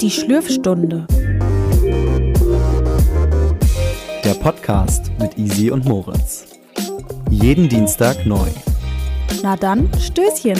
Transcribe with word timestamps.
Die 0.00 0.10
Schlürfstunde. 0.10 1.06
Der 4.24 4.34
Podcast 4.40 5.10
mit 5.18 5.36
Easy 5.36 5.70
und 5.70 5.84
Moritz. 5.84 6.46
Jeden 7.30 7.68
Dienstag 7.68 8.24
neu. 8.24 8.48
Na 9.42 9.56
dann, 9.56 9.90
Stößchen. 10.00 10.58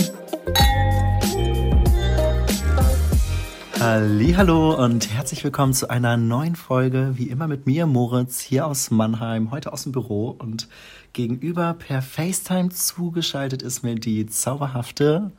Hallo 3.90 4.74
und 4.74 5.14
herzlich 5.14 5.42
willkommen 5.44 5.72
zu 5.72 5.88
einer 5.88 6.18
neuen 6.18 6.56
Folge, 6.56 7.12
wie 7.14 7.30
immer 7.30 7.48
mit 7.48 7.64
mir, 7.64 7.86
Moritz, 7.86 8.38
hier 8.38 8.66
aus 8.66 8.90
Mannheim, 8.90 9.50
heute 9.50 9.72
aus 9.72 9.84
dem 9.84 9.92
Büro 9.92 10.36
und 10.38 10.68
gegenüber 11.14 11.72
per 11.72 12.02
FaceTime 12.02 12.68
zugeschaltet 12.68 13.62
ist 13.62 13.82
mir 13.82 13.94
die 13.94 14.26
zauberhafte 14.26 15.32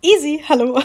Easy, 0.00 0.42
hallo. 0.48 0.80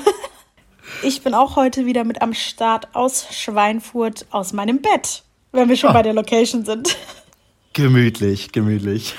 Ich 1.04 1.22
bin 1.22 1.34
auch 1.34 1.56
heute 1.56 1.86
wieder 1.86 2.04
mit 2.04 2.22
am 2.22 2.34
Start 2.34 2.94
aus 2.94 3.28
Schweinfurt 3.32 4.26
aus 4.32 4.52
meinem 4.52 4.82
Bett, 4.82 5.24
wenn 5.54 5.70
wir 5.70 5.78
schon 5.78 5.92
oh. 5.92 5.94
bei 5.94 6.04
der 6.04 6.14
Location 6.14 6.66
sind. 6.66 6.98
Gemütlich, 7.72 8.52
gemütlich. 8.52 9.16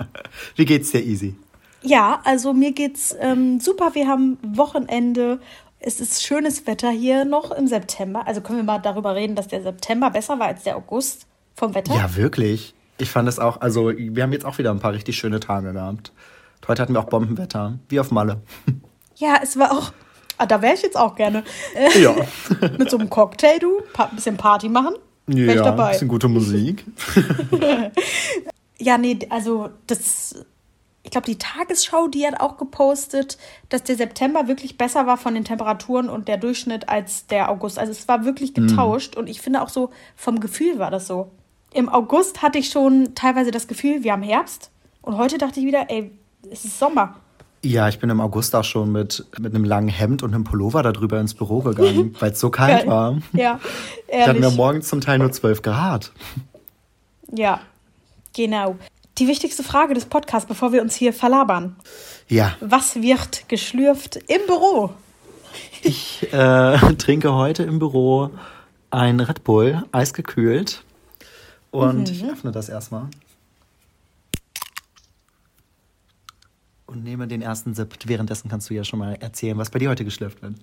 Wie 0.54 0.66
geht's 0.66 0.90
dir, 0.90 1.02
Easy? 1.02 1.34
Ja, 1.82 2.20
also 2.24 2.52
mir 2.52 2.72
geht's 2.72 3.16
ähm, 3.18 3.58
super. 3.58 3.94
Wir 3.94 4.06
haben 4.06 4.36
Wochenende. 4.42 5.40
Es 5.80 6.00
ist 6.00 6.22
schönes 6.22 6.66
Wetter 6.66 6.90
hier 6.90 7.24
noch 7.24 7.50
im 7.50 7.66
September. 7.66 8.26
Also 8.26 8.42
können 8.42 8.58
wir 8.58 8.64
mal 8.64 8.78
darüber 8.78 9.14
reden, 9.14 9.34
dass 9.34 9.48
der 9.48 9.62
September 9.62 10.10
besser 10.10 10.38
war 10.38 10.48
als 10.48 10.62
der 10.62 10.76
August 10.76 11.26
vom 11.56 11.74
Wetter? 11.74 11.94
Ja, 11.94 12.14
wirklich. 12.16 12.74
Ich 12.98 13.10
fand 13.10 13.28
es 13.28 13.38
auch, 13.38 13.62
also 13.62 13.90
wir 13.96 14.22
haben 14.22 14.32
jetzt 14.32 14.44
auch 14.44 14.58
wieder 14.58 14.70
ein 14.70 14.78
paar 14.78 14.92
richtig 14.92 15.16
schöne 15.16 15.40
Tage 15.40 15.72
gehabt. 15.72 16.12
Heute 16.68 16.82
hatten 16.82 16.92
wir 16.92 17.00
auch 17.00 17.08
Bombenwetter, 17.08 17.78
wie 17.88 17.98
auf 18.00 18.10
Malle. 18.10 18.40
Ja, 19.16 19.38
es 19.42 19.58
war 19.58 19.70
auch 19.72 19.92
Ah, 20.40 20.46
da 20.46 20.62
wäre 20.62 20.72
ich 20.72 20.80
jetzt 20.80 20.96
auch 20.96 21.16
gerne. 21.16 21.44
Ja. 22.00 22.16
Mit 22.78 22.88
so 22.88 22.96
einem 22.96 23.10
Cocktail, 23.10 23.58
du, 23.58 23.82
ein 23.98 24.16
bisschen 24.16 24.38
Party 24.38 24.70
machen. 24.70 24.94
Ja, 25.26 25.54
dabei. 25.56 25.92
bisschen 25.92 26.08
gute 26.08 26.28
Musik. 26.28 26.82
ja, 28.78 28.96
nee, 28.96 29.18
also 29.28 29.68
das, 29.86 30.46
ich 31.02 31.10
glaube, 31.10 31.26
die 31.26 31.38
Tagesschau, 31.38 32.08
die 32.08 32.26
hat 32.26 32.40
auch 32.40 32.58
gepostet, 32.58 33.38
dass 33.70 33.82
der 33.82 33.96
September 33.96 34.48
wirklich 34.48 34.76
besser 34.76 35.06
war 35.06 35.16
von 35.16 35.34
den 35.34 35.44
Temperaturen 35.44 36.10
und 36.10 36.28
der 36.28 36.36
Durchschnitt 36.36 36.88
als 36.88 37.26
der 37.26 37.50
August. 37.50 37.78
Also 37.78 37.92
es 37.92 38.06
war 38.06 38.24
wirklich 38.24 38.54
mhm. 38.54 38.66
getauscht 38.66 39.16
mm. 39.16 39.18
und 39.18 39.26
ich 39.28 39.40
finde 39.40 39.62
auch 39.62 39.70
so, 39.70 39.90
vom 40.14 40.40
Gefühl 40.40 40.78
war 40.78 40.90
das 40.90 41.06
so. 41.06 41.30
Im 41.72 41.88
August 41.88 42.42
hatte 42.42 42.58
ich 42.58 42.70
schon 42.70 43.14
teilweise 43.14 43.50
das 43.50 43.66
Gefühl, 43.66 44.02
wir 44.04 44.12
haben 44.12 44.22
Herbst 44.22 44.70
und 45.00 45.16
heute 45.16 45.38
dachte 45.38 45.60
ich 45.60 45.66
wieder, 45.66 45.86
ey, 45.88 46.10
es 46.50 46.64
ist 46.64 46.78
Sommer. 46.78 47.16
Ja, 47.62 47.88
ich 47.88 47.98
bin 47.98 48.08
im 48.10 48.20
August 48.20 48.54
auch 48.54 48.64
schon 48.64 48.92
mit, 48.92 49.26
mit 49.38 49.54
einem 49.54 49.64
langen 49.64 49.88
Hemd 49.88 50.22
und 50.22 50.34
einem 50.34 50.44
Pullover 50.44 50.82
darüber 50.82 51.20
ins 51.20 51.34
Büro 51.34 51.60
gegangen, 51.60 52.14
weil 52.20 52.32
es 52.32 52.40
so 52.40 52.50
kalt 52.50 52.86
war. 52.86 53.18
Ja, 53.32 53.60
ehrlich. 54.06 54.24
Da 54.24 54.26
hatten 54.28 54.42
wir 54.42 54.50
morgens 54.50 54.88
zum 54.88 55.00
Teil 55.00 55.18
nur 55.18 55.30
12 55.30 55.62
Grad. 55.62 56.12
Ja, 57.32 57.60
genau. 58.34 58.76
Die 59.20 59.28
wichtigste 59.28 59.62
Frage 59.62 59.94
des 59.94 60.06
Podcasts, 60.06 60.48
bevor 60.48 60.72
wir 60.72 60.82
uns 60.82 60.94
hier 60.94 61.12
verlabern. 61.12 61.76
Ja. 62.28 62.56
Was 62.60 62.96
wird 62.96 63.48
geschlürft 63.48 64.16
im 64.16 64.46
Büro? 64.46 64.94
Ich 65.82 66.32
äh, 66.32 66.78
trinke 66.98 67.34
heute 67.34 67.62
im 67.62 67.78
Büro 67.78 68.30
ein 68.90 69.20
Red 69.20 69.44
Bull, 69.44 69.84
eisgekühlt. 69.92 70.82
Und 71.70 72.08
mhm. 72.08 72.14
ich 72.14 72.24
öffne 72.24 72.50
das 72.50 72.68
erstmal. 72.68 73.08
und 76.90 77.04
nehme 77.04 77.28
den 77.28 77.40
ersten 77.40 77.74
Sip. 77.74 77.94
Währenddessen 78.04 78.48
kannst 78.48 78.68
du 78.68 78.74
ja 78.74 78.84
schon 78.84 78.98
mal 78.98 79.14
erzählen, 79.20 79.56
was 79.56 79.70
bei 79.70 79.78
dir 79.78 79.88
heute 79.88 80.04
geschlürft 80.04 80.42
wird. 80.42 80.54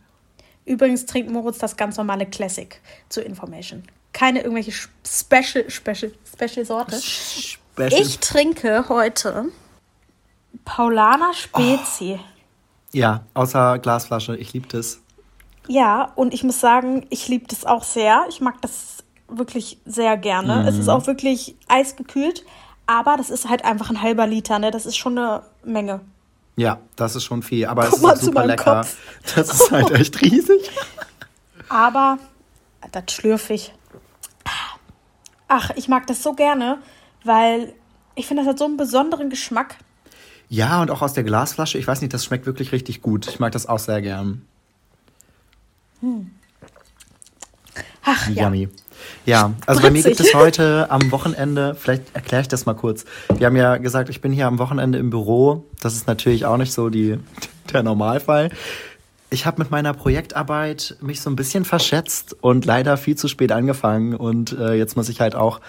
Übrigens 0.65 1.05
trinkt 1.05 1.31
Moritz 1.31 1.57
das 1.57 1.77
ganz 1.77 1.95
normale 1.97 2.25
Classic 2.25 2.79
zur 3.07 3.25
Information. 3.25 3.83
Keine 4.11 4.41
irgendwelche 4.41 4.73
Special, 5.05 5.69
Special, 5.69 6.11
Special 6.25 6.65
Sorte. 6.65 6.99
Special. 7.77 8.01
Ich 8.01 8.19
trinke 8.19 8.85
heute 8.89 9.45
Paulaner 10.65 11.31
Spezi. 11.35 12.19
Oh. 12.19 12.25
Ja, 12.91 13.23
außer 13.35 13.77
Glasflasche. 13.77 14.35
Ich 14.35 14.51
liebe 14.53 14.67
das. 14.67 14.99
Ja, 15.67 16.11
und 16.15 16.33
ich 16.33 16.43
muss 16.43 16.59
sagen, 16.59 17.05
ich 17.11 17.27
liebe 17.27 17.45
das 17.47 17.65
auch 17.65 17.83
sehr. 17.83 18.25
Ich 18.29 18.41
mag 18.41 18.59
das 18.61 19.03
wirklich 19.27 19.77
sehr 19.85 20.17
gerne. 20.17 20.61
Mhm. 20.63 20.67
Es 20.67 20.77
ist 20.79 20.89
auch 20.89 21.05
wirklich 21.05 21.55
eisgekühlt, 21.67 22.43
aber 22.87 23.15
das 23.15 23.29
ist 23.29 23.47
halt 23.47 23.63
einfach 23.63 23.91
ein 23.91 24.01
halber 24.01 24.25
Liter, 24.25 24.57
ne? 24.57 24.71
Das 24.71 24.87
ist 24.87 24.97
schon 24.97 25.15
eine 25.15 25.43
Menge. 25.63 25.99
Ja, 26.55 26.79
das 26.95 27.15
ist 27.15 27.25
schon 27.25 27.43
viel, 27.43 27.67
aber 27.67 27.85
Guck 27.87 28.03
es 28.03 28.13
ist 28.13 28.25
super 28.25 28.47
lecker. 28.47 28.77
Kopf. 28.77 28.97
Das 29.35 29.53
ist 29.53 29.69
halt 29.69 29.91
echt 29.91 30.19
riesig. 30.21 30.71
Aber 31.69 32.17
das 32.91 33.03
schlürfe 33.11 33.53
ich. 33.53 33.71
Ach, 35.47 35.69
ich 35.75 35.87
mag 35.87 36.07
das 36.07 36.23
so 36.23 36.33
gerne, 36.33 36.79
weil 37.27 37.73
ich 38.15 38.25
finde, 38.25 38.43
das 38.43 38.49
hat 38.49 38.59
so 38.59 38.65
einen 38.65 38.77
besonderen 38.77 39.29
Geschmack. 39.29 39.75
Ja, 40.49 40.81
und 40.81 40.89
auch 40.89 41.01
aus 41.01 41.13
der 41.13 41.23
Glasflasche. 41.23 41.77
Ich 41.77 41.87
weiß 41.87 42.01
nicht, 42.01 42.13
das 42.13 42.25
schmeckt 42.25 42.45
wirklich 42.45 42.71
richtig 42.71 43.01
gut. 43.01 43.27
Ich 43.27 43.39
mag 43.39 43.51
das 43.51 43.67
auch 43.67 43.79
sehr 43.79 44.01
gern. 44.01 44.41
Hm. 46.01 46.31
Ach, 48.03 48.29
Yummy. 48.29 48.63
Ja. 48.63 48.69
Ja, 49.25 49.53
also 49.65 49.81
bei 49.81 49.91
mir 49.91 50.03
gibt 50.03 50.19
es 50.19 50.33
heute 50.33 50.89
am 50.89 51.11
Wochenende, 51.11 51.75
vielleicht 51.75 52.15
erkläre 52.15 52.41
ich 52.41 52.47
das 52.47 52.65
mal 52.65 52.73
kurz. 52.73 53.05
Wir 53.37 53.47
haben 53.47 53.55
ja 53.55 53.77
gesagt, 53.77 54.09
ich 54.09 54.21
bin 54.21 54.31
hier 54.31 54.47
am 54.47 54.57
Wochenende 54.57 54.97
im 54.97 55.09
Büro. 55.09 55.65
Das 55.81 55.95
ist 55.95 56.07
natürlich 56.07 56.45
auch 56.45 56.57
nicht 56.57 56.73
so 56.73 56.89
die, 56.89 57.19
der 57.71 57.83
Normalfall. 57.83 58.49
Ich 59.29 59.45
habe 59.45 59.61
mit 59.61 59.71
meiner 59.71 59.93
Projektarbeit 59.93 60.95
mich 61.01 61.21
so 61.21 61.29
ein 61.29 61.35
bisschen 61.35 61.65
verschätzt 61.65 62.35
und 62.41 62.65
leider 62.65 62.95
viel 62.95 63.15
zu 63.15 63.27
spät 63.27 63.51
angefangen. 63.51 64.15
Und 64.15 64.53
äh, 64.57 64.73
jetzt 64.75 64.95
muss 64.95 65.09
ich 65.09 65.19
halt 65.19 65.35
auch 65.35 65.59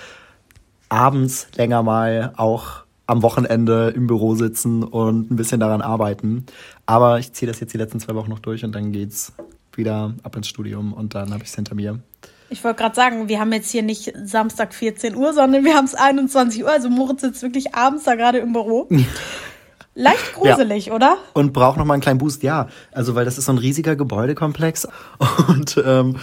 abends 0.89 1.49
länger 1.57 1.83
mal 1.83 2.33
auch 2.37 2.85
am 3.07 3.23
Wochenende 3.23 3.93
im 3.97 4.07
Büro 4.07 4.35
sitzen 4.35 4.83
und 4.83 5.31
ein 5.31 5.37
bisschen 5.37 5.61
daran 5.61 5.81
arbeiten. 5.81 6.45
Aber 6.87 7.19
ich 7.19 7.33
ziehe 7.33 7.51
das 7.51 7.59
jetzt 7.61 7.73
die 7.73 7.79
letzten 7.79 8.01
zwei 8.01 8.15
Wochen 8.15 8.31
noch 8.31 8.39
durch 8.39 8.65
und 8.65 8.75
dann 8.75 8.93
geht's 8.93 9.33
wieder 9.75 10.15
ab 10.23 10.37
ins 10.37 10.49
Studium 10.49 10.93
und 10.93 11.15
dann 11.15 11.33
habe 11.33 11.43
ich 11.43 11.49
es 11.49 11.55
hinter 11.55 11.75
mir. 11.75 12.01
Ich 12.51 12.65
wollte 12.65 12.83
gerade 12.83 12.95
sagen, 12.95 13.29
wir 13.29 13.41
haben 13.41 13.53
jetzt 13.53 13.71
hier 13.71 13.83
nicht 13.83 14.13
Samstag 14.25 14.75
14 14.75 15.17
Uhr, 15.17 15.33
sondern 15.33 15.65
wir 15.65 15.75
haben 15.75 15.85
es 15.85 15.95
21 15.95 16.65
Uhr. 16.65 16.71
Also 16.71 16.89
Moritz 16.91 17.21
sitzt 17.21 17.43
wirklich 17.43 17.75
abends 17.75 18.05
da 18.05 18.15
gerade 18.15 18.39
im 18.39 18.53
Büro. 18.53 18.89
Leicht 19.95 20.35
gruselig, 20.35 20.87
ja. 20.87 20.93
oder? 20.95 21.17
Und 21.33 21.53
braucht 21.53 21.77
noch 21.77 21.85
mal 21.85 21.95
einen 21.95 22.03
kleinen 22.03 22.19
Boost, 22.19 22.45
ja. 22.45 22.69
Also, 22.93 23.17
weil 23.17 23.25
das 23.25 23.37
ist 23.37 23.47
so 23.47 23.53
ein 23.53 23.59
riesiger 23.59 23.97
Gebäudekomplex 23.97 24.87
und 25.49 25.83
ähm, 25.85 26.17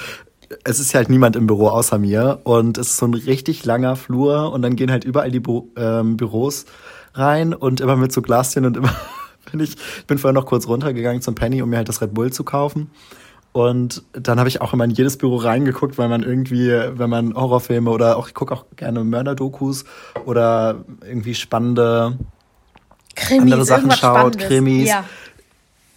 es 0.63 0.79
ist 0.79 0.93
halt 0.95 1.09
niemand 1.09 1.35
im 1.35 1.47
Büro 1.47 1.67
außer 1.67 1.97
mir 1.97 2.39
und 2.43 2.77
es 2.77 2.91
ist 2.91 2.97
so 2.97 3.05
ein 3.05 3.13
richtig 3.13 3.65
langer 3.65 3.95
Flur 3.95 4.51
und 4.51 4.61
dann 4.61 4.75
gehen 4.75 4.91
halt 4.91 5.03
überall 5.03 5.31
die 5.31 5.39
Bü 5.39 5.63
ähm, 5.75 6.17
Büros 6.17 6.65
rein 7.13 7.53
und 7.53 7.81
immer 7.81 7.95
mit 7.95 8.11
so 8.11 8.21
Glastien 8.21 8.65
und 8.65 8.77
immer 8.77 8.93
bin 9.51 9.59
ich, 9.59 9.75
bin 10.07 10.17
vorher 10.17 10.33
noch 10.33 10.45
kurz 10.45 10.67
runtergegangen 10.67 11.21
zum 11.21 11.35
Penny, 11.35 11.61
um 11.61 11.69
mir 11.69 11.77
halt 11.77 11.89
das 11.89 12.01
Red 12.01 12.13
Bull 12.13 12.31
zu 12.31 12.43
kaufen. 12.43 12.89
Und 13.51 14.03
dann 14.11 14.37
habe 14.37 14.49
ich 14.49 14.59
auch 14.59 14.73
immer 14.73 14.83
in 14.83 14.91
jedes 14.91 15.17
Büro 15.17 15.37
reingeguckt, 15.37 15.97
weil 15.97 16.09
man 16.09 16.23
irgendwie, 16.23 16.71
wenn 16.71 17.09
man 17.09 17.35
Horrorfilme 17.35 17.89
oder 17.89 18.17
auch, 18.17 18.27
ich 18.27 18.33
gucke 18.33 18.53
auch 18.53 18.65
gerne 18.75 19.01
Mörderdokus 19.05 19.85
oder 20.25 20.83
irgendwie 21.01 21.35
spannende 21.35 22.17
Krimis, 23.15 23.43
andere 23.43 23.63
Sachen 23.63 23.91
schaut, 23.91 24.37
Krimis. 24.37 24.89
Ja. 24.89 25.05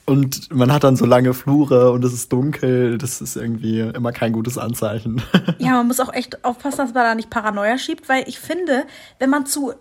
Und 0.08 0.50
man 0.54 0.72
hat 0.72 0.84
dann 0.84 0.96
so 0.96 1.04
lange 1.04 1.34
Flure 1.34 1.92
und 1.92 2.02
es 2.02 2.14
ist 2.14 2.32
dunkel. 2.32 2.96
Das 2.96 3.20
ist 3.20 3.36
irgendwie 3.36 3.80
immer 3.80 4.10
kein 4.12 4.32
gutes 4.32 4.56
Anzeichen. 4.56 5.22
Ja, 5.58 5.72
man 5.72 5.88
muss 5.88 6.00
auch 6.00 6.12
echt 6.12 6.44
aufpassen, 6.44 6.78
dass 6.78 6.94
man 6.94 7.04
da 7.04 7.14
nicht 7.14 7.30
Paranoia 7.30 7.76
schiebt, 7.78 8.08
weil 8.08 8.26
ich 8.26 8.38
finde, 8.38 8.86
wenn 9.18 9.28
man 9.28 9.44
zu 9.44 9.74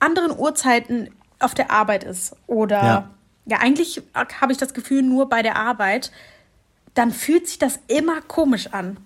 anderen 0.00 0.36
Uhrzeiten 0.36 1.10
auf 1.38 1.54
der 1.54 1.70
Arbeit 1.70 2.02
ist 2.02 2.34
oder 2.46 2.82
ja, 2.82 3.10
ja 3.44 3.58
eigentlich 3.58 4.02
habe 4.14 4.52
ich 4.52 4.58
das 4.58 4.74
Gefühl 4.74 5.02
nur 5.02 5.28
bei 5.28 5.42
der 5.42 5.56
Arbeit, 5.56 6.10
dann 6.94 7.12
fühlt 7.12 7.46
sich 7.46 7.58
das 7.58 7.78
immer 7.88 8.20
komisch 8.22 8.68
an. 8.72 8.96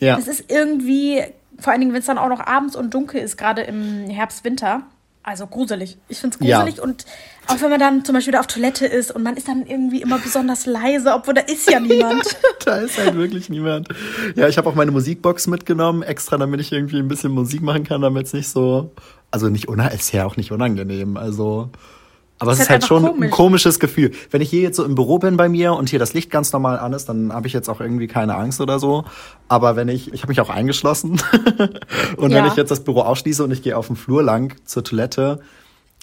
Ja. 0.00 0.18
Es 0.18 0.26
ist 0.26 0.50
irgendwie, 0.50 1.22
vor 1.58 1.72
allen 1.72 1.80
Dingen, 1.80 1.92
wenn 1.92 2.00
es 2.00 2.06
dann 2.06 2.18
auch 2.18 2.28
noch 2.28 2.40
abends 2.40 2.74
und 2.74 2.92
dunkel 2.92 3.20
ist, 3.20 3.36
gerade 3.36 3.62
im 3.62 4.08
Herbst, 4.08 4.42
Winter. 4.42 4.82
Also 5.26 5.46
gruselig. 5.46 5.96
Ich 6.08 6.18
finde 6.18 6.34
es 6.34 6.38
gruselig. 6.38 6.76
Ja. 6.76 6.82
Und 6.82 7.06
auch 7.46 7.58
wenn 7.62 7.70
man 7.70 7.80
dann 7.80 8.04
zum 8.04 8.14
Beispiel 8.14 8.32
da 8.32 8.40
auf 8.40 8.46
Toilette 8.46 8.84
ist 8.84 9.10
und 9.10 9.22
man 9.22 9.38
ist 9.38 9.48
dann 9.48 9.66
irgendwie 9.66 10.02
immer 10.02 10.18
besonders 10.18 10.66
leise, 10.66 11.14
obwohl 11.14 11.32
da 11.32 11.40
ist 11.40 11.68
ja 11.70 11.80
niemand. 11.80 12.36
da 12.66 12.76
ist 12.76 12.98
halt 12.98 13.16
wirklich 13.16 13.48
niemand. 13.48 13.88
Ja, 14.36 14.48
ich 14.48 14.58
habe 14.58 14.68
auch 14.68 14.74
meine 14.74 14.90
Musikbox 14.90 15.46
mitgenommen, 15.46 16.02
extra, 16.02 16.36
damit 16.36 16.60
ich 16.60 16.72
irgendwie 16.72 16.98
ein 16.98 17.08
bisschen 17.08 17.32
Musik 17.32 17.62
machen 17.62 17.84
kann, 17.84 18.02
damit 18.02 18.26
es 18.26 18.32
nicht 18.34 18.48
so. 18.48 18.92
Also 19.30 19.48
nicht 19.48 19.66
unangenehm, 19.66 19.98
ist 19.98 20.12
ja 20.12 20.26
auch 20.26 20.36
nicht 20.36 20.52
unangenehm. 20.52 21.16
Also 21.16 21.70
aber 22.38 22.52
es 22.52 22.58
ist, 22.58 22.68
halt, 22.68 22.82
halt 22.82 22.88
schon 22.88 23.04
komisch. 23.04 23.24
ein 23.24 23.30
komisches 23.30 23.78
Gefühl. 23.78 24.10
Wenn 24.30 24.40
ich 24.40 24.50
hier 24.50 24.62
jetzt 24.62 24.76
so 24.76 24.84
im 24.84 24.94
Büro 24.94 25.18
bin 25.18 25.36
bei 25.36 25.48
mir 25.48 25.74
und 25.74 25.88
hier 25.88 25.98
das 25.98 26.14
Licht 26.14 26.30
ganz 26.30 26.52
normal 26.52 26.78
an 26.78 26.92
ist, 26.92 27.06
dann 27.06 27.32
habe 27.32 27.46
ich 27.46 27.52
jetzt 27.52 27.68
auch 27.68 27.80
irgendwie 27.80 28.08
keine 28.08 28.34
Angst 28.34 28.60
oder 28.60 28.78
so. 28.78 29.04
Aber 29.48 29.76
wenn 29.76 29.88
ich, 29.88 30.12
ich 30.12 30.22
habe 30.22 30.30
mich 30.30 30.40
auch 30.40 30.50
eingeschlossen 30.50 31.22
und 32.16 32.30
ja. 32.30 32.38
wenn 32.38 32.46
ich 32.46 32.56
jetzt 32.56 32.70
das 32.70 32.82
Büro 32.82 33.02
ausschließe 33.02 33.44
und 33.44 33.52
ich 33.52 33.62
gehe 33.62 33.76
auf 33.76 33.86
den 33.86 33.96
Flur 33.96 34.22
lang 34.22 34.56
zur 34.64 34.82
Toilette, 34.82 35.40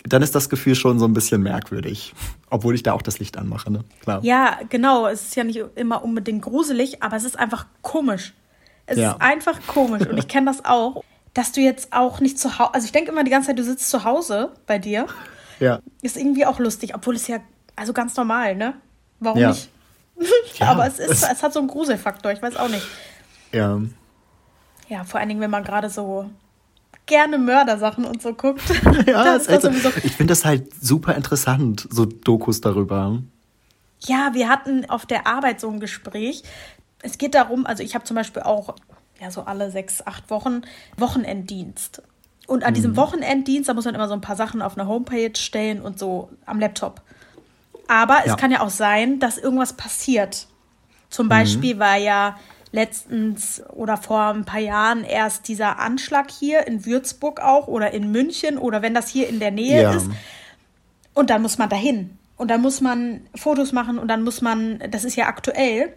dann 0.03 0.21
ist 0.21 0.33
das 0.33 0.49
Gefühl 0.49 0.75
schon 0.75 0.99
so 0.99 1.05
ein 1.05 1.13
bisschen 1.13 1.41
merkwürdig. 1.41 2.13
Obwohl 2.49 2.75
ich 2.75 2.83
da 2.83 2.93
auch 2.93 3.01
das 3.01 3.19
Licht 3.19 3.37
anmache, 3.37 3.71
ne? 3.71 3.83
Klar. 4.01 4.19
Ja, 4.23 4.57
genau. 4.69 5.07
Es 5.07 5.23
ist 5.23 5.35
ja 5.35 5.43
nicht 5.43 5.61
immer 5.75 6.03
unbedingt 6.03 6.41
gruselig, 6.41 7.03
aber 7.03 7.17
es 7.17 7.23
ist 7.23 7.37
einfach 7.37 7.65
komisch. 7.81 8.33
Es 8.85 8.97
ja. 8.97 9.11
ist 9.11 9.21
einfach 9.21 9.59
komisch. 9.67 10.07
Und 10.07 10.17
ich 10.17 10.27
kenne 10.27 10.47
das 10.47 10.65
auch, 10.65 11.03
dass 11.33 11.51
du 11.51 11.61
jetzt 11.61 11.93
auch 11.93 12.19
nicht 12.19 12.39
zu 12.39 12.57
Hause. 12.57 12.73
Also 12.73 12.85
ich 12.85 12.91
denke 12.91 13.11
immer 13.11 13.23
die 13.23 13.31
ganze 13.31 13.47
Zeit, 13.47 13.59
du 13.59 13.63
sitzt 13.63 13.89
zu 13.89 14.03
Hause 14.03 14.51
bei 14.65 14.79
dir. 14.79 15.05
Ja. 15.61 15.79
Ist 16.01 16.17
irgendwie 16.17 16.45
auch 16.45 16.59
lustig, 16.59 16.95
obwohl 16.95 17.15
es 17.15 17.27
ja, 17.27 17.37
also 17.75 17.93
ganz 17.93 18.17
normal, 18.17 18.55
ne? 18.55 18.73
Warum 19.19 19.39
ja. 19.39 19.49
nicht? 19.49 19.69
ja, 20.59 20.71
aber 20.71 20.87
es 20.87 20.99
ist, 20.99 21.23
es 21.31 21.43
hat 21.43 21.53
so 21.53 21.59
einen 21.59 21.67
Gruselfaktor, 21.67 22.31
ich 22.31 22.41
weiß 22.41 22.57
auch 22.57 22.67
nicht. 22.67 22.85
Ja. 23.51 23.79
Ja, 24.89 25.03
vor 25.03 25.19
allen 25.19 25.29
Dingen, 25.29 25.39
wenn 25.39 25.51
man 25.51 25.63
gerade 25.63 25.89
so 25.89 26.29
gerne 27.05 27.37
Mördersachen 27.37 28.05
und 28.05 28.21
so 28.21 28.33
guckt. 28.33 28.61
ja, 29.05 29.35
ist 29.35 29.49
also, 29.49 29.69
ich 30.03 30.15
finde 30.15 30.31
das 30.31 30.45
halt 30.45 30.73
super 30.83 31.15
interessant, 31.15 31.87
so 31.91 32.05
Dokus 32.05 32.61
darüber. 32.61 33.21
Ja, 33.99 34.31
wir 34.33 34.49
hatten 34.49 34.89
auf 34.89 35.05
der 35.05 35.27
Arbeit 35.27 35.59
so 35.59 35.69
ein 35.69 35.79
Gespräch. 35.79 36.43
Es 37.03 37.17
geht 37.17 37.35
darum, 37.35 37.65
also 37.65 37.83
ich 37.83 37.93
habe 37.95 38.03
zum 38.03 38.15
Beispiel 38.15 38.41
auch 38.41 38.75
ja 39.19 39.29
so 39.29 39.41
alle 39.43 39.69
sechs, 39.71 40.05
acht 40.05 40.29
Wochen 40.29 40.61
Wochenenddienst. 40.97 42.01
Und 42.51 42.65
an 42.65 42.71
mhm. 42.71 42.75
diesem 42.75 42.97
Wochenenddienst, 42.97 43.69
da 43.69 43.73
muss 43.73 43.85
man 43.85 43.95
immer 43.95 44.09
so 44.09 44.13
ein 44.13 44.19
paar 44.19 44.35
Sachen 44.35 44.61
auf 44.61 44.77
eine 44.77 44.85
Homepage 44.85 45.31
stellen 45.37 45.81
und 45.81 45.97
so 45.97 46.29
am 46.45 46.59
Laptop. 46.59 47.01
Aber 47.87 48.25
ja. 48.25 48.33
es 48.33 48.35
kann 48.35 48.51
ja 48.51 48.59
auch 48.59 48.69
sein, 48.69 49.19
dass 49.19 49.37
irgendwas 49.37 49.71
passiert. 49.71 50.47
Zum 51.09 51.27
mhm. 51.27 51.29
Beispiel 51.29 51.79
war 51.79 51.95
ja 51.95 52.37
letztens 52.73 53.63
oder 53.69 53.95
vor 53.95 54.33
ein 54.33 54.43
paar 54.43 54.59
Jahren 54.59 55.05
erst 55.05 55.47
dieser 55.47 55.79
Anschlag 55.79 56.29
hier 56.29 56.67
in 56.67 56.85
Würzburg 56.85 57.39
auch 57.39 57.69
oder 57.69 57.91
in 57.91 58.11
München 58.11 58.57
oder 58.57 58.81
wenn 58.81 58.93
das 58.93 59.07
hier 59.07 59.29
in 59.29 59.39
der 59.39 59.51
Nähe 59.51 59.83
ja. 59.83 59.93
ist. 59.93 60.09
Und 61.13 61.29
dann 61.29 61.41
muss 61.41 61.57
man 61.57 61.69
dahin. 61.69 62.17
Und 62.35 62.49
dann 62.49 62.61
muss 62.61 62.81
man 62.81 63.21
Fotos 63.33 63.71
machen 63.71 63.97
und 63.97 64.09
dann 64.09 64.23
muss 64.23 64.41
man, 64.41 64.83
das 64.91 65.05
ist 65.05 65.15
ja 65.15 65.27
aktuell. 65.27 65.93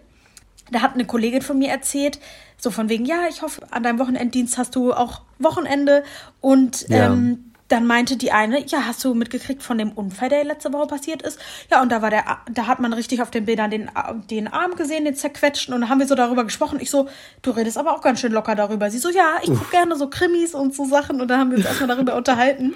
Da 0.71 0.81
hat 0.81 0.95
eine 0.95 1.05
Kollegin 1.05 1.43
von 1.43 1.59
mir 1.59 1.71
erzählt, 1.71 2.19
so 2.57 2.71
von 2.71 2.89
wegen, 2.89 3.05
ja, 3.05 3.29
ich 3.29 3.43
hoffe, 3.43 3.63
an 3.71 3.83
deinem 3.83 3.99
Wochenenddienst 3.99 4.59
hast 4.59 4.75
du 4.75 4.93
auch 4.93 5.23
Wochenende. 5.39 6.05
Und 6.41 6.89
ja. 6.89 7.07
ähm, 7.07 7.53
dann 7.69 7.87
meinte 7.87 8.17
die 8.17 8.31
eine, 8.31 8.65
ja, 8.67 8.87
hast 8.87 9.03
du 9.05 9.15
mitgekriegt 9.15 9.63
von 9.63 9.79
dem 9.79 9.93
Unfall, 9.93 10.29
der 10.29 10.45
letzte 10.45 10.73
Woche 10.73 10.87
passiert 10.87 11.23
ist? 11.23 11.39
Ja, 11.71 11.83
und 11.83 11.91
da 11.91 12.03
war 12.03 12.11
der, 12.11 12.25
da 12.53 12.67
hat 12.67 12.79
man 12.79 12.93
richtig 12.93 13.23
auf 13.23 13.31
den 13.31 13.47
Bildern 13.47 13.71
den, 13.71 13.91
den 14.31 14.49
Arm 14.49 14.75
gesehen, 14.77 15.05
den 15.05 15.15
zerquetschten, 15.15 15.75
und 15.75 15.81
dann 15.81 15.91
haben 15.91 15.99
wir 15.99 16.07
so 16.07 16.15
darüber 16.15 16.45
gesprochen. 16.45 16.79
Ich 16.81 16.91
so, 16.91 17.09
du 17.43 17.51
redest 17.51 17.79
aber 17.79 17.95
auch 17.95 18.03
ganz 18.03 18.21
schön 18.21 18.33
locker 18.33 18.55
darüber. 18.55 18.91
Sie 18.91 18.99
so, 18.99 19.09
ja, 19.11 19.39
ich 19.43 19.49
gucke 19.49 19.71
gerne 19.71 19.97
so 19.97 20.09
Krimis 20.09 20.55
und 20.55 20.75
so 20.75 20.85
Sachen, 20.85 21.21
und 21.21 21.29
dann 21.29 21.41
haben 21.41 21.51
wir 21.51 21.59
uns 21.59 21.67
erstmal 21.67 21.89
darüber 21.89 22.15
unterhalten. 22.17 22.75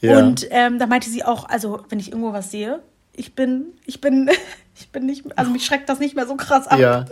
Ja. 0.00 0.18
Und 0.18 0.46
ähm, 0.50 0.78
da 0.78 0.86
meinte 0.86 1.10
sie 1.10 1.24
auch, 1.24 1.48
also 1.48 1.82
wenn 1.88 1.98
ich 1.98 2.08
irgendwo 2.08 2.32
was 2.32 2.50
sehe, 2.50 2.82
ich 3.16 3.34
bin, 3.34 3.66
ich 3.86 4.00
bin, 4.00 4.30
ich 4.74 4.90
bin 4.90 5.06
nicht, 5.06 5.24
also 5.36 5.50
mich 5.50 5.64
schreckt 5.64 5.88
das 5.88 5.98
nicht 5.98 6.16
mehr 6.16 6.26
so 6.26 6.36
krass 6.36 6.66
ab. 6.66 6.78
Ja. 6.78 7.04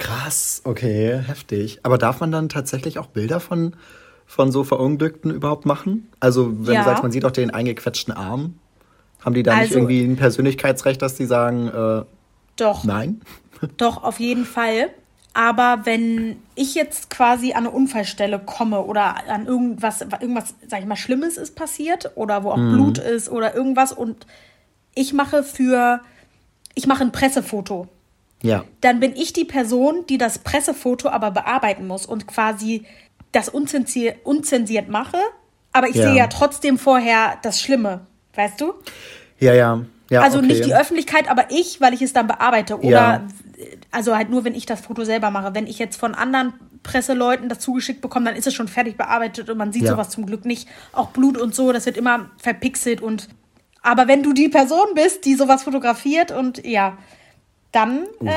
Krass, 0.00 0.62
okay, 0.64 1.18
heftig. 1.26 1.80
Aber 1.82 1.98
darf 1.98 2.20
man 2.20 2.32
dann 2.32 2.48
tatsächlich 2.48 2.98
auch 2.98 3.06
Bilder 3.06 3.40
von 3.40 3.76
von 4.26 4.50
so 4.50 4.64
Verunglückten 4.64 5.30
überhaupt 5.30 5.66
machen? 5.66 6.08
Also, 6.20 6.66
wenn 6.66 6.74
ja. 6.74 6.80
du 6.80 6.86
sagst, 6.86 7.02
man 7.02 7.12
sieht 7.12 7.24
auch 7.24 7.30
den 7.30 7.50
eingequetschten 7.50 8.12
Arm, 8.14 8.58
haben 9.24 9.34
die 9.34 9.42
da 9.42 9.52
also, 9.52 9.62
nicht 9.62 9.72
irgendwie 9.72 10.02
ein 10.02 10.16
Persönlichkeitsrecht, 10.16 11.00
dass 11.00 11.14
die 11.14 11.26
sagen, 11.26 11.68
äh, 11.68 12.04
doch. 12.56 12.84
Nein? 12.84 13.20
Doch, 13.78 14.02
auf 14.02 14.20
jeden 14.20 14.44
Fall. 14.44 14.90
Aber 15.32 15.80
wenn 15.84 16.36
ich 16.54 16.74
jetzt 16.74 17.08
quasi 17.08 17.52
an 17.52 17.66
eine 17.66 17.70
Unfallstelle 17.70 18.38
komme 18.38 18.82
oder 18.82 19.28
an 19.28 19.46
irgendwas, 19.46 20.02
irgendwas, 20.02 20.54
sag 20.68 20.80
ich 20.80 20.86
mal, 20.86 20.96
Schlimmes 20.96 21.38
ist 21.38 21.56
passiert 21.56 22.12
oder 22.14 22.44
wo 22.44 22.50
auch 22.50 22.58
mhm. 22.58 22.72
Blut 22.72 22.98
ist 22.98 23.30
oder 23.30 23.54
irgendwas 23.54 23.92
und 23.92 24.26
ich 24.94 25.12
mache 25.12 25.42
für, 25.42 26.00
ich 26.74 26.86
mache 26.86 27.02
ein 27.04 27.12
Pressefoto. 27.12 27.88
Ja. 28.42 28.64
Dann 28.80 29.00
bin 29.00 29.16
ich 29.16 29.32
die 29.32 29.44
Person, 29.44 30.04
die 30.08 30.18
das 30.18 30.38
Pressefoto 30.38 31.08
aber 31.08 31.30
bearbeiten 31.30 31.86
muss 31.86 32.04
und 32.04 32.26
quasi 32.26 32.84
das 33.32 33.48
unzensiert, 33.48 34.18
unzensiert 34.24 34.88
mache, 34.88 35.16
aber 35.72 35.88
ich 35.88 35.96
ja. 35.96 36.08
sehe 36.08 36.16
ja 36.16 36.26
trotzdem 36.28 36.78
vorher 36.78 37.38
das 37.42 37.60
Schlimme, 37.60 38.06
weißt 38.34 38.60
du? 38.60 38.74
Ja, 39.40 39.54
ja. 39.54 39.80
ja 40.10 40.20
also 40.20 40.38
okay. 40.38 40.46
nicht 40.46 40.64
die 40.66 40.74
Öffentlichkeit, 40.74 41.28
aber 41.28 41.50
ich, 41.50 41.80
weil 41.80 41.94
ich 41.94 42.02
es 42.02 42.12
dann 42.12 42.26
bearbeite. 42.26 42.78
Oder 42.78 42.90
ja. 42.90 43.26
also 43.90 44.14
halt 44.16 44.30
nur, 44.30 44.44
wenn 44.44 44.54
ich 44.54 44.66
das 44.66 44.82
Foto 44.82 45.04
selber 45.04 45.30
mache. 45.30 45.54
Wenn 45.54 45.66
ich 45.66 45.78
jetzt 45.78 45.96
von 45.96 46.14
anderen 46.14 46.52
Presseleuten 46.84 47.48
das 47.48 47.58
zugeschickt 47.60 48.02
bekomme, 48.02 48.26
dann 48.26 48.36
ist 48.36 48.46
es 48.46 48.54
schon 48.54 48.68
fertig 48.68 48.96
bearbeitet 48.96 49.50
und 49.50 49.58
man 49.58 49.72
sieht 49.72 49.82
ja. 49.82 49.90
sowas 49.90 50.10
zum 50.10 50.26
Glück 50.26 50.44
nicht. 50.44 50.68
Auch 50.92 51.08
Blut 51.08 51.36
und 51.38 51.54
so, 51.54 51.72
das 51.72 51.86
wird 51.86 51.96
immer 51.96 52.30
verpixelt 52.36 53.00
und 53.00 53.28
aber 53.84 54.08
wenn 54.08 54.22
du 54.22 54.32
die 54.32 54.48
Person 54.48 54.94
bist, 54.94 55.26
die 55.26 55.34
sowas 55.34 55.62
fotografiert 55.62 56.32
und 56.32 56.64
ja, 56.64 56.96
dann, 57.70 58.04
äh, 58.24 58.32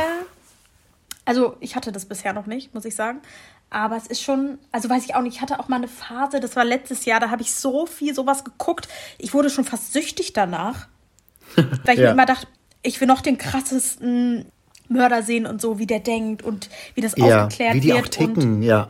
also 1.24 1.56
ich 1.62 1.78
hatte 1.78 1.94
das 1.94 2.06
bisher 2.06 2.34
noch 2.34 2.48
nicht, 2.48 2.74
muss 2.74 2.84
ich 2.84 2.96
sagen. 2.96 3.22
Aber 3.70 3.96
es 3.96 4.08
ist 4.08 4.22
schon, 4.22 4.60
also 4.74 4.90
weiß 4.90 5.06
ich 5.06 5.16
auch 5.16 5.22
nicht, 5.22 5.36
ich 5.36 5.42
hatte 5.42 5.60
auch 5.60 5.70
mal 5.70 5.78
eine 5.78 5.88
Phase, 5.88 6.42
das 6.42 6.58
war 6.58 6.66
letztes 6.66 7.06
Jahr, 7.06 7.22
da 7.22 7.30
habe 7.30 7.42
ich 7.42 7.54
so 7.54 7.86
viel 7.86 8.14
sowas 8.14 8.44
geguckt. 8.44 8.90
Ich 9.18 9.34
wurde 9.34 9.50
schon 9.50 9.64
fast 9.64 9.94
süchtig 9.94 10.34
danach. 10.34 10.88
weil 11.56 11.94
ich 11.94 12.00
ja. 12.00 12.08
mir 12.08 12.12
immer 12.12 12.26
dachte, 12.26 12.48
ich 12.84 13.00
will 13.00 13.08
noch 13.08 13.22
den 13.22 13.38
krassesten 13.38 14.52
Mörder 14.90 15.24
sehen 15.24 15.46
und 15.46 15.62
so, 15.62 15.80
wie 15.80 15.88
der 15.88 16.02
denkt 16.02 16.44
und 16.44 16.70
wie 16.94 17.02
das 17.02 17.14
ja, 17.16 17.46
aufgeklärt 17.46 17.76
wie 17.76 17.80
die 17.80 17.94
wird. 17.94 18.04
Auch 18.04 18.10
ticken, 18.10 18.56
und, 18.56 18.64
ja. 18.64 18.90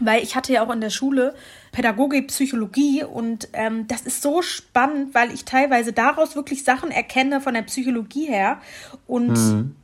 Weil 0.00 0.22
ich 0.22 0.36
hatte 0.36 0.52
ja 0.52 0.66
auch 0.66 0.70
in 0.70 0.82
der 0.82 0.90
Schule 0.90 1.34
Pädagogik, 1.72 2.28
Psychologie 2.28 3.04
und 3.04 3.48
ähm, 3.52 3.86
das 3.88 4.02
ist 4.02 4.22
so 4.22 4.42
spannend, 4.42 5.14
weil 5.14 5.32
ich 5.32 5.44
teilweise 5.44 5.92
daraus 5.92 6.36
wirklich 6.36 6.64
Sachen 6.64 6.90
erkenne 6.90 7.40
von 7.40 7.54
der 7.54 7.62
Psychologie 7.62 8.26
her 8.26 8.58
und 9.06 9.30
mhm 9.30 9.74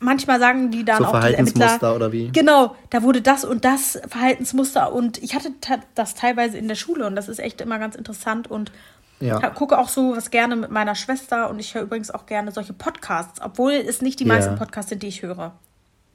manchmal 0.00 0.38
sagen 0.38 0.70
die 0.70 0.84
dann 0.84 0.98
so 0.98 1.06
auch 1.06 1.10
Verhaltensmuster 1.10 1.94
oder 1.94 2.12
wie? 2.12 2.30
Genau, 2.30 2.76
da 2.90 3.02
wurde 3.02 3.22
das 3.22 3.44
und 3.44 3.64
das 3.64 4.00
Verhaltensmuster 4.08 4.92
und 4.92 5.22
ich 5.22 5.34
hatte 5.34 5.52
das 5.94 6.14
teilweise 6.14 6.58
in 6.58 6.68
der 6.68 6.74
Schule 6.74 7.06
und 7.06 7.16
das 7.16 7.28
ist 7.28 7.38
echt 7.38 7.60
immer 7.60 7.78
ganz 7.78 7.94
interessant 7.94 8.50
und 8.50 8.72
ja. 9.20 9.38
gucke 9.50 9.78
auch 9.78 9.88
so 9.88 10.16
was 10.16 10.30
gerne 10.30 10.54
mit 10.56 10.70
meiner 10.70 10.94
Schwester 10.94 11.50
und 11.50 11.58
ich 11.58 11.74
höre 11.74 11.82
übrigens 11.82 12.10
auch 12.10 12.26
gerne 12.26 12.52
solche 12.52 12.72
Podcasts, 12.72 13.40
obwohl 13.40 13.72
es 13.72 14.00
nicht 14.00 14.20
die 14.20 14.24
meisten 14.24 14.52
ja. 14.52 14.56
Podcasts 14.56 14.90
sind, 14.90 15.02
die 15.02 15.08
ich 15.08 15.22
höre. 15.22 15.52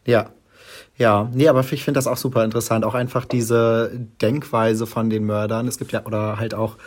Ja. 0.06 0.30
Ja, 0.98 1.30
nee, 1.34 1.48
aber 1.48 1.62
ich 1.62 1.84
finde 1.84 1.98
das 1.98 2.08
auch 2.08 2.18
super 2.18 2.44
interessant. 2.44 2.86
Auch 2.86 2.94
einfach 2.94 3.26
diese 3.26 3.92
Denkweise 4.22 4.86
von 4.86 5.10
den 5.10 5.26
Mördern. 5.26 5.68
Es 5.68 5.78
gibt 5.78 5.92
ja, 5.92 6.06
oder 6.06 6.38
halt 6.38 6.54
auch, 6.54 6.78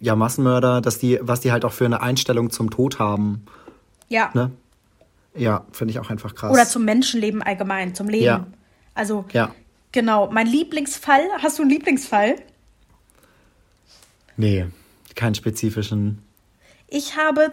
ja, 0.00 0.16
Massenmörder, 0.16 0.80
dass 0.80 0.98
die, 0.98 1.18
was 1.22 1.40
die 1.40 1.52
halt 1.52 1.64
auch 1.64 1.72
für 1.72 1.84
eine 1.84 2.02
Einstellung 2.02 2.50
zum 2.50 2.70
Tod 2.70 2.98
haben. 2.98 3.44
Ja. 4.08 4.30
Ne? 4.34 4.50
Ja, 5.34 5.64
finde 5.72 5.92
ich 5.92 6.00
auch 6.00 6.10
einfach 6.10 6.34
krass. 6.34 6.50
Oder 6.50 6.66
zum 6.66 6.84
Menschenleben 6.84 7.40
allgemein, 7.40 7.94
zum 7.94 8.08
Leben. 8.08 8.24
Ja. 8.24 8.46
Also, 8.94 9.24
ja. 9.32 9.54
genau. 9.92 10.30
Mein 10.30 10.48
Lieblingsfall, 10.48 11.22
hast 11.40 11.58
du 11.58 11.62
einen 11.62 11.70
Lieblingsfall? 11.70 12.36
Nee, 14.36 14.66
keinen 15.14 15.34
spezifischen. 15.34 16.22
Ich 16.88 17.16
habe 17.16 17.52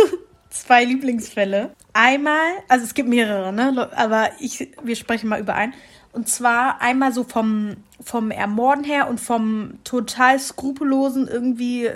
zwei 0.50 0.84
Lieblingsfälle. 0.84 1.70
Einmal, 1.92 2.50
also 2.68 2.84
es 2.84 2.94
gibt 2.94 3.08
mehrere, 3.08 3.52
ne? 3.52 3.90
Aber 3.96 4.30
ich, 4.38 4.70
wir 4.82 4.96
sprechen 4.96 5.28
mal 5.28 5.40
über 5.40 5.54
einen. 5.54 5.74
Und 6.12 6.28
zwar 6.28 6.80
einmal 6.80 7.12
so 7.12 7.24
vom, 7.24 7.76
vom 8.00 8.30
Ermorden 8.30 8.84
her 8.84 9.08
und 9.08 9.20
vom 9.20 9.74
total 9.84 10.38
skrupellosen 10.38 11.28
irgendwie, 11.28 11.88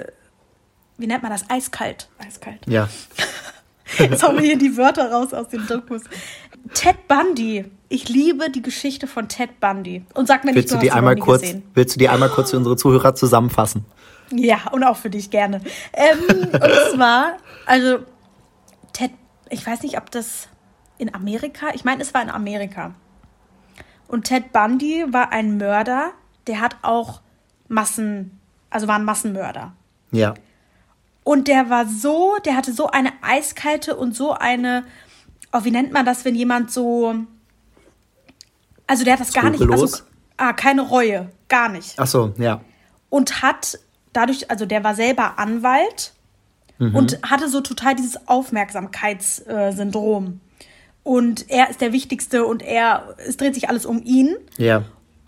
wie 0.99 1.07
nennt 1.07 1.23
man 1.23 1.33
das? 1.33 1.49
Eiskalt. 1.51 2.09
Eiskalt. 2.19 2.61
Ja. 2.67 2.89
Jetzt 3.99 4.23
hauen 4.23 4.37
wir 4.37 4.45
hier 4.45 4.59
die 4.59 4.77
Wörter 4.77 5.11
raus 5.11 5.35
aus 5.35 5.49
den 5.49 5.67
Dokus. 5.67 6.03
Ted 6.73 7.09
Bundy. 7.09 7.65
Ich 7.89 8.09
liebe 8.09 8.51
die 8.51 8.63
Geschichte 8.63 9.07
von 9.07 9.29
Ted 9.29 9.61
Bundy. 9.61 10.05
Und 10.15 10.27
sag 10.27 10.45
mir 10.45 10.51
nicht, 10.51 10.57
willst 10.57 10.73
du, 10.73 10.77
du 10.77 10.83
die 10.83 10.93
einmal 10.93 11.17
kurz, 11.17 11.43
gesehen. 11.43 11.63
Willst 11.75 11.95
du 11.95 11.99
die 11.99 12.09
einmal 12.09 12.29
kurz 12.29 12.51
für 12.51 12.57
unsere 12.57 12.77
Zuhörer 12.77 13.15
zusammenfassen? 13.15 13.85
Ja, 14.33 14.63
und 14.73 14.83
auch 14.85 14.97
für 14.97 15.11
dich 15.11 15.31
gerne. 15.31 15.61
Ähm, 15.93 16.49
und 16.53 16.95
zwar, 16.95 17.37
also 17.67 17.99
Ted, 18.93 19.11
ich 19.55 19.67
weiß 19.67 19.83
nicht, 19.83 19.97
ob 19.97 20.11
das 20.11 20.49
in 20.99 21.15
Amerika, 21.15 21.69
ich 21.75 21.85
meine, 21.85 22.03
es 22.03 22.13
war 22.13 22.23
in 22.23 22.31
Amerika. 22.31 22.95
Und 24.09 24.25
Ted 24.25 24.53
Bundy 24.53 25.07
war 25.11 25.33
ein 25.33 25.57
Mörder, 25.57 26.13
der 26.47 26.61
hat 26.61 26.77
auch 26.83 27.21
Massen, 27.69 28.39
also 28.71 28.87
war 28.87 28.97
ein 28.97 29.05
Massenmörder. 29.05 29.73
Ja. 30.11 30.35
Und 31.23 31.49
der 31.49 31.71
war 31.71 31.87
so, 31.87 32.37
der 32.45 32.57
hatte 32.57 32.73
so 32.73 32.89
eine 32.89 33.13
eiskalte 33.23 33.97
und 33.97 34.15
so 34.15 34.33
eine, 34.33 34.85
oh, 35.53 35.61
wie 35.63 35.71
nennt 35.71 35.93
man 35.93 36.05
das, 36.05 36.25
wenn 36.25 36.35
jemand 36.35 36.71
so, 36.71 37.15
also 38.87 39.05
der 39.05 39.15
hat 39.15 39.21
das 39.21 39.33
gar 39.33 39.49
nicht, 39.51 39.63
also, 39.63 40.03
ah, 40.37 40.53
keine 40.53 40.83
Reue, 40.83 41.31
gar 41.49 41.71
nicht. 41.71 41.99
Ach 41.99 42.07
so, 42.07 42.35
ja. 42.37 42.61
Und 43.09 43.41
hat 43.43 43.79
dadurch, 44.13 44.51
also 44.51 44.67
der 44.67 44.85
war 44.85 44.95
selber 44.95 45.39
Anwalt 45.39 46.13
mhm. 46.79 46.95
und 46.95 47.19
hatte 47.23 47.49
so 47.49 47.61
total 47.61 47.95
dieses 47.95 48.29
Aufmerksamkeitssyndrom. 48.29 50.41
Und 51.03 51.51
er 51.51 51.71
ist 51.71 51.81
der 51.81 51.93
Wichtigste 51.93 52.47
und 52.47 52.63
er, 52.63 53.15
es 53.19 53.37
dreht 53.37 53.55
sich 53.55 53.69
alles 53.69 53.85
um 53.85 54.03
ihn. 54.03 54.37
Ja. 54.57 54.85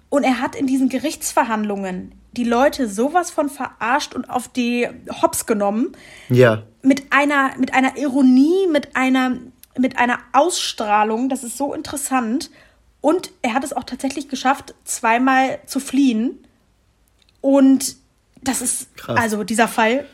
Und 0.09 0.25
er 0.25 0.41
hat 0.41 0.57
in 0.57 0.67
diesen 0.67 0.89
Gerichtsverhandlungen 0.89 2.13
die 2.33 2.45
Leute 2.45 2.89
sowas 2.89 3.31
von 3.31 3.49
verarscht 3.49 4.15
und 4.15 4.31
auf 4.31 4.49
die 4.49 4.89
Hops 5.23 5.47
genommen. 5.47 5.93
Ja. 6.29 6.63
Mit 6.83 7.05
einer, 7.11 7.57
mit 7.59 7.75
einer 7.75 7.97
Ironie, 7.97 8.67
mit 8.71 8.97
einer, 8.97 9.37
mit 9.79 9.99
einer 9.99 10.19
Ausstrahlung. 10.33 11.29
Das 11.29 11.45
ist 11.45 11.57
so 11.57 11.75
interessant. 11.75 12.51
Und 13.01 13.31
er 13.43 13.55
hat 13.55 13.65
es 13.65 13.73
auch 13.73 13.85
tatsächlich 13.85 14.29
geschafft, 14.29 14.75
zweimal 14.85 15.59
zu 15.67 15.81
fliehen. 15.81 16.45
Und 17.41 17.97
das 18.43 18.61
ist, 18.61 18.97
Krass. 18.97 19.19
also 19.21 19.45
dieser 19.45 19.69
Fall. 19.69 20.07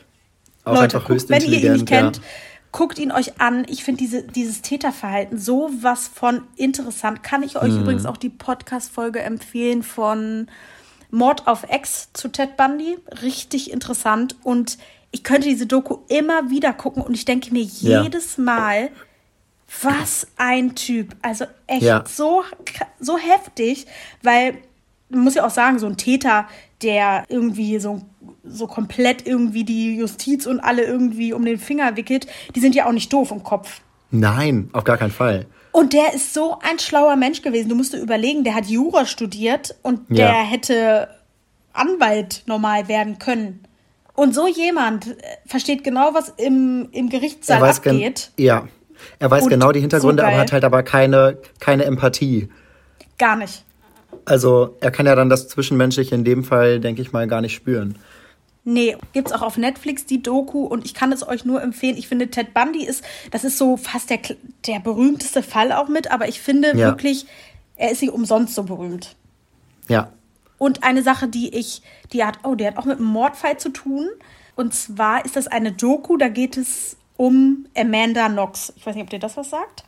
Auch 0.65 0.75
Leute, 0.75 0.99
guckt, 0.99 1.29
wenn 1.29 1.41
ihr 1.43 1.63
ihn 1.63 1.73
nicht 1.73 1.87
kennt, 1.87 2.17
ja. 2.17 2.23
guckt 2.71 2.99
ihn 2.99 3.11
euch 3.11 3.39
an. 3.39 3.65
Ich 3.67 3.83
finde 3.83 3.99
diese, 3.99 4.23
dieses 4.23 4.61
Täterverhalten 4.61 5.37
so 5.37 5.69
was 5.81 6.07
von 6.07 6.43
interessant. 6.55 7.23
Kann 7.23 7.43
ich 7.43 7.57
euch 7.57 7.73
mhm. 7.73 7.81
übrigens 7.81 8.05
auch 8.05 8.17
die 8.17 8.29
Podcast-Folge 8.29 9.19
empfehlen 9.19 9.83
von 9.83 10.47
Mord 11.11 11.47
auf 11.47 11.63
Ex 11.69 12.11
zu 12.13 12.29
Ted 12.29 12.57
Bundy. 12.57 12.97
Richtig 13.21 13.71
interessant. 13.71 14.35
Und 14.43 14.77
ich 15.11 15.23
könnte 15.23 15.47
diese 15.47 15.67
Doku 15.67 15.99
immer 16.07 16.49
wieder 16.49 16.73
gucken 16.73 17.03
und 17.03 17.13
ich 17.13 17.25
denke 17.25 17.53
mir 17.53 17.61
jedes 17.61 18.37
ja. 18.37 18.43
Mal, 18.43 18.89
was 19.81 20.27
ein 20.37 20.75
Typ. 20.75 21.15
Also 21.21 21.45
echt 21.67 21.83
ja. 21.83 22.03
so, 22.07 22.43
so 22.99 23.17
heftig, 23.17 23.85
weil 24.21 24.57
man 25.09 25.21
muss 25.21 25.35
ja 25.35 25.45
auch 25.45 25.51
sagen, 25.51 25.79
so 25.79 25.85
ein 25.85 25.97
Täter, 25.97 26.47
der 26.81 27.25
irgendwie 27.29 27.79
so, 27.79 28.01
so 28.43 28.67
komplett 28.67 29.25
irgendwie 29.25 29.63
die 29.63 29.95
Justiz 29.95 30.45
und 30.45 30.59
alle 30.59 30.83
irgendwie 30.83 31.33
um 31.33 31.45
den 31.45 31.57
Finger 31.57 31.95
wickelt, 31.95 32.27
die 32.55 32.59
sind 32.59 32.75
ja 32.75 32.87
auch 32.87 32.91
nicht 32.91 33.11
doof 33.11 33.31
im 33.31 33.43
Kopf. 33.43 33.81
Nein, 34.11 34.69
auf 34.73 34.83
gar 34.83 34.97
keinen 34.97 35.11
Fall. 35.11 35.45
Und 35.71 35.93
der 35.93 36.13
ist 36.13 36.33
so 36.33 36.59
ein 36.61 36.77
schlauer 36.77 37.15
Mensch 37.15 37.41
gewesen. 37.41 37.69
Du 37.69 37.75
musst 37.75 37.93
dir 37.93 37.97
überlegen, 37.97 38.43
der 38.43 38.53
hat 38.53 38.67
Jura 38.67 39.05
studiert 39.05 39.75
und 39.81 40.01
der 40.09 40.27
ja. 40.27 40.43
hätte 40.43 41.07
Anwalt 41.73 42.43
normal 42.45 42.87
werden 42.87 43.17
können. 43.17 43.63
Und 44.13 44.35
so 44.35 44.47
jemand 44.47 45.07
äh, 45.07 45.13
versteht 45.47 45.83
genau, 45.83 46.13
was 46.13 46.29
im, 46.37 46.89
im 46.91 47.09
Gerichtssaal 47.09 47.63
abgeht. 47.63 48.31
Ja. 48.37 48.67
Er 49.19 49.31
weiß 49.31 49.45
und 49.45 49.49
genau 49.49 49.71
die 49.71 49.81
Hintergründe, 49.81 50.21
so 50.21 50.27
aber 50.27 50.37
hat 50.37 50.51
halt 50.51 50.63
aber 50.63 50.83
keine, 50.83 51.39
keine 51.59 51.85
Empathie. 51.85 52.49
Gar 53.17 53.37
nicht. 53.37 53.63
Also 54.25 54.77
er 54.79 54.91
kann 54.91 55.07
ja 55.07 55.15
dann 55.15 55.29
das 55.29 55.47
Zwischenmenschliche 55.47 56.15
in 56.15 56.23
dem 56.23 56.43
Fall, 56.43 56.79
denke 56.79 57.01
ich 57.01 57.11
mal, 57.11 57.27
gar 57.27 57.41
nicht 57.41 57.53
spüren. 57.53 57.97
Nee, 58.65 58.95
gibt's 59.11 59.33
auch 59.33 59.41
auf 59.41 59.57
Netflix 59.57 60.05
die 60.05 60.23
Doku 60.23 60.65
und 60.65 60.85
ich 60.85 60.93
kann 60.93 61.11
es 61.11 61.27
euch 61.27 61.43
nur 61.43 61.61
empfehlen. 61.61 61.97
Ich 61.97 62.07
finde, 62.07 62.29
Ted 62.29 62.53
Bundy 62.53 62.85
ist, 62.85 63.03
das 63.31 63.43
ist 63.43 63.57
so 63.57 63.75
fast 63.75 64.09
der, 64.09 64.19
der 64.65 64.79
berühmteste 64.79 65.43
Fall 65.43 65.73
auch 65.73 65.89
mit, 65.89 66.09
aber 66.11 66.29
ich 66.29 66.39
finde 66.39 66.69
ja. 66.69 66.87
wirklich, 66.87 67.25
er 67.75 67.91
ist 67.91 68.01
nicht 68.01 68.13
umsonst 68.13 68.55
so 68.55 68.63
berühmt. 68.63 69.15
Ja. 69.89 70.11
Und 70.57 70.83
eine 70.83 71.03
Sache, 71.03 71.27
die 71.27 71.53
ich, 71.53 71.81
die 72.13 72.23
hat, 72.23 72.39
oh, 72.43 72.55
der 72.55 72.71
hat 72.71 72.77
auch 72.77 72.85
mit 72.85 72.99
einem 72.99 73.07
Mordfall 73.07 73.57
zu 73.57 73.69
tun. 73.69 74.07
Und 74.55 74.73
zwar 74.73 75.25
ist 75.25 75.35
das 75.35 75.47
eine 75.47 75.73
Doku, 75.73 76.15
da 76.15 76.29
geht 76.29 76.55
es 76.55 76.95
um 77.17 77.65
Amanda 77.75 78.29
Knox. 78.29 78.71
Ich 78.77 78.85
weiß 78.85 78.95
nicht, 78.95 79.03
ob 79.03 79.09
dir 79.09 79.19
das 79.19 79.35
was 79.35 79.49
sagt. 79.49 79.83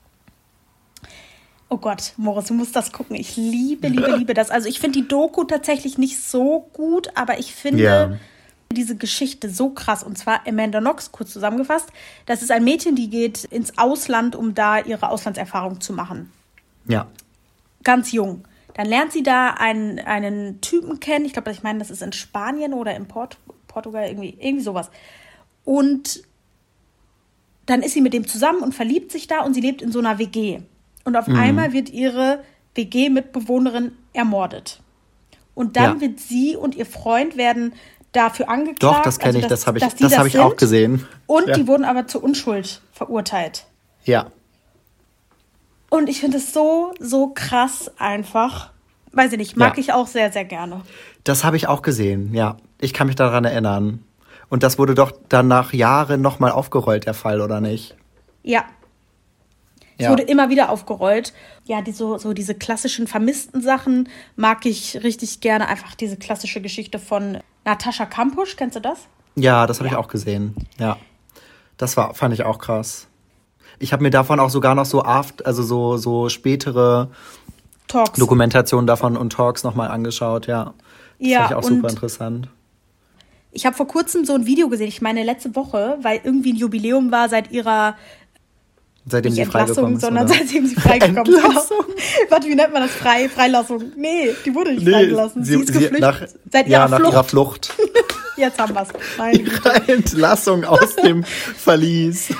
Oh 1.69 1.77
Gott, 1.77 2.11
Moritz, 2.17 2.47
du 2.47 2.55
musst 2.55 2.75
das 2.75 2.91
gucken. 2.91 3.15
Ich 3.15 3.37
liebe, 3.37 3.87
liebe, 3.87 4.11
liebe 4.17 4.33
das. 4.33 4.49
Also 4.51 4.67
ich 4.67 4.81
finde 4.81 4.99
die 4.99 5.07
Doku 5.07 5.45
tatsächlich 5.45 5.97
nicht 5.97 6.21
so 6.21 6.67
gut, 6.73 7.09
aber 7.15 7.39
ich 7.39 7.55
finde, 7.55 7.83
ja 7.83 8.11
diese 8.71 8.95
Geschichte 8.95 9.49
so 9.49 9.69
krass. 9.69 10.03
Und 10.03 10.17
zwar 10.17 10.47
Amanda 10.47 10.79
Knox, 10.79 11.11
kurz 11.11 11.31
zusammengefasst. 11.31 11.89
Das 12.25 12.41
ist 12.41 12.51
ein 12.51 12.63
Mädchen, 12.63 12.95
die 12.95 13.09
geht 13.09 13.43
ins 13.45 13.77
Ausland, 13.77 14.35
um 14.35 14.53
da 14.53 14.79
ihre 14.79 15.09
Auslandserfahrung 15.09 15.81
zu 15.81 15.93
machen. 15.93 16.31
Ja. 16.87 17.07
Ganz 17.83 18.11
jung. 18.11 18.45
Dann 18.73 18.87
lernt 18.87 19.11
sie 19.13 19.23
da 19.23 19.51
einen, 19.51 19.99
einen 19.99 20.59
Typen 20.61 20.99
kennen. 20.99 21.25
Ich 21.25 21.33
glaube, 21.33 21.51
ich 21.51 21.63
meine, 21.63 21.79
das 21.79 21.89
ist 21.89 22.01
in 22.01 22.11
Spanien 22.11 22.73
oder 22.73 22.95
in 22.95 23.07
Port 23.07 23.37
Portugal, 23.67 24.07
irgendwie, 24.07 24.37
irgendwie 24.39 24.63
sowas. 24.63 24.89
Und 25.63 26.23
dann 27.65 27.81
ist 27.81 27.93
sie 27.93 28.01
mit 28.01 28.13
dem 28.13 28.27
zusammen 28.27 28.61
und 28.61 28.73
verliebt 28.73 29.11
sich 29.11 29.27
da 29.27 29.41
und 29.41 29.53
sie 29.53 29.61
lebt 29.61 29.81
in 29.81 29.91
so 29.91 29.99
einer 29.99 30.17
WG. 30.17 30.61
Und 31.03 31.15
auf 31.15 31.27
mhm. 31.27 31.35
einmal 31.35 31.73
wird 31.73 31.89
ihre 31.89 32.43
WG-Mitbewohnerin 32.75 33.93
ermordet. 34.13 34.81
Und 35.53 35.77
dann 35.77 35.95
ja. 35.95 36.01
wird 36.01 36.19
sie 36.19 36.55
und 36.55 36.75
ihr 36.75 36.85
Freund 36.85 37.37
werden 37.37 37.73
dafür 38.15 38.49
angeklagt. 38.49 38.83
Doch, 38.83 39.01
das 39.01 39.19
kenne 39.19 39.35
also, 39.35 39.39
ich, 39.39 39.47
das 39.47 39.67
habe 39.67 39.77
ich, 39.77 39.83
das 39.83 39.95
das 39.95 40.17
hab 40.17 40.25
ich 40.25 40.39
auch 40.39 40.55
gesehen. 40.55 41.07
Und 41.27 41.47
ja. 41.47 41.55
die 41.55 41.67
wurden 41.67 41.83
aber 41.83 42.07
zur 42.07 42.23
Unschuld 42.23 42.81
verurteilt. 42.91 43.65
Ja. 44.03 44.27
Und 45.89 46.09
ich 46.09 46.19
finde 46.19 46.37
es 46.37 46.53
so, 46.53 46.93
so 46.99 47.31
krass 47.33 47.91
einfach. 47.97 48.71
Weiß 49.11 49.31
ich 49.31 49.37
nicht, 49.37 49.55
mag 49.55 49.77
ja. 49.77 49.81
ich 49.81 49.93
auch 49.93 50.07
sehr, 50.07 50.31
sehr 50.31 50.45
gerne. 50.45 50.81
Das 51.23 51.43
habe 51.43 51.55
ich 51.55 51.67
auch 51.67 51.81
gesehen, 51.81 52.33
ja. 52.33 52.57
Ich 52.79 52.93
kann 52.93 53.07
mich 53.07 53.15
daran 53.15 53.45
erinnern. 53.45 54.03
Und 54.49 54.63
das 54.63 54.77
wurde 54.77 54.93
doch 54.93 55.11
dann 55.29 55.47
nach 55.47 55.73
Jahren 55.73 56.21
nochmal 56.21 56.51
aufgerollt, 56.51 57.05
der 57.05 57.13
Fall, 57.13 57.41
oder 57.41 57.61
nicht? 57.61 57.95
Ja. 58.43 58.65
Es 59.97 60.05
ja. 60.05 60.09
wurde 60.11 60.23
immer 60.23 60.49
wieder 60.49 60.69
aufgerollt. 60.69 61.33
Ja, 61.63 61.81
die, 61.81 61.93
so, 61.93 62.17
so 62.17 62.33
diese 62.33 62.53
klassischen 62.53 63.07
vermissten 63.07 63.61
Sachen 63.61 64.09
mag 64.35 64.65
ich 64.65 65.01
richtig 65.03 65.39
gerne. 65.39 65.67
Einfach 65.67 65.95
diese 65.95 66.17
klassische 66.17 66.61
Geschichte 66.61 66.99
von 66.99 67.39
Natascha 67.65 68.05
Kampusch, 68.05 68.55
kennst 68.55 68.75
du 68.75 68.79
das? 68.79 69.07
Ja, 69.35 69.67
das 69.67 69.79
habe 69.79 69.89
ja. 69.89 69.93
ich 69.93 69.97
auch 69.97 70.07
gesehen. 70.07 70.55
Ja. 70.79 70.97
Das 71.77 71.97
war, 71.97 72.13
fand 72.13 72.33
ich 72.33 72.43
auch 72.43 72.59
krass. 72.59 73.07
Ich 73.79 73.91
habe 73.91 74.03
mir 74.03 74.11
davon 74.11 74.39
auch 74.39 74.49
sogar 74.49 74.75
noch 74.75 74.85
so 74.85 75.03
aft, 75.03 75.45
also 75.45 75.61
so, 75.63 75.97
so 75.97 76.29
spätere 76.29 77.09
Talks. 77.87 78.17
Dokumentationen 78.17 78.87
davon 78.87 79.17
und 79.17 79.33
Talks 79.33 79.63
nochmal 79.63 79.89
angeschaut, 79.89 80.47
ja. 80.47 80.73
Das 81.19 81.27
ja, 81.27 81.39
fand 81.39 81.51
ich 81.51 81.57
auch 81.57 81.63
super 81.63 81.89
interessant. 81.89 82.49
Ich 83.51 83.65
habe 83.65 83.75
vor 83.75 83.87
kurzem 83.87 84.25
so 84.25 84.33
ein 84.33 84.45
Video 84.45 84.69
gesehen, 84.69 84.87
ich 84.87 85.01
meine 85.01 85.23
letzte 85.23 85.55
Woche, 85.55 85.97
weil 86.01 86.21
irgendwie 86.23 86.53
ein 86.53 86.57
Jubiläum 86.57 87.11
war 87.11 87.29
seit 87.29 87.51
ihrer 87.51 87.95
Seitdem 89.07 89.33
Nicht 89.33 89.45
sie 89.45 89.51
freigekommen 89.51 89.95
ist, 89.95 90.01
sondern 90.01 90.25
oder? 90.25 90.33
seitdem 90.33 90.65
sie 90.65 90.75
freigekommen 90.75 91.35
ist. 91.35 91.71
Warte, 92.29 92.47
wie 92.47 92.55
nennt 92.55 92.73
man 92.73 92.81
das? 92.81 92.91
Frei, 92.91 93.29
Freilassung? 93.29 93.91
Nee, 93.95 94.31
die 94.43 94.55
wurde 94.55 94.73
nicht 94.73 94.83
nee, 94.83 94.91
freigelassen. 94.91 95.43
Sie, 95.43 95.53
sie 95.53 95.59
ist 95.59 95.67
geflüchtet. 95.67 95.99
Nach, 95.99 96.21
Seit 96.51 96.67
ja, 96.67 96.79
ihrer 96.79 96.89
nach 96.89 96.97
Flucht. 96.97 97.13
ihrer 97.13 97.23
Flucht. 97.23 97.73
Jetzt 98.37 98.59
haben 98.59 98.73
wir 98.73 98.81
es. 98.81 99.39
Ihre 99.39 99.93
Entlassung 99.93 100.65
aus 100.65 100.95
dem 101.03 101.23
Verlies. 101.23 102.33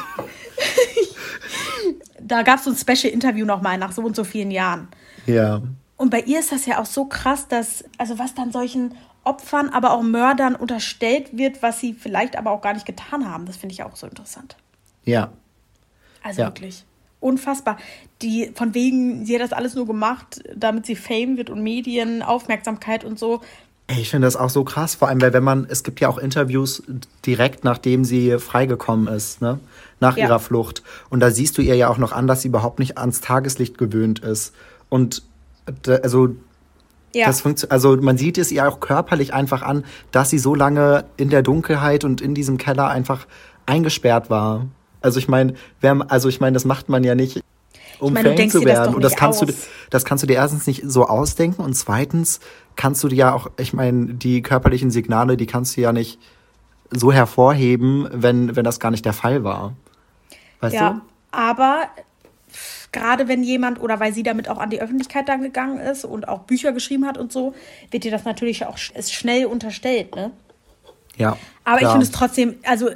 da 2.20 2.42
gab 2.42 2.58
es 2.58 2.66
so 2.66 2.72
ein 2.72 2.78
Special-Interview 2.78 3.46
nochmal 3.46 3.78
nach 3.78 3.92
so 3.92 4.02
und 4.02 4.16
so 4.16 4.24
vielen 4.24 4.50
Jahren. 4.50 4.88
Ja. 5.28 5.62
Und 5.98 6.10
bei 6.10 6.22
ihr 6.22 6.40
ist 6.40 6.52
das 6.52 6.66
ja 6.66 6.82
auch 6.82 6.88
so 6.88 7.06
krass, 7.06 7.48
dass, 7.48 7.84
also 8.00 8.18
was 8.18 8.34
dann 8.34 8.52
solchen 8.52 8.96
Opfern, 9.24 9.70
aber 9.70 9.92
auch 9.92 10.02
Mördern 10.02 10.56
unterstellt 10.56 11.38
wird, 11.38 11.62
was 11.62 11.80
sie 11.80 11.94
vielleicht 11.94 12.36
aber 12.38 12.52
auch 12.52 12.62
gar 12.62 12.74
nicht 12.74 12.88
getan 12.88 13.30
haben. 13.30 13.46
Das 13.46 13.56
finde 13.56 13.74
ich 13.74 13.84
auch 13.84 13.96
so 13.96 14.08
interessant. 14.08 14.58
Ja, 15.06 15.32
also 16.26 16.42
ja. 16.42 16.48
wirklich 16.48 16.86
unfassbar. 17.20 17.78
Die 18.22 18.52
von 18.54 18.74
wegen, 18.74 19.26
sie 19.26 19.36
hat 19.36 19.42
das 19.42 19.54
alles 19.54 19.76
nur 19.76 19.88
gemacht, 19.88 20.44
damit 20.56 20.86
sie 20.86 20.96
Fame 20.96 21.38
wird 21.38 21.50
und 21.50 21.62
Medien, 21.62 22.22
Aufmerksamkeit 22.22 23.04
und 23.04 23.18
so. 23.18 23.42
Ich 23.88 24.10
finde 24.10 24.26
das 24.26 24.36
auch 24.36 24.50
so 24.50 24.64
krass, 24.64 24.96
vor 24.96 25.10
allem, 25.10 25.22
weil 25.22 25.34
wenn 25.34 25.44
man, 25.44 25.68
es 25.70 25.84
gibt 25.84 26.00
ja 26.00 26.10
auch 26.10 26.18
Interviews 26.18 26.82
direkt 27.26 27.64
nachdem 27.64 28.04
sie 28.04 28.40
freigekommen 28.40 29.08
ist, 29.08 29.42
ne? 29.42 29.60
Nach 30.00 30.18
ja. 30.18 30.26
ihrer 30.26 30.40
Flucht. 30.40 30.82
Und 31.10 31.20
da 31.20 31.30
siehst 31.30 31.58
du 31.58 31.62
ihr 31.62 31.76
ja 31.76 31.90
auch 31.90 32.00
noch 32.00 32.12
an, 32.12 32.26
dass 32.26 32.42
sie 32.42 32.48
überhaupt 32.48 32.80
nicht 32.80 32.98
ans 32.98 33.22
Tageslicht 33.22 33.78
gewöhnt 33.78 34.20
ist. 34.20 34.54
Und 34.90 35.24
also 35.88 36.36
ja. 37.14 37.28
Das 37.28 37.46
also 37.70 37.96
man 37.96 38.18
sieht 38.18 38.38
es 38.38 38.52
ihr 38.52 38.68
auch 38.68 38.82
körperlich 38.82 39.34
einfach 39.34 39.62
an, 39.62 39.86
dass 40.12 40.30
sie 40.30 40.38
so 40.38 40.54
lange 40.54 41.06
in 41.16 41.30
der 41.30 41.44
Dunkelheit 41.44 42.04
und 42.04 42.20
in 42.20 42.36
diesem 42.36 42.58
Keller 42.58 42.90
einfach 42.90 43.26
eingesperrt 43.66 44.30
war. 44.30 44.66
Also 45.06 45.20
ich 45.20 45.28
meine, 45.28 45.54
also 46.08 46.30
ich 46.30 46.40
meine, 46.40 46.56
das 46.56 46.66
macht 46.66 46.90
man 46.90 47.04
ja 47.04 47.14
nicht, 47.14 47.40
um 48.00 48.18
ich 48.18 48.24
mein, 48.24 48.36
Fan 48.36 48.50
zu 48.50 48.66
werden. 48.66 48.96
und 48.96 49.04
das 49.04 49.16
kannst 49.16 49.40
aus. 49.44 49.48
du, 49.48 49.54
das 49.92 50.04
kannst 50.04 50.24
du 50.24 50.28
dir 50.28 50.34
erstens 50.34 50.66
nicht 50.66 50.82
so 50.84 51.06
ausdenken 51.06 51.62
und 51.62 51.76
zweitens 51.76 52.40
kannst 52.76 53.04
du 53.04 53.08
dir 53.08 53.16
ja 53.16 53.34
auch, 53.34 53.52
ich 53.58 53.72
meine, 53.72 54.16
die 54.16 54.42
körperlichen 54.42 54.90
Signale, 54.90 55.38
die 55.38 55.46
kannst 55.46 55.78
du 55.78 55.82
ja 55.82 55.94
nicht 55.94 56.18
so 56.90 57.14
hervorheben, 57.14 58.10
wenn, 58.12 58.56
wenn 58.56 58.64
das 58.64 58.80
gar 58.80 58.90
nicht 58.90 59.06
der 59.06 59.14
Fall 59.14 59.44
war. 59.44 59.74
Weißt 60.62 60.74
ja, 60.74 60.94
du? 60.94 61.02
Aber 61.30 61.84
gerade 62.92 63.28
wenn 63.28 63.44
jemand 63.44 63.80
oder 63.80 64.00
weil 64.00 64.12
sie 64.12 64.24
damit 64.24 64.50
auch 64.50 64.58
an 64.58 64.72
die 64.72 64.82
Öffentlichkeit 64.82 65.30
dann 65.30 65.44
gegangen 65.44 65.78
ist 65.78 66.04
und 66.04 66.28
auch 66.28 66.40
Bücher 66.42 66.72
geschrieben 66.72 67.06
hat 67.06 67.20
und 67.20 67.32
so, 67.32 67.54
wird 67.92 68.06
dir 68.06 68.12
das 68.12 68.26
natürlich 68.26 68.66
auch 68.66 68.80
ist 68.96 69.14
schnell 69.14 69.46
unterstellt, 69.46 70.16
ne? 70.16 70.32
Ja. 71.16 71.38
Aber 71.64 71.78
klar. 71.78 71.82
ich 71.82 71.92
finde 71.92 72.06
es 72.06 72.12
trotzdem, 72.12 72.56
also 72.64 72.90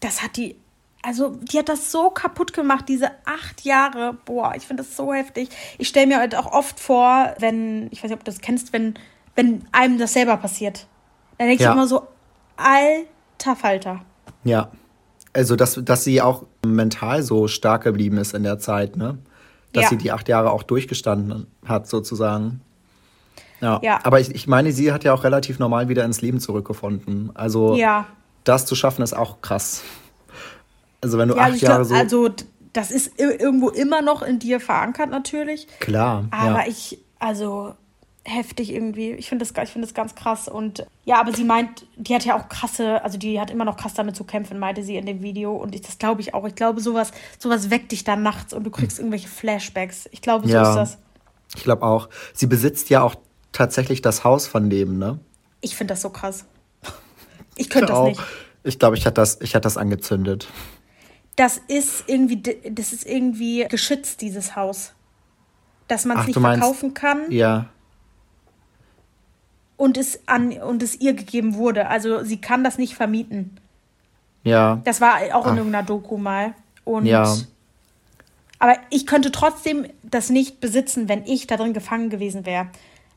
das 0.00 0.22
hat 0.22 0.38
die 0.38 0.56
also 1.02 1.36
die 1.42 1.58
hat 1.58 1.68
das 1.68 1.90
so 1.90 2.10
kaputt 2.10 2.52
gemacht, 2.52 2.88
diese 2.88 3.10
acht 3.24 3.62
Jahre. 3.64 4.16
Boah, 4.24 4.54
ich 4.56 4.66
finde 4.66 4.84
das 4.84 4.96
so 4.96 5.12
heftig. 5.12 5.48
Ich 5.78 5.88
stelle 5.88 6.06
mir 6.06 6.18
halt 6.18 6.36
auch 6.36 6.52
oft 6.52 6.78
vor, 6.78 7.34
wenn, 7.38 7.88
ich 7.90 8.02
weiß 8.02 8.10
nicht, 8.10 8.18
ob 8.18 8.24
du 8.24 8.30
das 8.30 8.40
kennst, 8.40 8.72
wenn, 8.72 8.94
wenn 9.34 9.64
einem 9.72 9.98
das 9.98 10.12
selber 10.12 10.36
passiert. 10.36 10.86
Dann 11.38 11.48
denke 11.48 11.64
ja. 11.64 11.70
ich 11.70 11.74
immer 11.74 11.88
so, 11.88 12.06
alter 12.56 13.56
Falter. 13.56 14.00
Ja. 14.44 14.70
Also, 15.32 15.56
dass, 15.56 15.80
dass 15.82 16.04
sie 16.04 16.20
auch 16.20 16.44
mental 16.64 17.22
so 17.22 17.48
stark 17.48 17.84
geblieben 17.84 18.18
ist 18.18 18.34
in 18.34 18.42
der 18.42 18.58
Zeit, 18.58 18.96
ne? 18.96 19.18
Dass 19.72 19.84
ja. 19.84 19.88
sie 19.90 19.96
die 19.96 20.12
acht 20.12 20.28
Jahre 20.28 20.50
auch 20.50 20.62
durchgestanden 20.62 21.46
hat, 21.64 21.88
sozusagen. 21.88 22.60
Ja. 23.62 23.80
ja. 23.82 24.00
Aber 24.02 24.20
ich, 24.20 24.34
ich 24.34 24.46
meine, 24.46 24.72
sie 24.72 24.92
hat 24.92 25.04
ja 25.04 25.14
auch 25.14 25.24
relativ 25.24 25.58
normal 25.58 25.88
wieder 25.88 26.04
ins 26.04 26.20
Leben 26.20 26.38
zurückgefunden. 26.38 27.30
Also 27.34 27.74
ja. 27.74 28.06
das 28.44 28.66
zu 28.66 28.74
schaffen 28.74 29.02
ist 29.02 29.14
auch 29.14 29.40
krass. 29.40 29.82
Also 31.02 31.18
wenn 31.18 31.28
du 31.28 31.36
ja, 31.36 31.42
acht 31.42 31.52
also 31.52 31.66
Jahre 31.66 31.86
glaub, 31.86 32.10
so. 32.10 32.24
Also 32.24 32.36
das 32.72 32.90
ist 32.90 33.18
irgendwo 33.18 33.68
immer 33.68 34.00
noch 34.00 34.22
in 34.22 34.38
dir 34.38 34.60
verankert 34.60 35.10
natürlich. 35.10 35.66
Klar. 35.78 36.26
Aber 36.30 36.62
ja. 36.62 36.68
ich, 36.68 36.98
also 37.18 37.74
heftig 38.24 38.72
irgendwie. 38.72 39.12
Ich 39.12 39.28
finde 39.28 39.44
das, 39.44 39.70
find 39.70 39.84
das 39.84 39.94
ganz 39.94 40.14
krass. 40.14 40.48
Und 40.48 40.86
ja, 41.04 41.20
aber 41.20 41.32
sie 41.32 41.44
meint, 41.44 41.86
die 41.96 42.14
hat 42.14 42.24
ja 42.24 42.38
auch 42.38 42.48
krasse, 42.48 43.02
also 43.02 43.18
die 43.18 43.40
hat 43.40 43.50
immer 43.50 43.64
noch 43.64 43.76
krass 43.76 43.94
damit 43.94 44.16
zu 44.16 44.24
kämpfen, 44.24 44.58
meinte 44.58 44.82
sie 44.82 44.96
in 44.96 45.06
dem 45.06 45.22
Video. 45.22 45.54
Und 45.54 45.74
ich, 45.74 45.82
das 45.82 45.98
glaube 45.98 46.20
ich 46.20 46.34
auch. 46.34 46.46
Ich 46.46 46.54
glaube, 46.54 46.80
sowas, 46.80 47.12
sowas 47.38 47.70
weckt 47.70 47.92
dich 47.92 48.04
dann 48.04 48.22
nachts 48.22 48.52
und 48.52 48.64
du 48.64 48.70
kriegst 48.70 48.98
irgendwelche 48.98 49.28
Flashbacks. 49.28 50.08
Ich 50.12 50.22
glaube, 50.22 50.46
so 50.46 50.54
ja, 50.54 50.70
ist 50.70 50.76
das. 50.76 50.98
Ich 51.56 51.64
glaube 51.64 51.82
auch. 51.82 52.08
Sie 52.32 52.46
besitzt 52.46 52.90
ja 52.90 53.02
auch 53.02 53.16
tatsächlich 53.50 54.02
das 54.02 54.24
Haus 54.24 54.46
von 54.46 54.70
dem, 54.70 54.98
ne? 54.98 55.18
Ich 55.60 55.76
finde 55.76 55.94
das 55.94 56.02
so 56.02 56.10
krass. 56.10 56.44
Ich 57.54 57.68
könnte 57.68 57.88
das 57.88 57.96
auch. 57.98 58.06
nicht. 58.06 58.20
Ich 58.64 58.78
glaube, 58.78 58.96
ich 58.96 59.04
hatte 59.04 59.16
das, 59.16 59.38
ich 59.42 59.54
hatte 59.54 59.64
das 59.64 59.76
angezündet. 59.76 60.48
Das 61.36 61.58
ist 61.68 62.04
irgendwie, 62.06 62.42
das 62.70 62.92
ist 62.92 63.06
irgendwie 63.06 63.66
geschützt, 63.68 64.20
dieses 64.20 64.54
Haus. 64.56 64.92
Dass 65.88 66.04
man 66.04 66.18
es 66.18 66.26
nicht 66.26 66.38
verkaufen 66.38 66.94
kann. 66.94 67.30
Ja 67.30 67.68
und 69.82 69.96
es 69.96 70.20
an 70.26 70.52
und 70.52 70.80
es 70.80 71.00
ihr 71.00 71.12
gegeben 71.12 71.56
wurde. 71.56 71.88
Also 71.88 72.22
sie 72.22 72.40
kann 72.40 72.62
das 72.62 72.78
nicht 72.78 72.94
vermieten. 72.94 73.58
Ja. 74.44 74.80
Das 74.84 75.00
war 75.00 75.16
auch 75.32 75.44
in 75.44 75.52
Ach. 75.52 75.56
irgendeiner 75.56 75.82
Doku 75.82 76.18
mal. 76.18 76.54
Und 76.84 77.04
ja. 77.04 77.36
Aber 78.60 78.76
ich 78.90 79.08
könnte 79.08 79.32
trotzdem 79.32 79.86
das 80.04 80.30
nicht 80.30 80.60
besitzen, 80.60 81.08
wenn 81.08 81.26
ich 81.26 81.48
da 81.48 81.56
drin 81.56 81.72
gefangen 81.72 82.10
gewesen 82.10 82.46
wäre. 82.46 82.68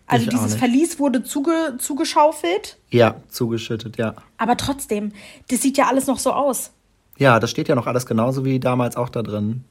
Also 0.08 0.24
ich 0.24 0.30
dieses 0.30 0.56
Verlies 0.56 0.98
wurde 0.98 1.24
zuge, 1.24 1.76
zugeschaufelt. 1.78 2.80
Ja, 2.90 3.18
zugeschüttet, 3.30 3.98
ja. 3.98 4.16
Aber 4.40 4.58
trotzdem, 4.58 5.12
das 5.50 5.62
sieht 5.62 5.78
ja 5.78 5.86
alles 5.86 6.08
noch 6.08 6.18
so 6.18 6.34
aus. 6.34 6.72
Ja, 7.18 7.40
das 7.40 7.52
steht 7.52 7.68
ja 7.68 7.76
noch 7.76 7.88
alles 7.88 8.06
genauso 8.06 8.46
wie 8.46 8.60
damals 8.60 8.98
auch 8.98 9.10
da 9.10 9.24
drin. 9.24 9.64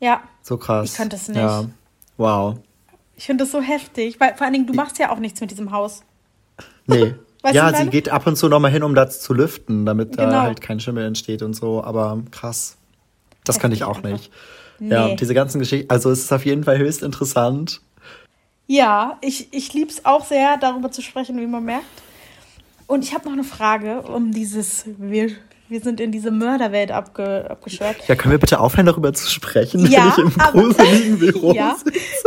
Ja. 0.00 0.22
So 0.42 0.56
krass. 0.56 0.90
Ich 0.90 0.96
könnte 0.96 1.16
es 1.16 1.28
nicht. 1.28 1.38
Ja. 1.38 1.64
Wow. 2.16 2.58
Ich 3.16 3.24
finde 3.24 3.44
das 3.44 3.52
so 3.52 3.60
heftig, 3.60 4.20
weil 4.20 4.34
vor 4.34 4.44
allen 4.44 4.52
Dingen, 4.52 4.66
du 4.66 4.74
machst 4.74 4.98
ja 4.98 5.10
auch 5.10 5.18
nichts 5.18 5.40
mit 5.40 5.50
diesem 5.50 5.70
Haus. 5.72 6.02
Nee. 6.86 7.14
Ja, 7.52 7.72
sie 7.72 7.88
geht 7.90 8.08
ab 8.08 8.26
und 8.26 8.34
zu 8.34 8.48
nochmal 8.48 8.72
hin, 8.72 8.82
um 8.82 8.96
das 8.96 9.20
zu 9.20 9.32
lüften, 9.32 9.86
damit 9.86 10.16
genau. 10.16 10.30
da 10.30 10.42
halt 10.42 10.60
kein 10.60 10.80
Schimmel 10.80 11.04
entsteht 11.04 11.42
und 11.42 11.54
so. 11.54 11.84
Aber 11.84 12.20
krass. 12.32 12.76
Das 13.44 13.60
kann 13.60 13.70
ich 13.70 13.84
auch 13.84 13.98
einfach. 13.98 14.10
nicht. 14.10 14.32
Nee. 14.80 14.90
Ja, 14.90 15.14
diese 15.14 15.32
ganzen 15.32 15.60
Geschichten. 15.60 15.88
Also 15.88 16.10
es 16.10 16.24
ist 16.24 16.32
auf 16.32 16.44
jeden 16.44 16.64
Fall 16.64 16.78
höchst 16.78 17.04
interessant. 17.04 17.82
Ja, 18.66 19.18
ich, 19.20 19.52
ich 19.52 19.72
liebe 19.74 19.90
es 19.90 20.04
auch 20.04 20.24
sehr, 20.24 20.56
darüber 20.56 20.90
zu 20.90 21.02
sprechen, 21.02 21.38
wie 21.38 21.46
man 21.46 21.64
merkt. 21.64 21.84
Und 22.88 23.04
ich 23.04 23.14
habe 23.14 23.24
noch 23.26 23.32
eine 23.32 23.44
Frage, 23.44 24.02
um 24.02 24.32
dieses, 24.32 24.84
wir, 24.98 25.30
wir 25.68 25.80
sind 25.80 26.00
in 26.00 26.12
diese 26.12 26.30
Mörderwelt 26.30 26.90
abge, 26.90 27.50
abgeschwört. 27.50 27.96
Ja, 28.08 28.14
können 28.14 28.32
wir 28.32 28.38
bitte 28.38 28.60
aufhören, 28.60 28.86
darüber 28.86 29.12
zu 29.12 29.28
sprechen, 29.28 29.86
ja, 29.86 30.04
wenn 30.04 30.08
ich 30.08 30.18
im 30.18 30.30
gruseligen 30.30 31.18
Büro 31.20 31.52
Ja, 31.52 31.76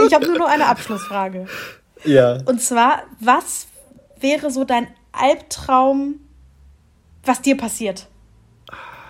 ich 0.05 0.13
habe 0.13 0.25
nur 0.27 0.38
noch 0.38 0.50
eine 0.50 0.67
Abschlussfrage. 0.67 1.46
Ja. 2.03 2.39
Und 2.46 2.62
zwar, 2.62 3.03
was 3.19 3.67
wäre 4.19 4.51
so 4.51 4.63
dein 4.63 4.88
Albtraum, 5.12 6.19
was 7.24 7.41
dir 7.41 7.58
passiert? 7.58 8.08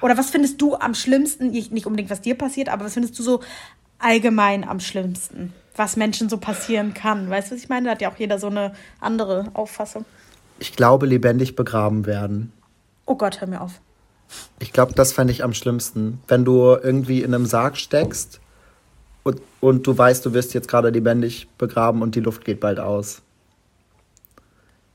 Oder 0.02 0.18
was 0.18 0.30
findest 0.30 0.62
du 0.62 0.76
am 0.76 0.94
schlimmsten, 0.94 1.50
nicht 1.52 1.86
unbedingt 1.86 2.10
was 2.10 2.22
dir 2.22 2.36
passiert, 2.36 2.70
aber 2.70 2.86
was 2.86 2.94
findest 2.94 3.18
du 3.20 3.24
so 3.24 3.42
allgemein 3.98 4.68
am 4.68 4.80
schlimmsten, 4.80 5.54
was 5.76 5.98
Menschen 5.98 6.30
so 6.30 6.38
passieren 6.38 6.94
kann? 6.94 7.30
Weißt 7.30 7.52
du, 7.52 7.56
was 7.56 7.62
ich 7.62 7.70
meine? 7.70 7.86
Da 7.86 7.92
hat 7.92 8.02
ja 8.02 8.12
auch 8.12 8.18
jeder 8.18 8.40
so 8.40 8.48
eine 8.48 8.74
andere 9.02 9.52
Auffassung. 9.54 10.06
Ich 10.60 10.76
glaube, 10.76 11.06
lebendig 11.06 11.56
begraben 11.56 12.06
werden. 12.06 12.54
Oh 13.06 13.16
Gott, 13.16 13.42
hör 13.42 13.48
mir 13.48 13.62
auf. 13.62 13.82
Ich 14.60 14.74
glaube, 14.74 14.94
das 14.94 15.14
fände 15.14 15.32
ich 15.34 15.44
am 15.44 15.54
schlimmsten. 15.54 16.22
Wenn 16.28 16.46
du 16.46 16.76
irgendwie 16.76 17.22
in 17.22 17.34
einem 17.34 17.46
Sarg 17.46 17.78
steckst 17.78 18.40
und, 19.24 19.42
und 19.60 19.88
du 19.88 19.98
weißt, 19.98 20.26
du 20.26 20.34
wirst 20.34 20.54
jetzt 20.54 20.68
gerade 20.68 20.90
lebendig 20.90 21.48
begraben 21.58 22.02
und 22.02 22.16
die 22.16 22.20
Luft 22.20 22.46
geht 22.46 22.60
bald 22.60 22.80
aus. 22.80 23.22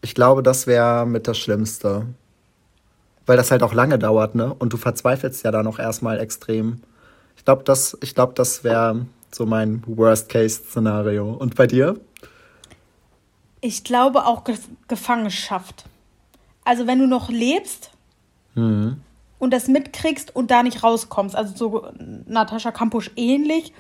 Ich 0.02 0.14
glaube, 0.14 0.42
das 0.42 0.66
wäre 0.66 1.06
mit 1.06 1.26
das 1.26 1.38
Schlimmste. 1.38 2.06
Weil 3.26 3.38
das 3.38 3.50
halt 3.50 3.62
auch 3.62 3.72
lange 3.72 3.98
dauert, 3.98 4.35
ne? 4.35 4.52
Und 4.52 4.74
du 4.74 4.76
verzweifelst 4.76 5.44
ja 5.44 5.50
dann 5.50 5.66
auch 5.66 5.78
erstmal 5.78 6.20
extrem. 6.20 6.82
Ich 7.37 7.44
glaube, 7.46 7.64
das, 7.64 7.96
glaub, 8.14 8.35
das 8.35 8.64
wäre 8.64 9.06
so 9.32 9.46
mein 9.46 9.82
Worst-Case-Szenario. 9.87 11.32
Und 11.32 11.54
bei 11.54 11.66
dir? 11.66 11.98
Ich 13.62 13.82
glaube 13.82 14.26
auch 14.26 14.44
Ge 14.44 14.56
Gefangenschaft. 14.88 15.87
Also 16.64 16.87
wenn 16.87 16.98
du 16.98 17.06
noch 17.06 17.30
lebst 17.30 17.90
mhm. 18.54 19.00
Und 19.44 19.52
das 19.52 19.68
mitkriegst 19.68 20.35
und 20.35 20.50
da 20.50 20.62
nicht 20.62 20.83
rauskommst, 20.83 21.37
also 21.37 21.54
so 21.54 21.87
Natascha 22.26 22.72
Kampusch 22.72 23.11
ähnlich, 23.16 23.72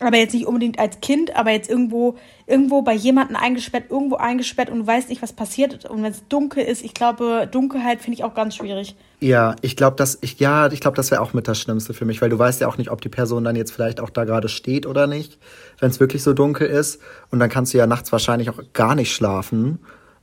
aber 0.00 0.16
jetzt 0.16 0.32
nicht 0.32 0.46
unbedingt 0.46 0.78
als 0.78 1.00
Kind, 1.00 1.36
aber 1.36 1.50
jetzt 1.50 1.68
irgendwo, 1.68 2.16
irgendwo 2.46 2.80
bei 2.80 2.94
jemandem 2.94 3.36
eingesperrt, 3.36 3.90
irgendwo 3.90 4.16
eingesperrt 4.16 4.70
und 4.70 4.80
du 4.80 4.86
weißt 4.86 5.10
nicht, 5.10 5.20
was 5.20 5.34
passiert. 5.34 5.84
Und 5.84 6.02
wenn 6.02 6.10
es 6.10 6.26
dunkel 6.28 6.64
ist, 6.64 6.82
ich 6.82 6.94
glaube, 6.94 7.46
Dunkelheit 7.50 8.00
finde 8.00 8.14
ich 8.14 8.24
auch 8.24 8.32
ganz 8.34 8.56
schwierig. 8.56 8.96
Ja, 9.20 9.56
ich 9.60 9.76
glaube, 9.76 9.96
das, 9.96 10.16
ich, 10.22 10.40
ja, 10.40 10.72
ich 10.72 10.80
glaube, 10.80 10.96
das 10.96 11.10
wäre 11.10 11.20
auch 11.20 11.34
mit 11.34 11.46
das 11.46 11.58
Schlimmste 11.58 11.92
für 11.92 12.06
mich, 12.06 12.22
weil 12.22 12.30
du 12.30 12.38
weißt 12.38 12.62
ja 12.62 12.68
auch 12.68 12.78
nicht, 12.78 12.90
ob 12.90 13.02
die 13.02 13.10
Person 13.10 13.44
dann 13.44 13.56
jetzt 13.56 13.72
vielleicht 13.72 14.00
auch 14.00 14.08
da 14.08 14.24
gerade 14.24 14.48
steht 14.48 14.86
oder 14.86 15.06
nicht, 15.06 15.38
wenn 15.78 15.90
es 15.90 16.00
wirklich 16.00 16.22
so 16.22 16.32
dunkel 16.32 16.66
ist. 16.66 16.98
Und 17.30 17.38
dann 17.38 17.50
kannst 17.50 17.74
du 17.74 17.78
ja 17.78 17.86
nachts 17.86 18.10
wahrscheinlich 18.10 18.48
auch 18.48 18.60
gar 18.72 18.94
nicht 18.94 19.12
schlafen, 19.12 19.80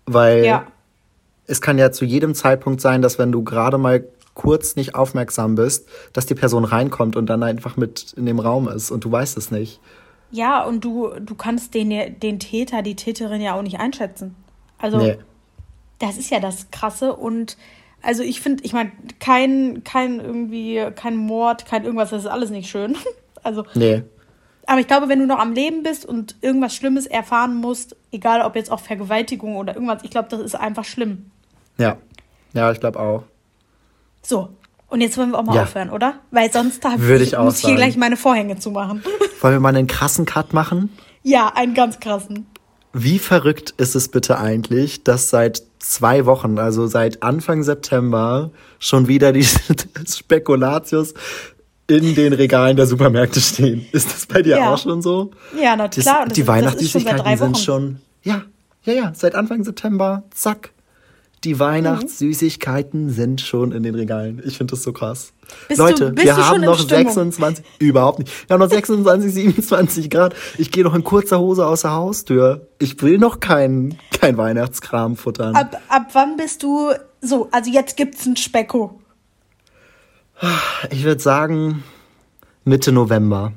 weil 0.08 0.44
ja. 0.44 0.66
es 1.46 1.62
kann 1.62 1.78
ja 1.78 1.92
zu 1.92 2.04
jedem 2.04 2.34
Zeitpunkt 2.34 2.82
sein, 2.82 3.04
dass 3.04 3.20
wenn 3.20 3.32
du 3.32 3.44
gerade 3.44 3.78
mal 3.78 4.04
kurz 4.38 4.76
nicht 4.76 4.94
aufmerksam 4.94 5.56
bist, 5.56 5.90
dass 6.14 6.28
die 6.28 6.36
Person 6.36 6.64
reinkommt 6.64 7.16
und 7.16 7.26
dann 7.26 7.42
einfach 7.42 7.76
mit 7.76 8.14
in 8.16 8.28
dem 8.28 8.40
Raum 8.40 8.68
ist 8.68 8.92
und 8.92 9.04
du 9.04 9.12
weißt 9.12 9.36
es 9.36 9.50
nicht. 9.50 9.82
Ja, 10.30 10.64
und 10.64 10.86
du, 10.86 11.10
du 11.20 11.34
kannst 11.34 11.74
den, 11.74 12.20
den 12.20 12.40
Täter, 12.40 12.84
die 12.84 12.96
Täterin 12.96 13.42
ja 13.42 13.56
auch 13.56 13.64
nicht 13.64 13.80
einschätzen. 13.80 14.36
Also, 14.78 15.00
nee. 15.00 15.18
das 15.98 16.18
ist 16.18 16.30
ja 16.30 16.40
das 16.40 16.70
Krasse. 16.70 17.16
Und 17.16 17.58
also 18.04 18.22
ich 18.22 18.40
finde, 18.40 18.64
ich 18.64 18.74
meine, 18.74 18.92
kein, 19.20 19.84
kein 19.84 20.20
irgendwie, 20.20 20.86
kein 20.96 21.16
Mord, 21.16 21.66
kein 21.66 21.84
irgendwas, 21.84 22.12
das 22.12 22.26
ist 22.26 22.30
alles 22.30 22.50
nicht 22.50 22.70
schön. 22.70 22.96
Also. 23.44 23.64
Nee. 23.76 24.04
Aber 24.66 24.82
ich 24.82 24.88
glaube, 24.88 25.08
wenn 25.08 25.20
du 25.20 25.26
noch 25.26 25.40
am 25.40 25.54
Leben 25.54 25.84
bist 25.84 26.06
und 26.06 26.36
irgendwas 26.42 26.76
Schlimmes 26.76 27.06
erfahren 27.06 27.56
musst, 27.56 27.96
egal 28.12 28.42
ob 28.42 28.58
jetzt 28.58 28.72
auch 28.72 28.82
Vergewaltigung 28.82 29.56
oder 29.56 29.74
irgendwas, 29.74 30.04
ich 30.04 30.10
glaube, 30.10 30.28
das 30.28 30.42
ist 30.42 30.56
einfach 30.56 30.84
schlimm. 30.84 31.32
Ja. 31.78 31.96
Ja, 32.54 32.70
ich 32.74 32.82
glaube 32.82 33.00
auch. 33.00 33.24
So, 34.28 34.50
und 34.90 35.00
jetzt 35.00 35.18
wollen 35.18 35.32
wir 35.32 35.40
auch 35.40 35.44
mal 35.44 35.56
ja. 35.56 35.64
aufhören, 35.64 35.90
oder? 35.90 36.16
Weil 36.32 36.52
sonst 36.52 36.84
da 36.84 36.96
Würde 36.98 37.24
ich, 37.24 37.32
ich 37.32 37.40
muss 37.40 37.60
ich 37.60 37.66
hier 37.66 37.76
gleich 37.76 37.96
meine 37.96 38.18
Vorhänge 38.18 38.60
zumachen. 38.60 39.02
Wollen 39.42 39.56
wir 39.56 39.60
mal 39.62 39.74
einen 39.74 39.88
krassen 39.88 40.26
Cut 40.26 40.52
machen? 40.54 40.90
Ja, 41.24 41.54
einen 41.56 41.74
ganz 41.74 42.02
krassen. 42.02 42.46
Wie 42.92 43.20
verrückt 43.20 43.74
ist 43.78 43.96
es 43.96 44.10
bitte 44.10 44.38
eigentlich, 44.38 45.06
dass 45.06 45.30
seit 45.30 45.64
zwei 45.80 46.26
Wochen, 46.26 46.60
also 46.60 46.88
seit 46.88 47.24
Anfang 47.24 47.64
September, 47.64 48.52
schon 48.80 49.08
wieder 49.08 49.32
die 49.32 49.46
Spekulatius 50.06 51.14
in 51.88 52.14
den 52.14 52.34
Regalen 52.34 52.76
der 52.76 52.86
Supermärkte 52.86 53.40
stehen? 53.40 53.86
Ist 53.94 54.14
das 54.14 54.26
bei 54.26 54.42
dir 54.42 54.58
ja. 54.58 54.74
auch 54.74 54.78
schon 54.78 55.02
so? 55.02 55.32
Ja, 55.58 55.78
na 55.78 55.88
klar. 55.88 56.26
Das, 56.26 56.34
die 56.34 56.46
Weihnachtssüßigkeiten 56.46 57.38
sind 57.38 57.58
schon, 57.60 58.02
ja, 58.24 58.42
ja, 58.84 58.92
ja, 58.92 59.12
seit 59.16 59.36
Anfang 59.36 59.64
September, 59.64 60.24
zack, 60.32 60.72
die 61.44 61.60
Weihnachtssüßigkeiten 61.60 63.06
mhm. 63.06 63.10
sind 63.10 63.42
schon 63.42 63.72
in 63.72 63.84
den 63.84 63.96
Regalen. 63.96 64.42
Ich 64.46 64.58
finde 64.58 64.72
das 64.72 64.84
so 64.84 64.92
krass. 64.92 65.34
Bist 65.68 65.80
Leute, 65.80 66.12
du, 66.12 66.22
wir 66.22 66.36
haben 66.36 66.62
noch 66.62 66.80
26, 66.80 67.64
überhaupt 67.80 68.20
nicht. 68.20 68.50
Wir 68.50 68.56
haben 68.56 68.62
noch 68.62 68.70
26, 68.70 69.34
27 69.34 70.10
Grad. 70.10 70.36
Ich 70.58 70.72
gehe 70.72 70.84
noch 70.84 70.96
in 70.96 71.04
kurzer 71.04 71.40
Hose 71.40 71.66
aus 71.66 71.82
der 71.82 71.94
Haustür. 71.94 72.68
Ich 72.80 73.02
will 73.02 73.18
noch 73.18 73.40
kein, 73.40 73.98
kein 74.12 74.38
Weihnachtskram 74.38 75.16
futtern. 75.16 75.56
Ab, 75.56 75.80
ab 75.90 76.08
wann 76.14 76.38
bist 76.38 76.64
du 76.64 76.92
so? 77.22 77.48
Also 77.52 77.72
jetzt 77.72 77.98
gibt's 77.98 78.26
ein 78.26 78.36
Specko. 78.36 79.00
Ich 80.90 81.04
würde 81.04 81.22
sagen 81.22 81.84
Mitte 82.66 82.92
November. 82.92 83.54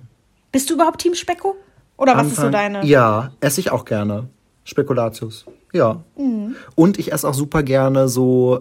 Bist 0.52 0.70
du 0.70 0.74
überhaupt 0.74 1.00
Team 1.00 1.14
Specko? 1.14 1.56
Oder 1.96 2.12
was 2.12 2.20
Anfang, 2.20 2.32
ist 2.32 2.40
so 2.40 2.50
deine? 2.50 2.84
Ja, 2.86 3.32
esse 3.40 3.60
ich 3.60 3.70
auch 3.70 3.84
gerne. 3.84 4.28
Spekulatius. 4.64 5.46
Ja. 5.72 6.02
Mhm. 6.16 6.56
Und 6.74 6.98
ich 6.98 7.12
esse 7.12 7.28
auch 7.28 7.34
super 7.34 7.62
gerne 7.62 8.08
so, 8.08 8.60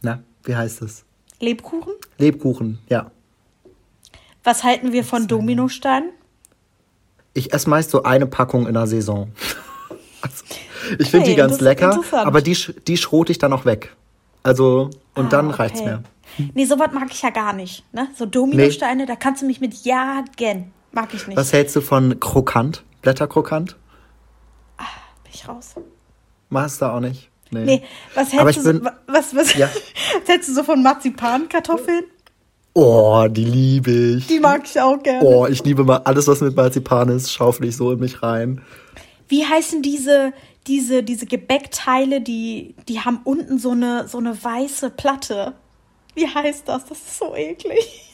na, 0.00 0.22
wie 0.44 0.56
heißt 0.56 0.82
es? 0.82 1.04
Lebkuchen? 1.40 1.92
Lebkuchen, 2.18 2.78
ja. 2.88 3.10
Was 4.44 4.64
halten 4.64 4.92
wir 4.92 5.04
von 5.04 5.28
Dominosteinen? 5.28 6.10
Ich 7.34 7.52
esse 7.52 7.70
meist 7.70 7.90
so 7.90 8.02
eine 8.02 8.26
Packung 8.26 8.66
in 8.66 8.74
der 8.74 8.86
Saison. 8.86 9.32
also, 10.20 10.44
ich 10.98 11.10
finde 11.10 11.30
die 11.30 11.36
ganz 11.36 11.60
lecker, 11.60 12.00
aber 12.12 12.42
die, 12.42 12.56
die 12.86 12.96
schrote 12.96 13.32
ich 13.32 13.38
dann 13.38 13.52
auch 13.52 13.64
weg. 13.64 13.94
Also, 14.42 14.90
und 15.14 15.26
ah, 15.26 15.28
dann 15.28 15.50
reicht's 15.50 15.80
okay. 15.80 15.90
mir. 15.90 16.02
Nee, 16.54 16.64
sowas 16.64 16.90
mag 16.92 17.08
ich 17.10 17.22
ja 17.22 17.30
gar 17.30 17.52
nicht. 17.52 17.84
Ne? 17.92 18.08
So 18.16 18.26
Dominosteine, 18.26 19.02
nee. 19.02 19.06
da 19.06 19.16
kannst 19.16 19.42
du 19.42 19.46
mich 19.46 19.60
mit 19.60 19.84
jagen. 19.84 20.72
Mag 20.92 21.12
ich 21.14 21.26
nicht. 21.26 21.36
Was 21.36 21.52
hältst 21.52 21.76
du 21.76 21.80
von 21.80 22.18
Krokant? 22.20 22.82
Blätterkrokant? 23.02 23.76
Ich 25.32 25.48
raus. 25.48 25.74
Machst 26.50 26.82
du 26.82 26.86
auch 26.86 27.00
nicht? 27.00 27.30
Nee. 27.50 27.64
Nee, 27.64 27.82
was 28.14 28.32
hältst, 28.32 28.64
du, 28.64 28.74
so, 28.74 28.80
was, 29.06 29.34
was, 29.34 29.54
Ja. 29.54 29.68
was 30.20 30.28
hältst 30.28 30.48
du 30.48 30.54
so 30.54 30.62
von 30.62 30.82
Marzipankartoffeln? 30.82 32.04
Oh, 32.74 33.26
die 33.28 33.44
liebe 33.44 33.90
ich. 33.90 34.26
Die 34.26 34.40
mag 34.40 34.62
ich 34.64 34.80
auch 34.80 35.02
gerne. 35.02 35.22
Oh, 35.22 35.46
ich 35.46 35.62
liebe 35.62 35.84
mal 35.84 35.98
alles, 35.98 36.26
was 36.26 36.40
mit 36.40 36.56
Marzipan 36.56 37.10
ist, 37.10 37.30
schaufel 37.30 37.66
ich 37.66 37.76
so 37.76 37.92
in 37.92 38.00
mich 38.00 38.22
rein. 38.22 38.62
Wie 39.28 39.44
heißen 39.44 39.82
diese, 39.82 40.32
diese, 40.66 41.02
diese 41.02 41.26
Gebäckteile, 41.26 42.22
die, 42.22 42.74
die 42.88 43.00
haben 43.00 43.20
unten 43.24 43.58
so 43.58 43.72
eine, 43.72 44.08
so 44.08 44.18
eine 44.18 44.42
weiße 44.42 44.90
Platte? 44.90 45.52
Wie 46.14 46.26
heißt 46.26 46.66
das? 46.68 46.86
Das 46.86 46.98
ist 46.98 47.18
so 47.18 47.34
eklig. 47.34 48.08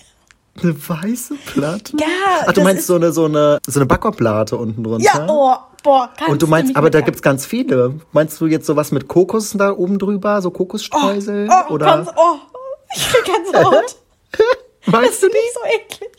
Eine 0.61 0.74
weiße 0.88 1.37
Platte? 1.46 1.96
Ja, 2.00 2.07
Ach, 2.46 2.52
du 2.52 2.62
meinst 2.62 2.88
so 2.88 2.96
eine, 2.96 3.12
so 3.12 3.26
eine, 3.26 3.59
so 3.64 3.78
eine 3.78 3.87
Backobplate 3.87 4.57
unten 4.57 4.83
drunter? 4.83 5.04
Ja, 5.04 5.26
oh, 5.28 5.57
boah. 5.83 6.11
ganz 6.17 6.31
Und 6.31 6.43
du 6.43 6.47
meinst, 6.47 6.77
aber 6.77 6.91
da 6.91 6.99
lecker. 6.99 7.07
gibt's 7.07 7.23
ganz 7.23 7.47
viele. 7.47 7.95
Meinst 8.12 8.41
du 8.41 8.47
jetzt 8.47 8.67
sowas 8.67 8.93
mit 8.93 9.09
Kokos 9.09 9.53
da 9.53 9.71
oben 9.73 9.99
drüber, 9.99 10.41
so 10.43 10.51
Kokosstreusel? 10.51 11.49
Oh, 11.51 11.73
oder 11.75 11.87
Ganz, 11.87 12.11
oh, 12.17 12.37
ich 12.95 13.09
krieg 13.09 13.25
ganz 13.25 13.49
rot. 13.67 13.97
Weißt 14.87 15.23
du 15.23 15.27
nicht? 15.27 15.37
ich 15.37 15.53
so 15.55 15.61
eklig. 15.64 16.11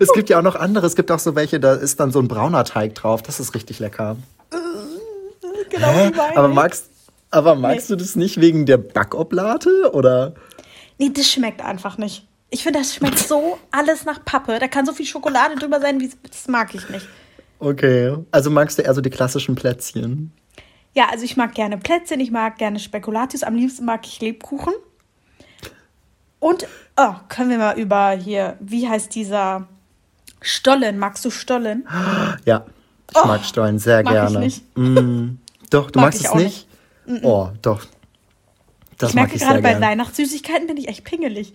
Es 0.00 0.12
gibt 0.12 0.30
ja 0.30 0.38
auch 0.38 0.42
noch 0.42 0.54
andere. 0.56 0.86
Es 0.86 0.94
gibt 0.94 1.10
auch 1.10 1.18
so 1.18 1.34
welche, 1.34 1.58
da 1.58 1.74
ist 1.74 1.98
dann 2.00 2.12
so 2.12 2.20
ein 2.20 2.28
brauner 2.28 2.64
Teig 2.64 2.94
drauf. 2.94 3.22
Das 3.22 3.40
ist 3.40 3.54
richtig 3.54 3.78
lecker. 3.80 4.16
Genau 5.70 5.86
Hä? 5.88 6.12
Aber 6.34 6.48
magst, 6.48 6.86
aber 7.30 7.54
magst 7.54 7.90
du 7.90 7.96
das 7.96 8.14
nicht 8.14 8.40
wegen 8.40 8.66
der 8.66 8.76
Backoblate 8.76 9.90
oder? 9.92 10.34
Nee, 10.98 11.10
das 11.10 11.30
schmeckt 11.30 11.62
einfach 11.62 11.98
nicht. 11.98 12.26
Ich 12.50 12.62
finde, 12.62 12.80
das 12.80 12.94
schmeckt 12.94 13.18
so 13.18 13.58
alles 13.70 14.04
nach 14.04 14.22
Pappe. 14.24 14.58
Da 14.58 14.68
kann 14.68 14.84
so 14.84 14.92
viel 14.92 15.06
Schokolade 15.06 15.56
drüber 15.56 15.80
sein, 15.80 16.00
wie 16.00 16.10
das 16.28 16.46
mag 16.48 16.74
ich 16.74 16.88
nicht. 16.90 17.08
Okay. 17.62 18.16
Also 18.32 18.50
magst 18.50 18.76
du 18.78 18.82
eher 18.82 18.92
so 18.92 19.00
die 19.00 19.10
klassischen 19.10 19.54
Plätzchen? 19.54 20.32
Ja, 20.94 21.08
also 21.10 21.24
ich 21.24 21.36
mag 21.36 21.54
gerne 21.54 21.78
Plätzchen, 21.78 22.18
ich 22.18 22.32
mag 22.32 22.58
gerne 22.58 22.80
Spekulatius, 22.80 23.44
am 23.44 23.54
liebsten 23.54 23.84
mag 23.84 24.04
ich 24.04 24.20
Lebkuchen. 24.20 24.72
Und, 26.40 26.66
oh, 26.96 27.14
können 27.28 27.50
wir 27.50 27.58
mal 27.58 27.78
über 27.78 28.10
hier, 28.10 28.56
wie 28.58 28.88
heißt 28.88 29.14
dieser 29.14 29.68
Stollen? 30.40 30.98
Magst 30.98 31.24
du 31.24 31.30
Stollen? 31.30 31.86
Ja. 32.44 32.66
Ich 33.10 33.16
Oh, 33.16 33.26
mag 33.28 33.44
Stollen 33.44 33.78
sehr 33.78 34.02
mag 34.02 34.12
ich 34.12 34.32
gerne. 34.32 34.38
nicht. 34.40 34.76
Mm, 34.76 35.36
doch, 35.70 35.92
du 35.92 36.00
Mag 36.00 36.06
magst 36.06 36.20
ich 36.20 36.26
es 36.26 36.32
auch 36.32 36.36
nicht? 36.36 36.66
Oh, 37.22 37.50
doch. 37.62 37.84
Das 38.98 39.10
ich 39.10 39.14
mag 39.14 39.24
merke 39.28 39.36
ich 39.36 39.42
gerade 39.42 39.62
bei. 39.62 39.80
Weihnachtssüßigkeiten 39.80 40.66
bin 40.66 40.76
ich 40.78 40.88
echt 40.88 41.04
pingelig. 41.04 41.52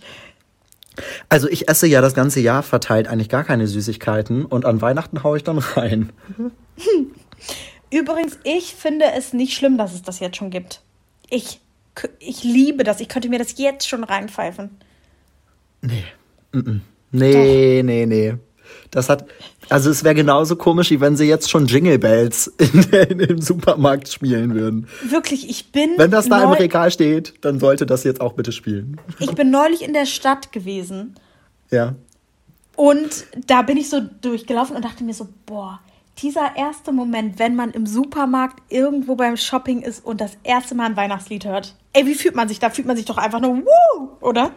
Also 1.30 1.48
ich 1.50 1.70
esse 1.70 1.88
ja 1.88 2.02
das 2.02 2.14
ganze 2.14 2.40
Jahr 2.40 2.64
verteilt 2.64 3.08
eigentlich 3.08 3.30
gar 3.30 3.44
keine 3.44 3.68
Süßigkeiten 3.68 4.46
und 4.46 4.66
an 4.66 4.82
Weihnachten 4.82 5.24
haue 5.24 5.38
ich 5.38 5.44
dann 5.44 5.58
rein. 5.58 6.12
Übrigens, 7.92 8.38
ich 8.44 8.76
finde 8.76 9.06
es 9.16 9.34
nicht 9.34 9.54
schlimm, 9.54 9.78
dass 9.78 9.94
es 9.94 10.02
das 10.02 10.20
jetzt 10.20 10.38
schon 10.38 10.50
gibt. 10.50 10.82
Ich, 11.30 11.62
ich 12.20 12.44
liebe 12.44 12.84
das. 12.84 13.00
Ich 13.00 13.10
könnte 13.10 13.30
mir 13.30 13.40
das 13.40 13.58
jetzt 13.58 13.88
schon 13.88 14.04
reinpfeifen. 14.04 14.72
Nee. 15.82 16.04
Mm-mm. 16.54 16.82
Nee, 17.12 17.82
nee, 17.84 18.06
nee. 18.06 18.36
Das 18.92 19.10
hat, 19.10 19.26
also 19.70 19.90
es 19.90 20.04
wäre 20.04 20.16
genauso 20.16 20.56
komisch, 20.56 20.90
wie 20.92 21.02
wenn 21.02 21.16
sie 21.16 21.26
jetzt 21.26 21.50
schon 21.50 21.66
Jingle 21.66 22.00
Bells 22.00 22.48
in, 22.58 22.84
in, 22.84 23.20
im 23.20 23.42
Supermarkt 23.42 24.08
spielen 24.10 24.54
würden. 24.56 24.88
Wirklich, 25.10 25.50
ich 25.50 25.72
bin. 25.72 25.92
Wenn 25.98 26.12
das 26.12 26.30
da 26.30 26.44
im 26.44 26.52
Regal 26.52 26.92
steht, 26.92 27.34
dann 27.46 27.60
sollte 27.60 27.86
das 27.86 28.04
jetzt 28.04 28.22
auch 28.22 28.34
bitte 28.34 28.52
spielen. 28.52 29.00
Ich 29.20 29.32
bin 29.34 29.52
neulich 29.52 29.84
in 29.84 29.94
der 29.94 30.06
Stadt 30.06 30.52
gewesen 30.52 31.16
Ja. 31.70 31.96
und 32.76 33.26
da 33.48 33.62
bin 33.62 33.78
ich 33.78 33.90
so 33.90 34.00
durchgelaufen 34.22 34.76
und 34.76 34.86
dachte 34.86 35.04
mir 35.04 35.14
so, 35.14 35.28
boah, 35.46 35.80
dieser 36.22 36.56
erste 36.56 36.92
Moment, 36.92 37.38
wenn 37.38 37.56
man 37.56 37.72
im 37.72 37.86
Supermarkt 37.86 38.64
irgendwo 38.70 39.16
beim 39.16 39.38
Shopping 39.38 39.82
ist 39.82 40.04
und 40.04 40.20
das 40.22 40.32
erste 40.44 40.74
Mal 40.76 40.86
ein 40.86 40.98
Weihnachtslied 40.98 41.46
hört. 41.46 41.76
Ey, 41.94 42.06
wie 42.08 42.16
fühlt 42.16 42.36
man 42.36 42.48
sich? 42.48 42.60
Da 42.60 42.70
fühlt 42.72 42.88
man 42.88 42.96
sich 42.98 43.06
doch 43.06 43.18
einfach 43.18 43.40
nur, 43.40 43.58
wuh, 43.58 44.08
oder? 44.22 44.52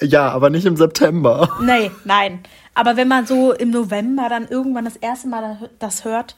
Ja, 0.00 0.28
aber 0.28 0.50
nicht 0.50 0.66
im 0.66 0.76
September. 0.76 1.48
Nee, 1.62 1.90
nein. 2.04 2.40
Aber 2.76 2.96
wenn 2.96 3.08
man 3.08 3.26
so 3.26 3.52
im 3.52 3.70
November 3.70 4.28
dann 4.28 4.46
irgendwann 4.48 4.84
das 4.84 4.96
erste 4.96 5.28
Mal 5.28 5.70
das 5.78 6.04
hört, 6.04 6.36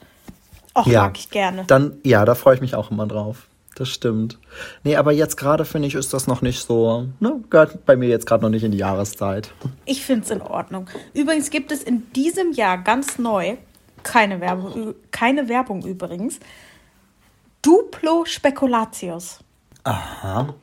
auch 0.73 0.87
Ja. 0.87 1.03
mag 1.03 1.17
ich 1.17 1.29
gerne. 1.29 1.65
Dann, 1.67 1.97
ja, 2.03 2.23
da 2.23 2.33
freue 2.33 2.55
ich 2.55 2.61
mich 2.61 2.75
auch 2.75 2.89
immer 2.91 3.05
drauf. 3.05 3.47
Das 3.75 3.89
stimmt. 3.89 4.39
Nee, 4.83 4.95
aber 4.95 5.11
jetzt 5.11 5.35
gerade 5.35 5.65
finde 5.65 5.87
ich, 5.89 5.95
ist 5.95 6.13
das 6.13 6.27
noch 6.27 6.41
nicht 6.41 6.65
so, 6.65 7.07
ne, 7.19 7.41
gehört 7.49 7.85
bei 7.85 7.95
mir 7.97 8.07
jetzt 8.09 8.25
gerade 8.25 8.43
noch 8.43 8.49
nicht 8.49 8.63
in 8.63 8.71
die 8.71 8.77
Jahreszeit. 8.77 9.51
Ich 9.85 10.03
finde 10.05 10.23
es 10.25 10.31
in 10.31 10.41
Ordnung. 10.41 10.87
Übrigens 11.13 11.49
gibt 11.49 11.71
es 11.71 11.83
in 11.83 12.11
diesem 12.13 12.53
Jahr 12.53 12.77
ganz 12.77 13.19
neu, 13.19 13.57
keine 14.03 14.39
Werbung, 14.39 14.95
keine 15.11 15.49
Werbung 15.49 15.85
übrigens, 15.85 16.39
Duplo 17.61 18.23
Spekulatius. 18.25 19.39
Aha. 19.83 20.53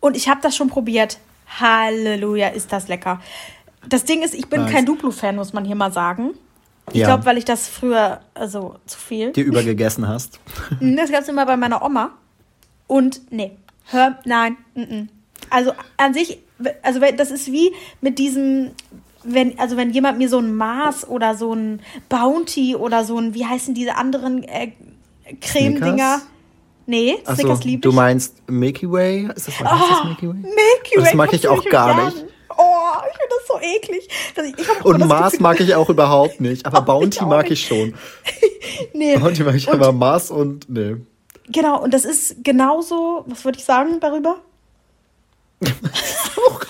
Und 0.00 0.16
ich 0.16 0.28
habe 0.28 0.40
das 0.42 0.56
schon 0.56 0.68
probiert. 0.68 1.18
Halleluja, 1.60 2.48
ist 2.48 2.72
das 2.72 2.88
lecker. 2.88 3.20
Das 3.88 4.04
Ding 4.04 4.22
ist, 4.22 4.34
ich 4.34 4.48
bin 4.48 4.62
Nice. 4.62 4.72
kein 4.72 4.86
Duplo-Fan, 4.86 5.36
muss 5.36 5.52
man 5.52 5.64
hier 5.64 5.74
mal 5.76 5.92
sagen. 5.92 6.30
Ich 6.92 6.96
Ja. 7.00 7.06
glaube, 7.06 7.24
weil 7.24 7.38
ich 7.38 7.44
das 7.44 7.68
früher, 7.68 8.20
also 8.34 8.76
zu 8.86 8.98
viel. 8.98 9.32
Dir 9.32 9.44
übergegessen 9.44 10.06
hast. 10.08 10.38
Das 10.80 11.10
gab 11.10 11.22
es 11.22 11.28
immer 11.28 11.46
bei 11.46 11.56
meiner 11.56 11.82
Oma. 11.84 12.10
Und 12.86 13.20
nee, 13.32 13.52
hör, 13.86 14.18
nein, 14.24 14.56
mm, 14.74 14.80
mm. 14.82 15.08
Also 15.48 15.72
an 15.96 16.12
sich, 16.14 16.38
also 16.82 17.00
das 17.16 17.30
ist 17.30 17.50
wie 17.50 17.72
mit 18.00 18.18
diesem, 18.18 18.72
wenn, 19.24 19.58
also 19.58 19.76
wenn 19.76 19.90
jemand 19.90 20.18
mir 20.18 20.28
so 20.28 20.38
ein 20.38 20.54
Mars 20.54 21.08
oder 21.08 21.34
so 21.34 21.54
ein 21.54 21.80
Bounty 22.08 22.76
oder 22.76 23.04
so 23.04 23.18
ein, 23.18 23.34
wie 23.34 23.46
heißen 23.46 23.72
diese 23.74 23.96
anderen 23.96 24.42
äh, 24.44 24.72
Creme-Dinger? 25.40 26.20
Nee, 26.86 27.18
Snickers 27.24 27.64
liebe 27.64 27.82
du 27.82 27.90
ich. 27.90 27.94
meinst 27.94 28.42
Milky 28.48 28.90
Way? 28.90 29.28
Ist 29.34 29.46
das, 29.48 29.60
was 29.60 29.70
heißt 29.70 29.90
das 29.90 30.04
Milky 30.04 30.28
Way? 30.28 30.34
Milky 30.34 30.96
Way. 30.96 31.04
Das 31.04 31.14
mag 31.14 31.32
ich 31.32 31.40
du 31.42 31.50
auch 31.50 31.64
gar 31.66 31.94
sagen. 31.94 32.06
nicht. 32.06 32.24
Oh, 32.56 32.62
ich 33.10 33.16
finde 33.16 33.34
das 33.38 33.39
so 33.52 33.60
eklig. 33.60 34.08
Ich, 34.36 34.58
ich 34.60 34.84
Und 34.84 35.06
Mars 35.06 35.32
Gefühl- 35.32 35.42
mag 35.42 35.60
ich 35.60 35.74
auch 35.74 35.88
überhaupt 35.90 36.40
nicht. 36.40 36.66
Aber 36.66 36.82
Bounty 36.82 37.24
mag 37.24 37.50
ich 37.50 37.66
schon. 37.66 37.94
Nee. 38.92 39.16
Bounty 39.18 39.42
mag 39.42 39.54
ich 39.54 39.68
Und- 39.68 39.74
aber 39.74 39.92
Mars 39.92 40.30
und, 40.30 40.68
nee. 40.68 40.96
Genau, 41.48 41.82
und 41.82 41.92
das 41.92 42.04
ist 42.04 42.44
genauso, 42.44 43.24
was 43.26 43.44
würde 43.44 43.58
ich 43.58 43.64
sagen 43.64 43.98
darüber? 44.00 44.36
Auch. 46.48 46.60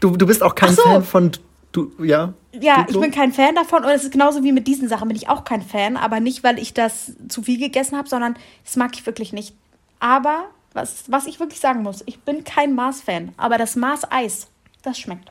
Du, 0.00 0.16
du, 0.16 0.26
bist 0.26 0.42
auch 0.42 0.54
kein 0.54 0.74
so. 0.74 0.82
Fan 0.82 1.04
von, 1.04 1.32
du, 1.72 1.92
ja? 2.02 2.32
Ja, 2.60 2.78
Duplo? 2.84 2.94
ich 2.94 3.00
bin 3.00 3.10
kein 3.10 3.32
Fan 3.32 3.54
davon 3.54 3.84
und 3.84 3.90
es 3.90 4.04
ist 4.04 4.12
genauso 4.12 4.42
wie 4.44 4.52
mit 4.52 4.66
diesen 4.66 4.88
Sachen 4.88 5.08
bin 5.08 5.16
ich 5.16 5.28
auch 5.28 5.44
kein 5.44 5.62
Fan, 5.62 5.96
aber 5.96 6.20
nicht, 6.20 6.44
weil 6.44 6.58
ich 6.58 6.74
das 6.74 7.12
zu 7.28 7.42
viel 7.42 7.58
gegessen 7.58 7.96
habe, 7.96 8.08
sondern 8.08 8.36
das 8.64 8.76
mag 8.76 8.90
ich 8.94 9.06
wirklich 9.06 9.32
nicht. 9.32 9.54
Aber 10.00 10.44
was, 10.74 11.04
was 11.08 11.26
ich 11.26 11.40
wirklich 11.40 11.60
sagen 11.60 11.82
muss, 11.82 12.02
ich 12.04 12.20
bin 12.20 12.44
kein 12.44 12.74
Mars-Fan, 12.74 13.32
aber 13.36 13.56
das 13.56 13.76
Mars-Eis, 13.76 14.48
das 14.82 14.98
schmeckt. 14.98 15.30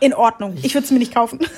In 0.00 0.14
Ordnung. 0.14 0.56
Ich 0.62 0.74
würde 0.74 0.84
es 0.84 0.90
mir 0.90 0.98
nicht 0.98 1.14
kaufen. 1.14 1.40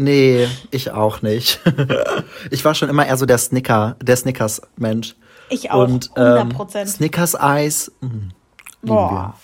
Nee, 0.00 0.46
ich 0.70 0.92
auch 0.92 1.22
nicht. 1.22 1.60
ich 2.52 2.64
war 2.64 2.76
schon 2.76 2.88
immer 2.88 3.04
eher 3.04 3.16
so 3.16 3.26
der 3.26 3.36
Snicker, 3.36 3.96
der 4.00 4.16
Snickers-Mensch. 4.16 5.16
Ich 5.50 5.72
auch. 5.72 5.88
Und 5.88 6.16
100 6.16 6.40
ähm, 6.40 6.48
Prozent. 6.50 6.88
Snickers-Eis, 6.88 7.90
mm, 8.00 8.28
Boah. 8.82 9.34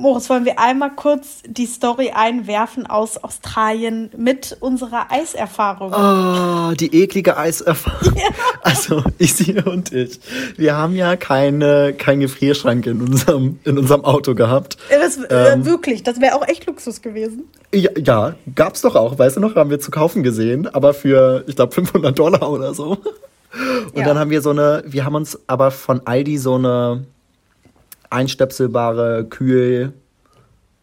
Moritz, 0.00 0.30
wollen 0.30 0.46
wir 0.46 0.58
einmal 0.58 0.90
kurz 0.96 1.42
die 1.46 1.66
Story 1.66 2.10
einwerfen 2.14 2.86
aus 2.86 3.22
Australien 3.22 4.10
mit 4.16 4.56
unserer 4.60 5.12
Eiserfahrung? 5.12 5.92
Oh, 5.92 6.74
die 6.74 7.02
eklige 7.02 7.36
Eiserfahrung. 7.36 8.14
Also, 8.62 9.02
ich 9.18 9.34
sie 9.34 9.54
und 9.62 9.92
ich. 9.92 10.20
Wir 10.56 10.76
haben 10.76 10.94
ja 10.94 11.16
keine, 11.16 11.94
keinen 11.94 12.20
Gefrierschrank 12.20 12.86
in 12.86 13.00
unserem, 13.00 13.58
in 13.64 13.78
unserem 13.78 14.04
Auto 14.04 14.34
gehabt. 14.34 14.76
Äh, 14.90 14.98
Das, 14.98 15.16
äh, 15.18 15.52
ähm, 15.54 15.64
wirklich, 15.64 16.02
das 16.02 16.20
wäre 16.20 16.34
auch 16.36 16.46
echt 16.46 16.66
Luxus 16.66 17.00
gewesen. 17.02 17.44
Ja, 17.74 17.90
ja, 17.98 18.34
gab's 18.54 18.82
doch 18.82 18.96
auch, 18.96 19.18
weißt 19.18 19.36
du 19.36 19.40
noch, 19.40 19.54
haben 19.54 19.70
wir 19.70 19.80
zu 19.80 19.90
kaufen 19.90 20.22
gesehen, 20.22 20.66
aber 20.66 20.92
für, 20.94 21.44
ich 21.46 21.56
glaube, 21.56 21.72
500 21.74 22.18
Dollar 22.18 22.50
oder 22.50 22.74
so. 22.74 22.98
Und 23.92 23.96
Ja. 23.98 24.04
dann 24.04 24.18
haben 24.18 24.30
wir 24.30 24.42
so 24.42 24.50
eine, 24.50 24.82
wir 24.86 25.04
haben 25.04 25.14
uns 25.14 25.38
aber 25.46 25.70
von 25.70 26.02
Aldi 26.06 26.38
so 26.38 26.54
eine 26.56 27.04
einstöpselbare 28.10 29.24
Kühl, 29.24 29.94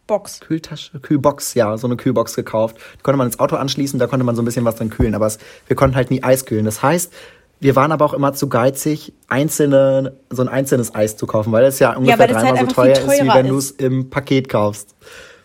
Box. 0.08 0.40
Kühltasche, 0.40 0.98
Kühlbox, 1.00 1.54
ja, 1.54 1.76
so 1.76 1.86
eine 1.86 1.96
Kühlbox 1.96 2.34
gekauft. 2.34 2.78
Die 2.98 3.02
konnte 3.02 3.18
man 3.18 3.26
ins 3.26 3.38
Auto 3.38 3.56
anschließen, 3.56 3.98
da 3.98 4.06
konnte 4.06 4.24
man 4.24 4.34
so 4.34 4.42
ein 4.42 4.46
bisschen 4.46 4.64
was 4.64 4.76
dran 4.76 4.88
kühlen, 4.88 5.14
aber 5.14 5.26
es, 5.26 5.38
wir 5.66 5.76
konnten 5.76 5.94
halt 5.96 6.10
nie 6.10 6.22
Eis 6.22 6.46
kühlen. 6.46 6.64
Das 6.64 6.82
heißt, 6.82 7.12
wir 7.60 7.76
waren 7.76 7.92
aber 7.92 8.04
auch 8.04 8.14
immer 8.14 8.32
zu 8.32 8.48
geizig, 8.48 9.12
einzelne, 9.28 10.16
so 10.30 10.42
ein 10.42 10.48
einzelnes 10.48 10.94
Eis 10.94 11.16
zu 11.16 11.26
kaufen, 11.26 11.52
weil 11.52 11.64
es 11.64 11.78
ja 11.78 11.94
ungefähr 11.94 12.18
weil 12.18 12.28
das 12.28 12.36
halt 12.36 12.46
dreimal 12.46 12.68
so 12.68 12.74
teuer 12.74 12.92
ist, 12.92 13.22
wie 13.22 13.34
wenn 13.34 13.48
du 13.48 13.58
es 13.58 13.70
im 13.70 14.10
Paket 14.10 14.48
kaufst. 14.48 14.94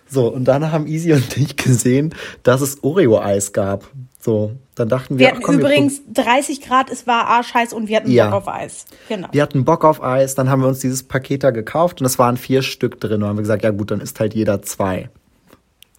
So, 0.07 0.27
und 0.27 0.45
dann 0.45 0.71
haben 0.71 0.87
Easy 0.87 1.11
und 1.11 1.35
ich 1.37 1.57
gesehen, 1.57 2.15
dass 2.43 2.61
es 2.61 2.83
Oreo-Eis 2.83 3.51
gab. 3.51 3.85
So, 4.23 4.53
dann 4.75 4.87
dachten 4.87 5.15
wir, 5.15 5.19
Wir 5.19 5.27
ach, 5.27 5.31
hatten 5.33 5.43
komm, 5.43 5.57
wir 5.57 5.65
übrigens 5.65 6.01
30 6.13 6.61
Grad, 6.61 6.89
es 6.89 7.05
war 7.07 7.27
arschheiß 7.27 7.73
und 7.73 7.89
wir 7.89 7.97
hatten 7.97 8.09
Ja. 8.09 8.29
Bock 8.29 8.35
auf 8.35 8.47
Eis. 8.47 8.85
Genau. 9.09 9.27
Wir 9.33 9.41
hatten 9.41 9.65
Bock 9.65 9.83
auf 9.83 10.01
Eis, 10.01 10.33
dann 10.33 10.49
haben 10.49 10.61
wir 10.61 10.69
uns 10.69 10.79
dieses 10.79 11.03
Paket 11.03 11.43
da 11.43 11.51
gekauft 11.51 11.99
und 11.99 12.05
es 12.05 12.17
waren 12.17 12.37
vier 12.37 12.61
Stück 12.61 13.01
drin. 13.01 13.21
Und 13.21 13.27
haben 13.27 13.35
wir 13.35 13.41
gesagt, 13.41 13.65
ja 13.65 13.71
gut, 13.71 13.91
dann 13.91 13.99
isst 13.99 14.21
halt 14.21 14.33
jeder 14.33 14.61
zwei. 14.61 15.09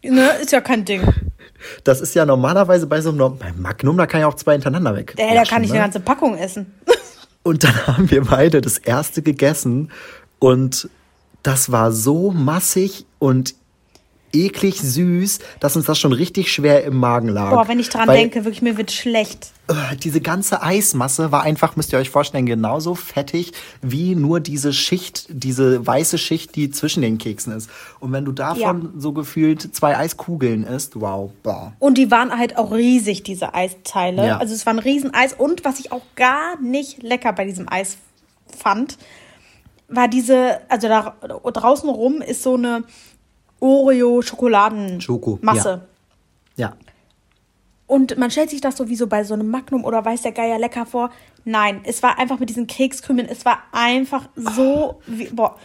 Ne, 0.03 0.31
ist 0.41 0.53
ja 0.53 0.61
kein 0.61 0.85
Ding. 0.85 1.03
Das 1.83 2.03
ist 2.03 2.15
ja 2.15 2.27
normalerweise 2.27 2.87
bei 2.87 3.01
so 3.01 3.09
einem 3.09 3.39
bei 3.39 3.51
Magnum, 3.57 3.97
da 3.97 4.07
kann 4.07 4.21
ich 4.21 4.27
auch 4.27 4.35
zwei 4.35 4.53
hintereinander 4.53 4.95
weg. 4.95 5.15
Äh, 5.17 5.35
da 5.35 5.45
kann 5.45 5.63
ich 5.63 5.71
ne? 5.71 5.77
eine 5.77 5.85
ganze 5.85 6.01
Packung 6.01 6.37
essen. 6.37 6.67
Und 7.43 7.65
dann 7.65 7.87
haben 7.87 8.11
wir 8.11 8.23
beide 8.25 8.61
das 8.61 8.77
erste 8.77 9.23
gegessen 9.23 9.91
und 10.41 10.91
das 11.43 11.73
war 11.73 11.91
so 11.93 12.33
massig 12.33 13.07
und 13.19 13.55
eklig 14.35 14.81
süß, 14.81 15.39
dass 15.61 15.77
uns 15.77 15.87
das 15.87 15.99
schon 15.99 16.13
richtig 16.13 16.53
schwer 16.53 16.85
im 16.85 16.97
Magen 16.97 17.29
lag. 17.29 17.51
Boah, 17.51 17.69
wenn 17.69 17.79
ich 17.79 17.89
dran 17.89 18.09
Weil, 18.09 18.19
denke, 18.19 18.45
wirklich, 18.45 18.63
mir 18.63 18.77
wird 18.77 18.91
schlecht. 18.91 19.53
Äh, 19.69 19.97
diese 19.97 20.21
ganze 20.21 20.63
Eismasse 20.63 21.33
war 21.33 21.43
einfach, 21.43 21.77
müsst 21.77 21.93
ihr 21.93 21.99
euch 21.99 22.11
vorstellen, 22.11 22.45
genauso 22.45 22.95
fettig 22.95 23.53
wie 23.81 24.15
nur 24.15 24.41
diese 24.41 24.73
Schicht, 24.73 25.27
diese 25.31 25.87
weiße 25.87 26.19
Schicht, 26.19 26.55
die 26.55 26.71
zwischen 26.71 27.03
den 27.03 27.19
Keksen 27.19 27.55
ist. 27.55 27.71
Und 28.01 28.13
wenn 28.13 28.25
du 28.25 28.33
davon 28.33 28.83
ja. 28.83 28.91
so 28.99 29.13
gefühlt 29.13 29.75
zwei 29.75 29.97
Eiskugeln 29.97 30.65
isst, 30.65 31.01
wow. 31.01 31.31
Boah. 31.43 31.73
Und 31.79 31.97
die 31.97 32.11
waren 32.11 32.37
halt 32.37 32.59
auch 32.59 32.73
riesig, 32.73 33.23
diese 33.23 33.55
Eisteile. 33.55 34.27
Ja. 34.27 34.39
Also 34.39 34.55
es 34.55 34.67
war 34.67 34.75
ein 34.75 34.79
Rieseneis. 34.79 35.33
Und 35.33 35.65
was 35.65 35.79
ich 35.79 35.93
auch 35.93 36.03
gar 36.17 36.61
nicht 36.61 37.03
lecker 37.03 37.33
bei 37.33 37.45
diesem 37.45 37.67
Eis 37.71 37.97
fand, 38.55 38.99
war 39.89 40.09
diese, 40.09 40.61
also 40.69 40.89
da 40.89 41.15
draußen 41.21 41.89
rum 41.89 42.21
ist 42.23 42.43
so 42.43 42.55
eine 42.55 42.85
Oreo-Schokoladen-Masse. 43.65 45.81
Ja. 46.57 46.69
ja. 46.69 46.77
Und 47.87 48.17
man 48.17 48.31
stellt 48.31 48.51
sich 48.51 48.61
das 48.61 48.77
sowieso 48.77 49.07
bei 49.07 49.25
so 49.25 49.35
einem 49.35 49.51
Magnum 49.51 49.85
oder 49.85 50.05
weiß 50.05 50.23
der 50.23 50.33
Geier 50.33 50.59
lecker 50.59 50.87
vor. 50.87 51.11
Nein, 51.45 51.83
es 51.85 52.03
war 52.03 52.19
einfach 52.19 52.39
mit 52.39 52.49
diesen 52.49 52.67
Kekskrümeln, 52.67 53.29
es 53.29 53.45
war 53.45 53.59
einfach 53.73 54.23
so, 54.35 55.03
wie, 55.07 55.27
boah. 55.27 55.57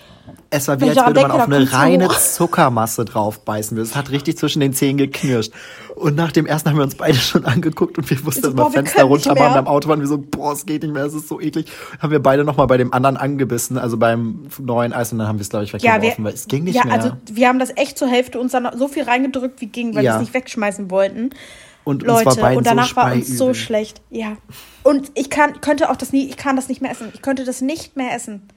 Es 0.50 0.68
war 0.68 0.82
wie, 0.82 0.90
als 0.90 0.98
würde 0.98 1.22
man 1.22 1.32
auf 1.32 1.44
eine 1.44 1.72
reine 1.72 2.10
Zuckermasse 2.10 3.06
drauf 3.06 3.46
beißen. 3.46 3.78
Es 3.78 3.96
hat 3.96 4.12
richtig 4.12 4.38
zwischen 4.38 4.60
den 4.60 4.74
Zähnen 4.74 4.98
geknirscht. 4.98 5.54
Und 6.00 6.16
nach 6.16 6.32
dem 6.32 6.46
ersten 6.46 6.70
haben 6.70 6.78
wir 6.78 6.84
uns 6.84 6.96
beide 6.96 7.18
schon 7.18 7.44
angeguckt 7.44 7.98
und 7.98 8.10
wir 8.10 8.26
wussten, 8.26 8.44
dass 8.44 8.56
wir 8.56 8.72
Fenster 8.72 9.04
runter 9.04 9.36
waren 9.38 9.54
beim 9.54 9.68
Auto 9.68 9.90
waren 9.90 10.00
wir 10.00 10.08
so, 10.08 10.18
boah, 10.18 10.54
es 10.54 10.66
geht 10.66 10.84
nicht 10.84 10.94
mehr, 10.94 11.04
es 11.04 11.14
ist 11.14 11.28
so 11.28 11.42
eklig. 11.42 11.66
Haben 12.00 12.12
wir 12.12 12.22
beide 12.22 12.46
nochmal 12.46 12.68
bei 12.68 12.78
dem 12.78 12.94
anderen 12.94 13.18
angebissen, 13.18 13.78
also 13.78 13.98
beim 13.98 14.48
neuen 14.60 14.94
Eis 14.94 15.12
und 15.12 15.20
dann 15.20 15.28
haben 15.28 15.40
wir 15.40 15.42
es, 15.42 15.50
glaube 15.50 15.66
ich, 15.66 15.74
weggeworfen, 15.74 16.02
ja, 16.02 16.18
wir, 16.18 16.24
weil 16.24 16.34
es 16.34 16.48
ging 16.48 16.64
nicht 16.64 16.76
ja, 16.76 16.86
mehr. 16.86 16.96
Ja, 16.96 17.02
also 17.02 17.16
wir 17.30 17.50
haben 17.50 17.60
das 17.60 17.76
echt 17.76 17.98
zur 17.98 18.08
Hälfte 18.08 18.40
uns 18.40 18.54
dann 18.54 18.70
so 18.78 18.88
viel 18.88 19.04
reingedrückt, 19.04 19.60
wie 19.60 19.66
ging, 19.66 19.94
weil 19.94 20.06
ja. 20.06 20.14
wir 20.14 20.16
es 20.16 20.22
nicht 20.22 20.34
wegschmeißen 20.34 20.90
wollten. 20.90 21.32
Und 21.84 22.04
Leute, 22.04 22.30
und 22.30 22.66
danach 22.66 22.90
so 22.90 22.96
war 22.96 23.12
uns 23.12 23.38
so 23.38 23.54
schlecht. 23.54 24.02
Ja. 24.10 24.38
Und 24.84 25.12
ich 25.16 25.30
kann, 25.30 25.60
könnte 25.60 25.90
auch 25.90 25.98
das 25.98 26.14
nie, 26.14 26.28
ich 26.28 26.38
kann 26.38 26.56
das 26.56 26.70
nicht 26.70 26.82
mehr 26.82 26.92
essen. 26.92 27.10
Ich 27.14 27.22
könnte 27.22 27.44
das 27.44 27.62
nicht 27.62 27.98
mehr 27.98 28.14
essen. 28.16 28.48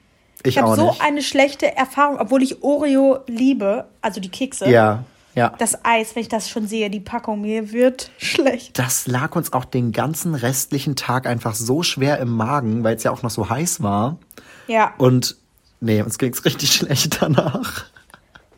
Ich, 0.45 0.57
ich 0.57 0.63
habe 0.63 0.77
so 0.77 0.95
eine 1.01 1.23
schlechte 1.23 1.77
Erfahrung, 1.77 2.19
obwohl 2.19 2.43
ich 2.43 2.63
Oreo 2.63 3.19
liebe, 3.27 3.87
also 4.01 4.21
die 4.21 4.29
Kekse. 4.29 4.71
Ja. 4.71 5.05
Ja. 5.35 5.55
Das 5.59 5.85
Eis, 5.85 6.14
wenn 6.14 6.23
ich 6.23 6.29
das 6.29 6.51
schon 6.51 6.66
sehe, 6.66 6.90
die 6.90 7.01
Packung, 7.01 7.40
mir 7.40 7.73
wird 7.73 8.11
schlecht. 8.18 8.79
Das 8.79 9.07
lag 9.07 9.35
uns 9.35 9.53
auch 9.53 9.64
den 9.64 9.92
ganzen 9.92 10.35
restlichen 10.35 10.95
Tag 10.97 11.27
einfach 11.27 11.55
so 11.55 11.83
schwer 11.83 12.18
im 12.18 12.31
Magen, 12.31 12.85
weil 12.85 12.97
es 12.97 13.03
ja 13.03 13.11
auch 13.11 13.23
noch 13.23 13.31
so 13.31 13.49
heiß 13.49 13.83
war. 13.83 14.18
Ja. 14.66 14.95
Und 14.99 15.37
nee, 15.81 16.03
uns 16.03 16.18
ging 16.18 16.33
es 16.33 16.45
richtig 16.45 16.73
schlecht 16.73 17.23
danach. 17.23 17.87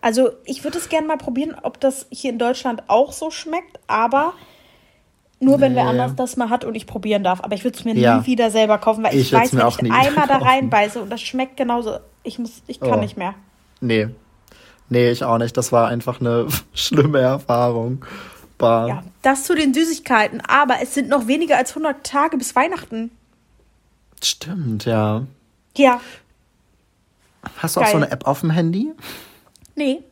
Also 0.00 0.30
ich 0.44 0.64
würde 0.64 0.78
es 0.78 0.88
gerne 0.88 1.06
mal 1.06 1.16
probieren, 1.16 1.56
ob 1.62 1.80
das 1.80 2.06
hier 2.10 2.30
in 2.30 2.38
Deutschland 2.38 2.82
auch 2.88 3.12
so 3.12 3.30
schmeckt, 3.30 3.80
aber 3.86 4.34
nur 5.40 5.60
wenn 5.60 5.72
nee. 5.72 5.78
wer 5.78 5.86
anders 5.86 6.14
das 6.16 6.36
mal 6.36 6.50
hat 6.50 6.64
und 6.64 6.74
ich 6.74 6.86
probieren 6.86 7.24
darf. 7.24 7.42
Aber 7.42 7.54
ich 7.54 7.64
würde 7.64 7.78
es 7.78 7.84
mir 7.84 7.94
ja. 7.94 8.18
nie 8.18 8.26
wieder 8.26 8.50
selber 8.50 8.78
kaufen, 8.78 9.04
weil 9.04 9.14
ich, 9.14 9.22
ich 9.22 9.32
weiß, 9.32 9.54
wenn 9.54 9.86
ich 9.86 9.92
einmal 9.92 10.26
da 10.28 10.38
reinbeiße 10.38 11.00
und 11.00 11.10
das 11.10 11.22
schmeckt 11.22 11.56
genauso, 11.56 11.98
ich, 12.22 12.38
muss, 12.38 12.62
ich 12.66 12.80
kann 12.80 12.98
oh. 12.98 13.00
nicht 13.00 13.16
mehr. 13.16 13.34
Nee. 13.80 14.08
Nee, 14.88 15.10
ich 15.10 15.24
auch 15.24 15.38
nicht. 15.38 15.56
Das 15.56 15.72
war 15.72 15.88
einfach 15.88 16.20
eine 16.20 16.46
schlimme 16.74 17.20
Erfahrung. 17.20 18.04
Bah. 18.58 18.86
Ja, 18.86 19.02
das 19.22 19.44
zu 19.44 19.54
den 19.54 19.74
Süßigkeiten. 19.74 20.40
Aber 20.42 20.76
es 20.82 20.94
sind 20.94 21.08
noch 21.08 21.26
weniger 21.26 21.56
als 21.56 21.70
100 21.70 22.04
Tage 22.04 22.36
bis 22.36 22.54
Weihnachten. 22.54 23.10
Stimmt, 24.22 24.84
ja. 24.84 25.26
Ja. 25.76 26.00
Hast 27.58 27.76
du 27.76 27.80
Geil. 27.80 27.88
auch 27.88 27.92
so 27.92 27.96
eine 27.98 28.10
App 28.10 28.26
auf 28.26 28.40
dem 28.40 28.50
Handy? 28.50 28.92
Nee. 29.74 30.02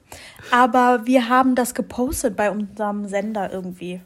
Aber 0.51 1.07
wir 1.07 1.29
haben 1.29 1.55
das 1.55 1.75
gepostet 1.75 2.37
bei 2.37 2.51
unserem 2.51 3.09
Sender 3.09 3.51
irgendwie. 3.53 4.01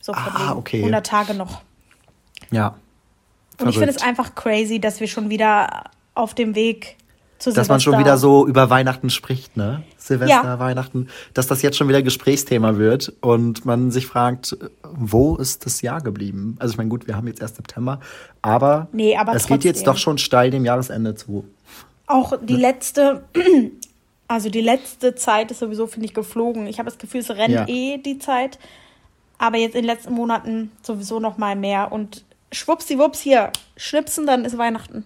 So 0.00 0.12
von 0.12 0.32
ah, 0.34 0.54
okay. 0.56 0.80
100 0.80 1.06
Tage 1.06 1.34
noch. 1.34 1.62
Ja. 2.50 2.74
Verrückt. 3.56 3.62
Und 3.62 3.68
ich 3.68 3.78
finde 3.78 3.94
es 3.94 4.02
einfach 4.02 4.34
crazy, 4.34 4.80
dass 4.80 5.00
wir 5.00 5.06
schon 5.06 5.30
wieder 5.30 5.84
auf 6.14 6.34
dem 6.34 6.54
Weg 6.54 6.96
zu 7.42 7.50
Dass 7.50 7.66
Silvester 7.66 7.72
man 7.72 7.80
schon 7.80 7.98
wieder 7.98 8.18
so 8.18 8.46
über 8.46 8.70
Weihnachten 8.70 9.10
spricht, 9.10 9.56
ne? 9.56 9.82
Silvester, 9.96 10.44
ja. 10.44 10.58
Weihnachten, 10.60 11.08
dass 11.34 11.48
das 11.48 11.60
jetzt 11.62 11.76
schon 11.76 11.88
wieder 11.88 12.00
Gesprächsthema 12.00 12.76
wird 12.76 13.12
und 13.20 13.64
man 13.64 13.90
sich 13.90 14.06
fragt, 14.06 14.56
wo 14.82 15.34
ist 15.36 15.66
das 15.66 15.82
Jahr 15.82 16.00
geblieben? 16.00 16.56
Also 16.60 16.72
ich 16.72 16.78
meine, 16.78 16.88
gut, 16.88 17.08
wir 17.08 17.16
haben 17.16 17.26
jetzt 17.26 17.42
erst 17.42 17.56
September, 17.56 17.98
aber, 18.42 18.86
nee, 18.92 19.16
aber 19.16 19.32
es 19.32 19.42
trotzdem. 19.42 19.58
geht 19.58 19.64
jetzt 19.64 19.86
doch 19.88 19.96
schon 19.96 20.18
steil 20.18 20.52
dem 20.52 20.64
Jahresende 20.64 21.16
zu. 21.16 21.44
Auch 22.06 22.34
die 22.40 22.56
letzte, 22.56 23.24
also 24.28 24.48
die 24.48 24.60
letzte 24.60 25.16
Zeit 25.16 25.50
ist 25.50 25.58
sowieso, 25.58 25.88
finde 25.88 26.06
ich, 26.06 26.14
geflogen. 26.14 26.68
Ich 26.68 26.78
habe 26.78 26.88
das 26.88 26.98
Gefühl, 26.98 27.20
es 27.20 27.30
rennt 27.30 27.54
ja. 27.54 27.66
eh 27.66 27.98
die 27.98 28.18
Zeit. 28.18 28.58
Aber 29.38 29.56
jetzt 29.56 29.74
in 29.74 29.82
den 29.82 29.86
letzten 29.86 30.14
Monaten 30.14 30.70
sowieso 30.82 31.18
noch 31.18 31.38
mal 31.38 31.56
mehr. 31.56 31.90
Und 31.90 32.24
schwuppsiwupps 32.52 33.20
hier, 33.20 33.50
schnipsen, 33.76 34.26
dann 34.26 34.44
ist 34.44 34.56
Weihnachten. 34.56 35.04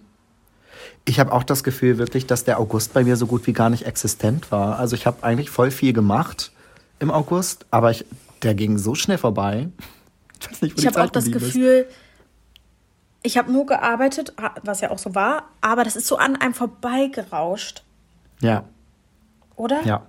Ich 1.05 1.19
habe 1.19 1.31
auch 1.31 1.43
das 1.43 1.63
Gefühl 1.63 1.97
wirklich, 1.97 2.27
dass 2.27 2.43
der 2.43 2.59
August 2.59 2.93
bei 2.93 3.03
mir 3.03 3.15
so 3.15 3.27
gut 3.27 3.47
wie 3.47 3.53
gar 3.53 3.69
nicht 3.69 3.85
existent 3.85 4.51
war. 4.51 4.79
Also 4.79 4.95
ich 4.95 5.05
habe 5.05 5.23
eigentlich 5.23 5.49
voll 5.49 5.71
viel 5.71 5.93
gemacht 5.93 6.51
im 6.99 7.11
August, 7.11 7.65
aber 7.71 7.91
ich, 7.91 8.05
der 8.43 8.55
ging 8.55 8.77
so 8.77 8.95
schnell 8.95 9.17
vorbei. 9.17 9.69
Ich 10.39 10.51
weiß 10.51 10.61
nicht, 10.61 10.77
wo 10.77 10.79
ich 10.79 10.87
habe 10.87 11.03
auch 11.03 11.09
das 11.09 11.31
Gefühl, 11.31 11.87
ist. 11.89 11.95
ich 13.23 13.37
habe 13.37 13.51
nur 13.51 13.65
gearbeitet, 13.65 14.33
was 14.63 14.81
ja 14.81 14.91
auch 14.91 14.99
so 14.99 15.15
war, 15.15 15.43
aber 15.61 15.83
das 15.83 15.95
ist 15.95 16.07
so 16.07 16.17
an 16.17 16.35
einem 16.35 16.53
vorbeigerauscht. 16.53 17.83
Ja. 18.39 18.63
Oder? 19.55 19.83
Ja. 19.83 20.05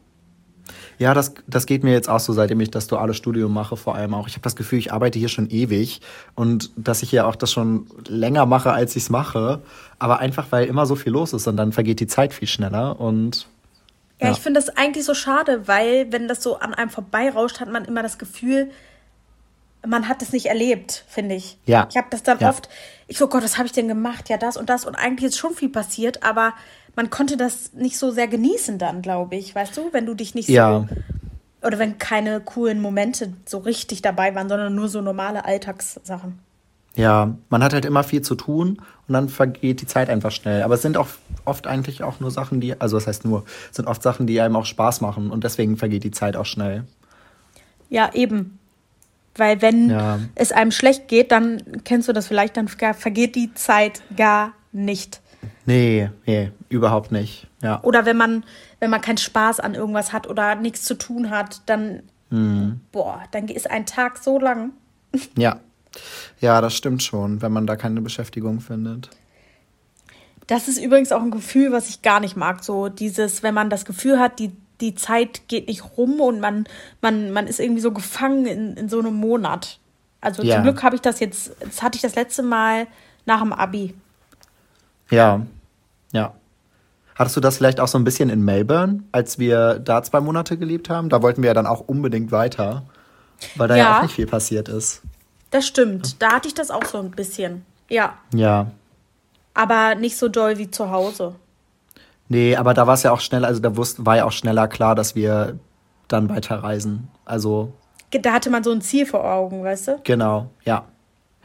Ja, 0.98 1.14
das, 1.14 1.34
das 1.46 1.66
geht 1.66 1.84
mir 1.84 1.92
jetzt 1.92 2.08
auch 2.08 2.20
so, 2.20 2.32
seitdem 2.32 2.60
ich 2.60 2.70
das 2.70 2.86
duale 2.86 3.14
Studium 3.14 3.52
mache, 3.52 3.76
vor 3.76 3.94
allem 3.94 4.14
auch. 4.14 4.28
Ich 4.28 4.34
habe 4.34 4.42
das 4.42 4.56
Gefühl, 4.56 4.78
ich 4.78 4.92
arbeite 4.92 5.18
hier 5.18 5.28
schon 5.28 5.50
ewig 5.50 6.00
und 6.34 6.70
dass 6.76 7.02
ich 7.02 7.10
hier 7.10 7.26
auch 7.26 7.36
das 7.36 7.52
schon 7.52 7.86
länger 8.06 8.46
mache, 8.46 8.72
als 8.72 8.96
ich 8.96 9.04
es 9.04 9.10
mache. 9.10 9.62
Aber 9.98 10.18
einfach, 10.18 10.46
weil 10.50 10.66
immer 10.66 10.86
so 10.86 10.96
viel 10.96 11.12
los 11.12 11.32
ist 11.32 11.46
und 11.46 11.56
dann 11.56 11.72
vergeht 11.72 12.00
die 12.00 12.06
Zeit 12.06 12.32
viel 12.32 12.48
schneller 12.48 13.00
und. 13.00 13.46
Ja, 14.20 14.26
ja. 14.26 14.32
ich 14.32 14.38
finde 14.38 14.60
das 14.60 14.70
eigentlich 14.70 15.04
so 15.04 15.14
schade, 15.14 15.68
weil 15.68 16.10
wenn 16.10 16.26
das 16.26 16.42
so 16.42 16.58
an 16.58 16.74
einem 16.74 16.90
vorbeirauscht, 16.90 17.60
hat 17.60 17.70
man 17.70 17.84
immer 17.84 18.02
das 18.02 18.18
Gefühl, 18.18 18.70
man 19.86 20.08
hat 20.08 20.22
es 20.22 20.32
nicht 20.32 20.46
erlebt, 20.46 21.04
finde 21.08 21.36
ich. 21.36 21.56
Ja. 21.66 21.86
Ich 21.90 21.96
habe 21.96 22.08
das 22.10 22.22
dann 22.22 22.38
ja. 22.40 22.48
oft, 22.48 22.68
ich 23.06 23.18
so, 23.18 23.28
Gott, 23.28 23.44
was 23.44 23.58
habe 23.58 23.66
ich 23.66 23.72
denn 23.72 23.88
gemacht? 23.88 24.28
Ja, 24.28 24.36
das 24.36 24.56
und 24.56 24.68
das. 24.68 24.84
Und 24.84 24.96
eigentlich 24.96 25.30
ist 25.30 25.38
schon 25.38 25.54
viel 25.54 25.68
passiert, 25.68 26.22
aber 26.22 26.54
man 26.98 27.10
konnte 27.10 27.36
das 27.36 27.74
nicht 27.74 27.96
so 27.96 28.10
sehr 28.10 28.26
genießen 28.26 28.76
dann, 28.76 29.02
glaube 29.02 29.36
ich, 29.36 29.54
weißt 29.54 29.76
du, 29.76 29.92
wenn 29.92 30.04
du 30.04 30.14
dich 30.14 30.34
nicht 30.34 30.48
ja. 30.48 30.80
so 30.80 30.96
oder 31.64 31.78
wenn 31.78 31.98
keine 31.98 32.40
coolen 32.40 32.80
Momente 32.80 33.34
so 33.44 33.58
richtig 33.58 34.02
dabei 34.02 34.34
waren, 34.34 34.48
sondern 34.48 34.74
nur 34.74 34.88
so 34.88 35.00
normale 35.00 35.44
Alltagssachen. 35.44 36.40
Ja, 36.96 37.36
man 37.50 37.62
hat 37.62 37.72
halt 37.72 37.84
immer 37.84 38.02
viel 38.02 38.22
zu 38.22 38.34
tun 38.34 38.82
und 39.06 39.14
dann 39.14 39.28
vergeht 39.28 39.80
die 39.80 39.86
Zeit 39.86 40.10
einfach 40.10 40.32
schnell. 40.32 40.64
Aber 40.64 40.74
es 40.74 40.82
sind 40.82 40.96
auch 40.96 41.06
oft 41.44 41.68
eigentlich 41.68 42.02
auch 42.02 42.18
nur 42.18 42.32
Sachen, 42.32 42.60
die, 42.60 42.80
also 42.80 42.96
das 42.96 43.06
heißt 43.06 43.24
nur, 43.24 43.44
es 43.70 43.76
sind 43.76 43.86
oft 43.86 44.02
Sachen, 44.02 44.26
die 44.26 44.40
einem 44.40 44.56
auch 44.56 44.66
Spaß 44.66 45.00
machen 45.00 45.30
und 45.30 45.44
deswegen 45.44 45.76
vergeht 45.76 46.02
die 46.02 46.10
Zeit 46.10 46.34
auch 46.34 46.46
schnell. 46.46 46.82
Ja, 47.90 48.10
eben. 48.12 48.58
Weil 49.36 49.62
wenn 49.62 49.88
ja. 49.88 50.18
es 50.34 50.50
einem 50.50 50.72
schlecht 50.72 51.06
geht, 51.06 51.30
dann 51.30 51.62
kennst 51.84 52.08
du 52.08 52.12
das 52.12 52.26
vielleicht, 52.26 52.56
dann 52.56 52.66
vergeht 52.66 53.36
die 53.36 53.54
Zeit 53.54 54.02
gar 54.16 54.52
nicht. 54.72 55.20
Nee, 55.66 56.10
nee, 56.26 56.50
überhaupt 56.68 57.12
nicht. 57.12 57.46
Ja. 57.62 57.82
Oder 57.82 58.06
wenn 58.06 58.16
man, 58.16 58.44
wenn 58.80 58.90
man 58.90 59.00
keinen 59.00 59.18
Spaß 59.18 59.60
an 59.60 59.74
irgendwas 59.74 60.12
hat 60.12 60.26
oder 60.26 60.54
nichts 60.54 60.84
zu 60.84 60.94
tun 60.94 61.30
hat, 61.30 61.62
dann, 61.66 62.02
mhm. 62.30 62.80
boah, 62.92 63.22
dann 63.30 63.48
ist 63.48 63.70
ein 63.70 63.86
Tag 63.86 64.18
so 64.18 64.38
lang. 64.38 64.72
Ja. 65.36 65.60
Ja, 66.40 66.60
das 66.60 66.74
stimmt 66.74 67.02
schon, 67.02 67.42
wenn 67.42 67.50
man 67.50 67.66
da 67.66 67.74
keine 67.74 68.00
Beschäftigung 68.02 68.60
findet. 68.60 69.10
Das 70.46 70.68
ist 70.68 70.78
übrigens 70.78 71.12
auch 71.12 71.22
ein 71.22 71.30
Gefühl, 71.30 71.72
was 71.72 71.88
ich 71.88 72.02
gar 72.02 72.20
nicht 72.20 72.36
mag. 72.36 72.62
So 72.62 72.88
dieses, 72.88 73.42
wenn 73.42 73.54
man 73.54 73.68
das 73.68 73.84
Gefühl 73.84 74.18
hat, 74.18 74.38
die, 74.38 74.52
die 74.80 74.94
Zeit 74.94 75.48
geht 75.48 75.66
nicht 75.66 75.96
rum 75.96 76.20
und 76.20 76.40
man, 76.40 76.64
man, 77.00 77.32
man 77.32 77.46
ist 77.46 77.58
irgendwie 77.58 77.80
so 77.80 77.90
gefangen 77.90 78.46
in, 78.46 78.76
in 78.76 78.88
so 78.88 78.98
einem 78.98 79.14
Monat. 79.14 79.78
Also 80.20 80.42
ja. 80.42 80.56
zum 80.56 80.64
Glück 80.64 80.82
habe 80.82 80.94
ich 80.94 81.02
das 81.02 81.20
jetzt, 81.20 81.52
das 81.60 81.82
hatte 81.82 81.96
ich 81.96 82.02
das 82.02 82.14
letzte 82.14 82.42
Mal 82.42 82.86
nach 83.26 83.40
dem 83.40 83.52
Abi. 83.52 83.94
Ja, 85.10 85.42
ja. 86.12 86.34
Hattest 87.14 87.36
du 87.36 87.40
das 87.40 87.56
vielleicht 87.56 87.80
auch 87.80 87.88
so 87.88 87.98
ein 87.98 88.04
bisschen 88.04 88.30
in 88.30 88.44
Melbourne, 88.44 89.02
als 89.10 89.38
wir 89.38 89.80
da 89.80 90.02
zwei 90.02 90.20
Monate 90.20 90.56
gelebt 90.56 90.88
haben? 90.88 91.08
Da 91.08 91.20
wollten 91.20 91.42
wir 91.42 91.48
ja 91.48 91.54
dann 91.54 91.66
auch 91.66 91.80
unbedingt 91.80 92.30
weiter, 92.30 92.84
weil 93.56 93.68
da 93.68 93.76
ja, 93.76 93.84
ja 93.84 93.98
auch 93.98 94.02
nicht 94.02 94.14
viel 94.14 94.26
passiert 94.26 94.68
ist. 94.68 95.02
Das 95.50 95.66
stimmt. 95.66 96.22
Da 96.22 96.32
hatte 96.32 96.48
ich 96.48 96.54
das 96.54 96.70
auch 96.70 96.84
so 96.84 96.98
ein 96.98 97.10
bisschen. 97.10 97.64
Ja. 97.88 98.14
Ja. 98.32 98.70
Aber 99.54 99.96
nicht 99.96 100.16
so 100.16 100.28
doll 100.28 100.58
wie 100.58 100.70
zu 100.70 100.90
Hause. 100.90 101.34
Nee, 102.28 102.54
aber 102.56 102.74
da 102.74 102.86
war 102.86 102.94
es 102.94 103.02
ja 103.02 103.10
auch 103.10 103.20
schnell, 103.20 103.44
also 103.44 103.60
da 103.60 103.76
wusste, 103.76 104.04
war 104.04 104.16
ja 104.16 104.24
auch 104.24 104.32
schneller 104.32 104.68
klar, 104.68 104.94
dass 104.94 105.14
wir 105.14 105.58
dann 106.06 106.28
weiterreisen. 106.28 107.08
Also. 107.24 107.72
Da 108.10 108.32
hatte 108.32 108.50
man 108.50 108.62
so 108.62 108.70
ein 108.70 108.80
Ziel 108.80 109.06
vor 109.06 109.24
Augen, 109.24 109.64
weißt 109.64 109.88
du? 109.88 110.00
Genau, 110.04 110.50
ja. 110.64 110.84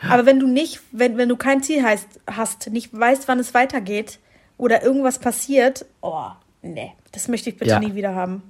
Aber 0.09 0.25
wenn 0.25 0.39
du 0.39 0.47
nicht, 0.47 0.81
wenn, 0.91 1.17
wenn 1.17 1.29
du 1.29 1.35
kein 1.35 1.63
Ziel 1.63 1.83
heißt, 1.83 2.07
hast, 2.27 2.69
nicht 2.71 2.97
weißt, 2.97 3.27
wann 3.27 3.39
es 3.39 3.53
weitergeht 3.53 4.19
oder 4.57 4.83
irgendwas 4.83 5.19
passiert, 5.19 5.85
oh, 6.01 6.27
nee, 6.61 6.91
das 7.11 7.27
möchte 7.27 7.49
ich 7.49 7.57
bitte 7.57 7.71
ja. 7.71 7.79
nie 7.79 7.95
wieder 7.95 8.15
haben. 8.15 8.41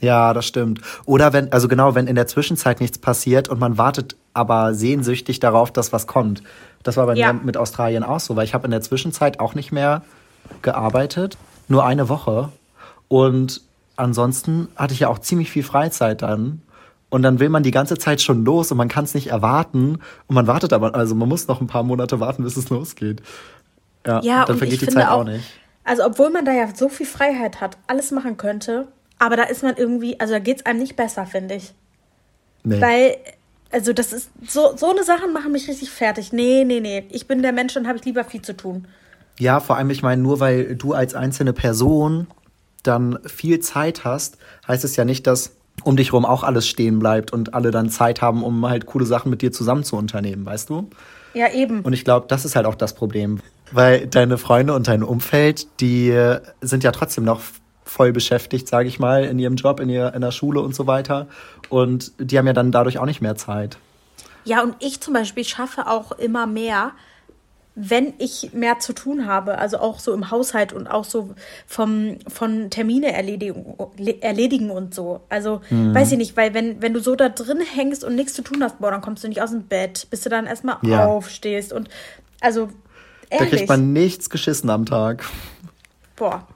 Ja, 0.00 0.32
das 0.32 0.46
stimmt. 0.46 0.80
Oder 1.04 1.32
wenn, 1.32 1.52
also 1.52 1.68
genau, 1.68 1.94
wenn 1.94 2.06
in 2.06 2.14
der 2.14 2.26
Zwischenzeit 2.26 2.80
nichts 2.80 2.98
passiert 2.98 3.48
und 3.48 3.60
man 3.60 3.76
wartet 3.78 4.16
aber 4.32 4.74
sehnsüchtig 4.74 5.40
darauf, 5.40 5.70
dass 5.70 5.92
was 5.92 6.06
kommt. 6.06 6.42
Das 6.82 6.96
war 6.96 7.06
bei 7.06 7.14
ja. 7.14 7.32
mir 7.32 7.40
mit 7.42 7.56
Australien 7.56 8.02
auch 8.02 8.20
so, 8.20 8.36
weil 8.36 8.44
ich 8.44 8.54
habe 8.54 8.64
in 8.64 8.70
der 8.70 8.80
Zwischenzeit 8.80 9.40
auch 9.40 9.54
nicht 9.54 9.72
mehr 9.72 10.02
gearbeitet, 10.62 11.36
nur 11.68 11.84
eine 11.84 12.08
Woche. 12.08 12.50
Und 13.08 13.60
ansonsten 13.96 14.68
hatte 14.76 14.94
ich 14.94 15.00
ja 15.00 15.08
auch 15.08 15.18
ziemlich 15.18 15.50
viel 15.50 15.62
Freizeit 15.62 16.22
dann. 16.22 16.62
Und 17.10 17.22
dann 17.22 17.40
will 17.40 17.48
man 17.48 17.64
die 17.64 17.72
ganze 17.72 17.98
Zeit 17.98 18.22
schon 18.22 18.44
los 18.44 18.70
und 18.70 18.78
man 18.78 18.88
kann 18.88 19.04
es 19.04 19.14
nicht 19.14 19.26
erwarten. 19.26 19.98
Und 20.28 20.34
man 20.34 20.46
wartet 20.46 20.72
aber, 20.72 20.94
also 20.94 21.14
man 21.14 21.28
muss 21.28 21.48
noch 21.48 21.60
ein 21.60 21.66
paar 21.66 21.82
Monate 21.82 22.20
warten, 22.20 22.44
bis 22.44 22.56
es 22.56 22.70
losgeht. 22.70 23.20
Ja, 24.06 24.20
ja 24.22 24.44
dann 24.44 24.56
vergeht 24.56 24.80
die 24.80 24.86
Zeit 24.86 25.08
auch, 25.08 25.20
auch 25.20 25.24
nicht. 25.24 25.44
Also 25.84 26.04
obwohl 26.04 26.30
man 26.30 26.44
da 26.44 26.52
ja 26.52 26.68
so 26.74 26.88
viel 26.88 27.06
Freiheit 27.06 27.60
hat, 27.60 27.76
alles 27.88 28.12
machen 28.12 28.36
könnte, 28.36 28.86
aber 29.18 29.36
da 29.36 29.42
ist 29.42 29.62
man 29.62 29.76
irgendwie, 29.76 30.18
also 30.20 30.32
da 30.34 30.38
geht 30.38 30.60
es 30.60 30.66
einem 30.66 30.78
nicht 30.78 30.94
besser, 30.94 31.26
finde 31.26 31.56
ich. 31.56 31.74
Nee. 32.62 32.80
Weil, 32.80 33.16
also 33.72 33.92
das 33.92 34.12
ist, 34.12 34.30
so, 34.46 34.76
so 34.76 34.90
eine 34.90 35.02
Sachen 35.02 35.32
machen 35.32 35.50
mich 35.52 35.68
richtig 35.68 35.90
fertig. 35.90 36.32
Nee, 36.32 36.64
nee, 36.64 36.80
nee. 36.80 37.04
Ich 37.10 37.26
bin 37.26 37.42
der 37.42 37.52
Mensch 37.52 37.76
und 37.76 37.88
habe 37.88 37.98
ich 37.98 38.04
lieber 38.04 38.24
viel 38.24 38.42
zu 38.42 38.56
tun. 38.56 38.86
Ja, 39.38 39.58
vor 39.58 39.76
allem, 39.76 39.90
ich 39.90 40.02
meine, 40.02 40.22
nur 40.22 40.38
weil 40.38 40.76
du 40.76 40.92
als 40.92 41.14
einzelne 41.14 41.52
Person 41.52 42.28
dann 42.82 43.18
viel 43.26 43.60
Zeit 43.60 44.04
hast, 44.04 44.38
heißt 44.68 44.84
es 44.84 44.96
ja 44.96 45.04
nicht, 45.04 45.26
dass 45.26 45.56
um 45.84 45.96
dich 45.96 46.12
rum 46.12 46.24
auch 46.24 46.42
alles 46.42 46.66
stehen 46.66 46.98
bleibt 46.98 47.32
und 47.32 47.54
alle 47.54 47.70
dann 47.70 47.90
Zeit 47.90 48.22
haben, 48.22 48.42
um 48.42 48.68
halt 48.68 48.86
coole 48.86 49.06
Sachen 49.06 49.30
mit 49.30 49.42
dir 49.42 49.52
zusammen 49.52 49.84
zu 49.84 49.96
unternehmen, 49.96 50.44
weißt 50.46 50.70
du? 50.70 50.90
Ja, 51.34 51.52
eben. 51.52 51.82
Und 51.82 51.92
ich 51.92 52.04
glaube, 52.04 52.26
das 52.28 52.44
ist 52.44 52.56
halt 52.56 52.66
auch 52.66 52.74
das 52.74 52.94
Problem. 52.94 53.40
Weil 53.72 54.06
deine 54.06 54.36
Freunde 54.36 54.74
und 54.74 54.88
dein 54.88 55.02
Umfeld, 55.02 55.68
die 55.80 56.12
sind 56.60 56.82
ja 56.82 56.90
trotzdem 56.90 57.24
noch 57.24 57.40
voll 57.84 58.12
beschäftigt, 58.12 58.68
sage 58.68 58.88
ich 58.88 58.98
mal, 58.98 59.24
in 59.24 59.38
ihrem 59.38 59.56
Job, 59.56 59.80
in, 59.80 59.88
ihr, 59.88 60.14
in 60.14 60.20
der 60.20 60.30
Schule 60.30 60.60
und 60.60 60.74
so 60.74 60.86
weiter. 60.86 61.26
Und 61.68 62.12
die 62.18 62.38
haben 62.38 62.46
ja 62.46 62.52
dann 62.52 62.72
dadurch 62.72 62.98
auch 62.98 63.06
nicht 63.06 63.20
mehr 63.20 63.36
Zeit. 63.36 63.78
Ja, 64.44 64.62
und 64.62 64.76
ich 64.80 65.00
zum 65.00 65.14
Beispiel 65.14 65.44
schaffe 65.44 65.86
auch 65.86 66.12
immer 66.12 66.46
mehr, 66.46 66.92
wenn 67.74 68.14
ich 68.18 68.52
mehr 68.52 68.78
zu 68.78 68.92
tun 68.92 69.26
habe, 69.26 69.58
also 69.58 69.78
auch 69.78 70.00
so 70.00 70.12
im 70.12 70.30
Haushalt 70.30 70.72
und 70.72 70.86
auch 70.86 71.04
so 71.04 71.30
vom, 71.66 72.18
von 72.28 72.68
Termine 72.70 73.12
erledigen, 73.12 73.76
erledigen 74.20 74.70
und 74.70 74.94
so. 74.94 75.20
Also, 75.28 75.60
mhm. 75.70 75.94
weiß 75.94 76.12
ich 76.12 76.18
nicht, 76.18 76.36
weil 76.36 76.52
wenn, 76.52 76.82
wenn 76.82 76.92
du 76.92 77.00
so 77.00 77.14
da 77.16 77.28
drin 77.28 77.60
hängst 77.60 78.04
und 78.04 78.16
nichts 78.16 78.34
zu 78.34 78.42
tun 78.42 78.62
hast, 78.62 78.80
boah, 78.80 78.90
dann 78.90 79.00
kommst 79.00 79.24
du 79.24 79.28
nicht 79.28 79.40
aus 79.40 79.50
dem 79.50 79.64
Bett, 79.64 80.08
bis 80.10 80.22
du 80.22 80.28
dann 80.28 80.46
erstmal 80.46 80.78
ja. 80.82 81.06
aufstehst 81.06 81.72
und 81.72 81.88
also 82.40 82.68
ehrlich. 83.30 83.50
Da 83.50 83.56
kriegt 83.56 83.68
man 83.68 83.92
nichts 83.92 84.30
geschissen 84.30 84.68
am 84.68 84.84
Tag. 84.86 85.24
Boah, 86.16 86.46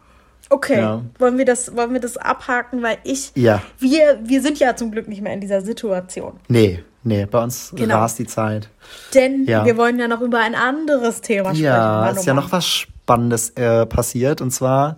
Okay, 0.50 0.78
ja. 0.78 1.02
wollen, 1.18 1.38
wir 1.38 1.44
das, 1.44 1.74
wollen 1.74 1.92
wir 1.92 2.00
das 2.00 2.16
abhaken, 2.16 2.82
weil 2.82 2.98
ich, 3.02 3.32
ja. 3.34 3.62
wir, 3.78 4.20
wir 4.22 4.42
sind 4.42 4.58
ja 4.58 4.76
zum 4.76 4.90
Glück 4.90 5.08
nicht 5.08 5.22
mehr 5.22 5.32
in 5.32 5.40
dieser 5.40 5.62
Situation. 5.62 6.38
Nee, 6.48 6.84
nee, 7.04 7.26
bei 7.26 7.42
uns 7.42 7.72
genau. 7.74 7.96
rast 7.96 8.18
die 8.18 8.26
Zeit. 8.26 8.68
Denn 9.14 9.44
ja. 9.46 9.64
wir 9.64 9.76
wollen 9.76 9.98
ja 9.98 10.08
noch 10.08 10.20
über 10.20 10.40
ein 10.40 10.54
anderes 10.54 11.20
Thema 11.20 11.50
sprechen. 11.50 11.64
Ja, 11.64 12.10
es 12.10 12.18
ist 12.18 12.26
ja 12.26 12.34
noch 12.34 12.52
was 12.52 12.66
Spannendes 12.66 13.50
äh, 13.50 13.86
passiert. 13.86 14.40
Und 14.40 14.50
zwar 14.50 14.96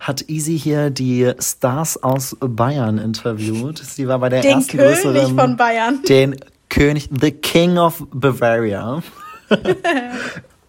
hat 0.00 0.28
Easy 0.28 0.58
hier 0.58 0.90
die 0.90 1.32
Stars 1.38 2.02
aus 2.02 2.36
Bayern 2.40 2.98
interviewt. 2.98 3.78
Sie 3.78 4.08
war 4.08 4.18
bei 4.18 4.28
der 4.28 4.42
den 4.42 4.58
ersten 4.58 4.78
König 4.78 5.02
größeren... 5.02 5.38
von 5.38 5.56
Bayern. 5.56 6.02
Den 6.08 6.36
König, 6.68 7.10
the 7.20 7.30
King 7.30 7.76
of 7.76 8.02
Bavaria. 8.12 9.02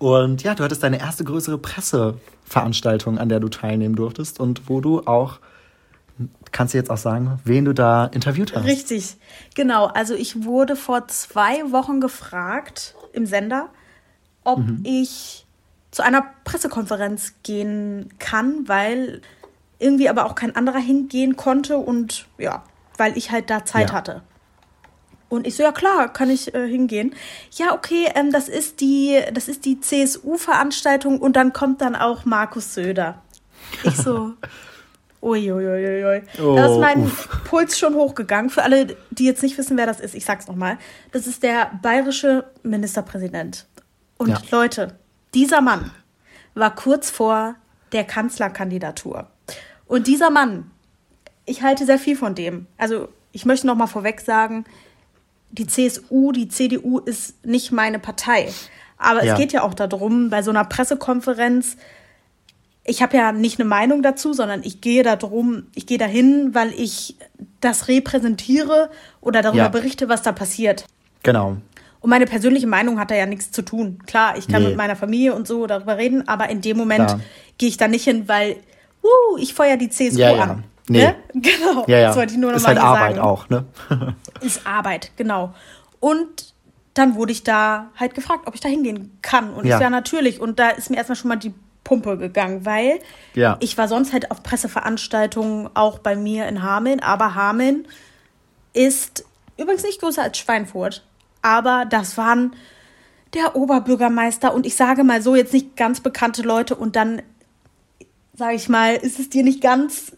Und 0.03 0.43
ja, 0.43 0.53
du 0.53 0.65
hattest 0.65 0.83
deine 0.83 0.99
erste 0.99 1.23
größere 1.23 1.57
Presseveranstaltung, 1.57 3.17
an 3.17 3.29
der 3.29 3.39
du 3.39 3.47
teilnehmen 3.47 3.95
durftest 3.95 4.37
und 4.37 4.63
wo 4.67 4.81
du 4.81 4.99
auch, 5.05 5.39
kannst 6.51 6.73
du 6.73 6.77
jetzt 6.77 6.89
auch 6.89 6.97
sagen, 6.97 7.39
wen 7.43 7.65
du 7.65 7.73
da 7.73 8.05
interviewt 8.05 8.55
hast? 8.55 8.65
Richtig, 8.65 9.17
genau. 9.55 9.87
Also 9.87 10.13
ich 10.13 10.43
wurde 10.43 10.75
vor 10.75 11.07
zwei 11.07 11.71
Wochen 11.71 11.99
gefragt 11.99 12.95
im 13.13 13.25
Sender, 13.25 13.69
ob 14.43 14.59
mhm. 14.59 14.81
ich 14.83 15.45
zu 15.91 16.03
einer 16.03 16.25
Pressekonferenz 16.43 17.35
gehen 17.43 18.09
kann, 18.19 18.67
weil 18.67 19.21
irgendwie 19.79 20.09
aber 20.09 20.25
auch 20.25 20.35
kein 20.35 20.55
anderer 20.55 20.79
hingehen 20.79 21.35
konnte 21.35 21.77
und 21.77 22.27
ja, 22.37 22.63
weil 22.97 23.17
ich 23.17 23.31
halt 23.31 23.49
da 23.49 23.65
Zeit 23.65 23.89
ja. 23.89 23.95
hatte. 23.95 24.23
Und 25.29 25.47
ich 25.47 25.55
so, 25.55 25.63
ja 25.63 25.71
klar, 25.71 26.13
kann 26.13 26.29
ich 26.29 26.53
äh, 26.53 26.67
hingehen. 26.67 27.15
Ja, 27.53 27.73
okay, 27.73 28.07
ähm, 28.13 28.31
das 28.31 28.47
ist 28.47 28.81
die, 28.81 29.19
das 29.33 29.47
ist 29.47 29.65
die 29.65 29.79
CSU-Veranstaltung 29.79 31.19
und 31.19 31.35
dann 31.35 31.53
kommt 31.53 31.81
dann 31.81 31.95
auch 31.95 32.23
Markus 32.23 32.75
Söder. 32.75 33.21
Ich 33.83 33.97
so, 33.97 34.33
uiuiuiui. 35.23 36.23
Oh, 36.41 36.55
da 36.55 36.65
ist 36.65 36.79
mein 36.79 37.03
uff. 37.03 37.29
Puls 37.45 37.79
schon 37.79 37.95
hochgegangen. 37.95 38.49
Für 38.49 38.63
alle, 38.63 38.95
die 39.11 39.25
jetzt 39.25 39.41
nicht 39.41 39.57
wissen, 39.57 39.77
wer 39.77 39.85
das 39.85 39.99
ist, 39.99 40.13
ich 40.13 40.25
sag's 40.25 40.47
nochmal. 40.47 40.77
Das 41.11 41.27
ist 41.27 41.43
der 41.43 41.71
bayerische 41.81 42.45
Ministerpräsident. 42.63 43.65
Und 44.17 44.29
ja. 44.29 44.41
Leute, 44.51 44.95
dieser 45.33 45.61
Mann 45.61 45.91
war 46.53 46.75
kurz 46.75 47.09
vor 47.09 47.55
der 47.91 48.03
Kanzlerkandidatur. 48.03 49.27
Und 49.85 50.07
dieser 50.07 50.29
Mann, 50.29 50.71
ich 51.45 51.63
halte 51.63 51.85
sehr 51.85 51.99
viel 51.99 52.15
von 52.15 52.35
dem. 52.35 52.67
Also, 52.77 53.09
ich 53.31 53.45
möchte 53.45 53.67
noch 53.67 53.75
mal 53.75 53.87
vorweg 53.87 54.21
sagen, 54.21 54.65
die 55.51 55.67
CSU, 55.67 56.31
die 56.31 56.47
CDU 56.47 56.99
ist 56.99 57.45
nicht 57.45 57.71
meine 57.71 57.99
Partei. 57.99 58.51
Aber 58.97 59.23
ja. 59.23 59.33
es 59.33 59.39
geht 59.39 59.53
ja 59.53 59.63
auch 59.63 59.73
darum, 59.73 60.29
bei 60.29 60.41
so 60.41 60.51
einer 60.51 60.65
Pressekonferenz, 60.65 61.77
ich 62.85 63.01
habe 63.01 63.15
ja 63.15 63.31
nicht 63.31 63.59
eine 63.59 63.67
Meinung 63.67 64.01
dazu, 64.03 64.33
sondern 64.33 64.61
ich 64.63 64.81
gehe 64.81 65.03
darum, 65.03 65.67
ich 65.73 65.85
gehe 65.85 65.97
dahin, 65.97 66.53
weil 66.53 66.73
ich 66.73 67.15
das 67.61 67.87
repräsentiere 67.87 68.89
oder 69.21 69.41
darüber 69.41 69.63
ja. 69.63 69.69
berichte, 69.69 70.09
was 70.09 70.21
da 70.21 70.31
passiert. 70.31 70.85
Genau. 71.23 71.57
Und 72.01 72.09
meine 72.09 72.25
persönliche 72.25 72.67
Meinung 72.67 72.99
hat 72.99 73.11
da 73.11 73.15
ja 73.15 73.25
nichts 73.25 73.51
zu 73.51 73.61
tun. 73.61 73.99
Klar, 74.05 74.37
ich 74.37 74.49
kann 74.49 74.61
nee. 74.61 74.69
mit 74.69 74.77
meiner 74.77 74.97
Familie 74.97 75.33
und 75.33 75.47
so 75.47 75.65
darüber 75.67 75.97
reden, 75.97 76.27
aber 76.27 76.49
in 76.49 76.59
dem 76.59 76.75
Moment 76.75 77.15
gehe 77.57 77.69
ich 77.69 77.77
da 77.77 77.87
nicht 77.87 78.03
hin, 78.03 78.27
weil, 78.27 78.57
uh, 79.01 79.37
ich 79.37 79.53
feuer 79.53 79.77
die 79.77 79.89
CSU 79.89 80.19
ja, 80.19 80.33
an. 80.33 80.65
Nee. 80.89 81.05
Ne? 81.05 81.15
Genau. 81.33 81.85
Ja, 81.87 81.97
ja. 81.97 82.07
Das 82.07 82.17
wollte 82.17 82.33
ich 82.33 82.39
nur 82.39 82.51
noch 82.51 82.57
Ist 82.57 82.67
halt 82.67 82.77
Arbeit 82.77 83.15
sagen. 83.15 83.19
auch, 83.19 83.49
ne? 83.49 83.65
Ist 84.41 84.67
Arbeit, 84.67 85.11
genau. 85.15 85.53
Und 86.01 86.53
dann 86.93 87.15
wurde 87.15 87.31
ich 87.31 87.43
da 87.43 87.89
halt 87.95 88.13
gefragt, 88.13 88.47
ob 88.47 88.53
ich 88.53 88.59
da 88.59 88.67
hingehen 88.67 89.17
kann. 89.21 89.53
Und 89.53 89.65
ja. 89.65 89.77
ich 89.77 89.81
ja 89.81 89.89
natürlich. 89.89 90.41
Und 90.41 90.59
da 90.59 90.69
ist 90.69 90.89
mir 90.89 90.97
erstmal 90.97 91.15
schon 91.15 91.29
mal 91.29 91.37
die 91.37 91.53
Pumpe 91.83 92.17
gegangen, 92.17 92.65
weil 92.65 92.99
ja. 93.33 93.57
ich 93.59 93.77
war 93.77 93.87
sonst 93.87 94.13
halt 94.13 94.31
auf 94.31 94.43
Presseveranstaltungen 94.43 95.69
auch 95.73 95.99
bei 95.99 96.15
mir 96.15 96.47
in 96.47 96.63
Hameln. 96.63 97.01
Aber 97.01 97.35
Hameln 97.35 97.87
ist 98.73 99.25
übrigens 99.57 99.83
nicht 99.83 99.99
größer 99.99 100.23
als 100.23 100.37
Schweinfurt. 100.37 101.03
Aber 101.41 101.85
das 101.89 102.17
waren 102.17 102.55
der 103.33 103.55
Oberbürgermeister 103.55 104.53
und 104.53 104.65
ich 104.65 104.75
sage 104.75 105.03
mal 105.03 105.21
so, 105.21 105.35
jetzt 105.35 105.53
nicht 105.53 105.75
ganz 105.75 105.99
bekannte 105.99 106.43
Leute 106.43 106.75
und 106.75 106.95
dann, 106.95 107.21
sage 108.35 108.55
ich 108.55 108.69
mal, 108.69 108.95
ist 108.95 109.19
es 109.19 109.29
dir 109.29 109.43
nicht 109.43 109.61
ganz 109.61 110.13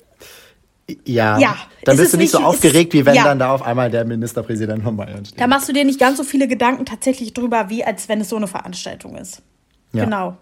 ja, 1.05 1.39
ja 1.39 1.55
dann 1.83 1.97
bist 1.97 2.13
du 2.13 2.17
nicht 2.17 2.31
so 2.31 2.39
aufgeregt, 2.39 2.93
wie 2.93 3.05
wenn 3.05 3.15
ja. 3.15 3.23
dann 3.23 3.39
da 3.39 3.51
auf 3.51 3.63
einmal 3.63 3.89
der 3.89 4.05
Ministerpräsident 4.05 4.83
von 4.83 4.95
Bayern 4.95 5.25
steht. 5.25 5.39
Da 5.39 5.47
machst 5.47 5.67
du 5.67 5.73
dir 5.73 5.83
nicht 5.83 5.99
ganz 5.99 6.17
so 6.17 6.23
viele 6.23 6.47
Gedanken 6.47 6.85
tatsächlich 6.85 7.33
drüber, 7.33 7.69
wie 7.69 7.83
als 7.83 8.07
wenn 8.07 8.21
es 8.21 8.29
so 8.29 8.35
eine 8.35 8.47
Veranstaltung 8.47 9.15
ist. 9.15 9.41
Ja. 9.93 10.05
Genau. 10.05 10.37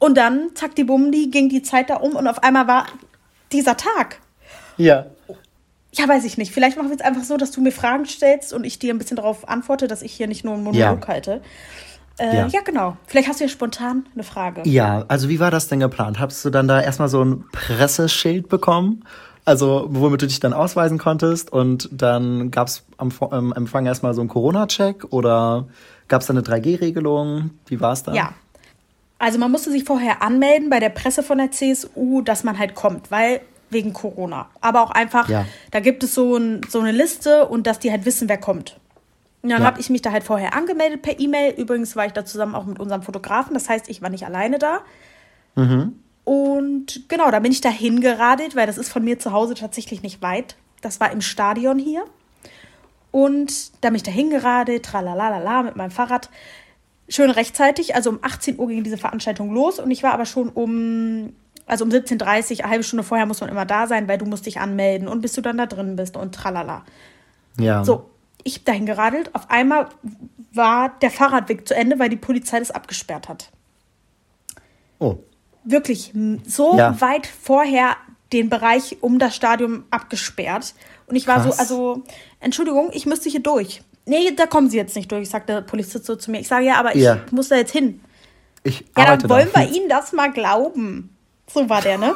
Und 0.00 0.16
dann, 0.16 0.50
zack, 0.54 0.74
die 0.74 0.84
Bumdi, 0.84 1.28
ging 1.28 1.48
die 1.48 1.62
Zeit 1.62 1.90
da 1.90 1.96
um 1.96 2.16
und 2.16 2.26
auf 2.26 2.42
einmal 2.42 2.66
war 2.66 2.86
dieser 3.52 3.76
Tag. 3.76 4.18
Ja. 4.78 5.06
Ja, 5.92 6.08
weiß 6.08 6.24
ich 6.24 6.38
nicht. 6.38 6.52
Vielleicht 6.52 6.76
machen 6.76 6.88
wir 6.88 6.96
es 6.96 7.02
einfach 7.02 7.22
so, 7.22 7.36
dass 7.36 7.50
du 7.50 7.60
mir 7.60 7.70
Fragen 7.70 8.06
stellst 8.06 8.52
und 8.52 8.64
ich 8.64 8.78
dir 8.78 8.94
ein 8.94 8.98
bisschen 8.98 9.16
darauf 9.16 9.48
antworte, 9.48 9.88
dass 9.88 10.02
ich 10.02 10.12
hier 10.12 10.26
nicht 10.26 10.44
nur 10.44 10.54
einen 10.54 10.64
Monolog 10.64 11.02
ja. 11.02 11.08
halte. 11.08 11.42
Äh, 12.16 12.36
ja. 12.36 12.46
ja. 12.46 12.60
genau. 12.64 12.96
Vielleicht 13.06 13.28
hast 13.28 13.40
du 13.40 13.44
ja 13.44 13.50
spontan 13.50 14.06
eine 14.14 14.22
Frage. 14.22 14.62
Ja, 14.64 15.04
also 15.08 15.28
wie 15.28 15.38
war 15.38 15.50
das 15.50 15.68
denn 15.68 15.80
geplant? 15.80 16.18
Hast 16.18 16.44
du 16.44 16.50
dann 16.50 16.66
da 16.66 16.80
erstmal 16.80 17.08
so 17.08 17.22
ein 17.22 17.44
Presseschild 17.52 18.48
bekommen? 18.48 19.04
Also, 19.44 19.86
womit 19.90 20.22
du 20.22 20.26
dich 20.26 20.40
dann 20.40 20.52
ausweisen 20.52 20.96
konntest 20.96 21.52
und 21.52 21.88
dann 21.92 22.50
gab 22.50 22.68
es 22.68 22.84
am 22.98 23.10
ähm, 23.32 23.52
Empfang 23.54 23.84
erstmal 23.84 24.14
so 24.14 24.20
einen 24.20 24.28
Corona-Check 24.28 25.06
oder 25.10 25.66
gab 26.08 26.20
es 26.20 26.28
da 26.28 26.34
eine 26.34 26.42
3G-Regelung? 26.42 27.50
Wie 27.66 27.80
war 27.80 27.92
es 27.92 28.02
da? 28.02 28.14
Ja. 28.14 28.32
Also 29.20 29.38
man 29.38 29.52
musste 29.52 29.70
sich 29.70 29.84
vorher 29.84 30.22
anmelden 30.22 30.70
bei 30.70 30.80
der 30.80 30.88
Presse 30.88 31.22
von 31.22 31.36
der 31.36 31.50
CSU, 31.50 32.22
dass 32.22 32.42
man 32.42 32.58
halt 32.58 32.74
kommt, 32.74 33.10
weil 33.10 33.42
wegen 33.68 33.92
Corona. 33.92 34.48
Aber 34.62 34.82
auch 34.82 34.90
einfach, 34.90 35.28
ja. 35.28 35.44
da 35.70 35.80
gibt 35.80 36.02
es 36.02 36.14
so, 36.14 36.36
ein, 36.36 36.62
so 36.68 36.80
eine 36.80 36.90
Liste 36.90 37.46
und 37.46 37.66
dass 37.66 37.78
die 37.78 37.90
halt 37.90 38.06
wissen, 38.06 38.30
wer 38.30 38.38
kommt. 38.38 38.80
Und 39.42 39.50
dann 39.50 39.60
ja. 39.60 39.66
habe 39.66 39.78
ich 39.78 39.90
mich 39.90 40.00
da 40.00 40.10
halt 40.10 40.24
vorher 40.24 40.54
angemeldet 40.54 41.02
per 41.02 41.20
E-Mail. 41.20 41.52
Übrigens 41.52 41.96
war 41.96 42.06
ich 42.06 42.12
da 42.12 42.24
zusammen 42.24 42.54
auch 42.54 42.64
mit 42.64 42.80
unserem 42.80 43.02
Fotografen. 43.02 43.52
Das 43.52 43.68
heißt, 43.68 43.90
ich 43.90 44.00
war 44.00 44.08
nicht 44.08 44.24
alleine 44.24 44.58
da. 44.58 44.80
Mhm. 45.54 45.98
Und 46.24 47.08
genau, 47.08 47.30
da 47.30 47.40
bin 47.40 47.52
ich 47.52 47.60
da 47.60 47.68
hingeradelt, 47.68 48.56
weil 48.56 48.66
das 48.66 48.78
ist 48.78 48.90
von 48.90 49.04
mir 49.04 49.18
zu 49.18 49.32
Hause 49.32 49.52
tatsächlich 49.52 50.02
nicht 50.02 50.22
weit. 50.22 50.56
Das 50.80 50.98
war 50.98 51.12
im 51.12 51.20
Stadion 51.20 51.78
hier. 51.78 52.04
Und 53.10 53.72
da 53.82 53.88
bin 53.88 53.96
ich 53.96 54.02
da 54.02 54.10
hingeradelt, 54.10 54.84
tralalala, 54.84 55.62
mit 55.62 55.76
meinem 55.76 55.90
Fahrrad. 55.90 56.30
Schön 57.10 57.30
rechtzeitig, 57.30 57.94
also 57.96 58.10
um 58.10 58.20
18 58.22 58.58
Uhr 58.58 58.68
ging 58.68 58.84
diese 58.84 58.96
Veranstaltung 58.96 59.52
los 59.52 59.80
und 59.80 59.90
ich 59.90 60.02
war 60.02 60.12
aber 60.14 60.26
schon 60.26 60.48
um, 60.48 61.32
also 61.66 61.84
um 61.84 61.90
17.30 61.90 62.20
Uhr, 62.52 62.60
eine 62.60 62.70
halbe 62.70 62.84
Stunde 62.84 63.02
vorher 63.02 63.26
muss 63.26 63.40
man 63.40 63.50
immer 63.50 63.66
da 63.66 63.88
sein, 63.88 64.06
weil 64.06 64.16
du 64.16 64.26
musst 64.26 64.46
dich 64.46 64.60
anmelden 64.60 65.08
und 65.08 65.20
bis 65.20 65.32
du 65.32 65.40
dann 65.40 65.58
da 65.58 65.66
drin 65.66 65.96
bist 65.96 66.16
und 66.16 66.34
tralala. 66.34 66.84
Ja. 67.58 67.84
So, 67.84 68.10
ich 68.44 68.64
dahin 68.64 68.86
geradelt. 68.86 69.34
Auf 69.34 69.50
einmal 69.50 69.88
war 70.52 70.90
der 71.00 71.10
Fahrradweg 71.10 71.66
zu 71.66 71.74
Ende, 71.74 71.98
weil 71.98 72.08
die 72.08 72.16
Polizei 72.16 72.60
das 72.60 72.70
abgesperrt 72.70 73.28
hat. 73.28 73.50
Oh. 75.00 75.16
Wirklich 75.64 76.12
so 76.46 76.78
ja. 76.78 77.00
weit 77.00 77.26
vorher 77.26 77.96
den 78.32 78.48
Bereich 78.48 78.98
um 79.00 79.18
das 79.18 79.34
Stadion 79.34 79.84
abgesperrt. 79.90 80.74
Und 81.06 81.16
ich 81.16 81.26
war 81.26 81.42
Krass. 81.42 81.56
so, 81.56 81.60
also, 81.60 82.02
Entschuldigung, 82.38 82.90
ich 82.92 83.06
müsste 83.06 83.28
hier 83.28 83.42
durch. 83.42 83.82
Nee, 84.06 84.32
da 84.34 84.46
kommen 84.46 84.70
Sie 84.70 84.76
jetzt 84.76 84.96
nicht 84.96 85.10
durch, 85.12 85.28
sagt 85.28 85.48
der 85.48 85.60
Polizist 85.60 86.04
so 86.04 86.16
zu 86.16 86.30
mir. 86.30 86.40
Ich 86.40 86.48
sage, 86.48 86.66
ja, 86.66 86.78
aber 86.78 86.94
ich 86.94 87.02
ja. 87.02 87.18
muss 87.30 87.48
da 87.48 87.56
jetzt 87.56 87.72
hin. 87.72 88.00
Ich 88.62 88.84
ja, 88.96 89.16
dann 89.16 89.28
wollen 89.28 89.48
da. 89.52 89.60
wir 89.60 89.68
Ihnen 89.68 89.88
das 89.88 90.12
mal 90.12 90.32
glauben. 90.32 91.16
So 91.52 91.68
war 91.68 91.82
der, 91.82 91.98
ne? 91.98 92.14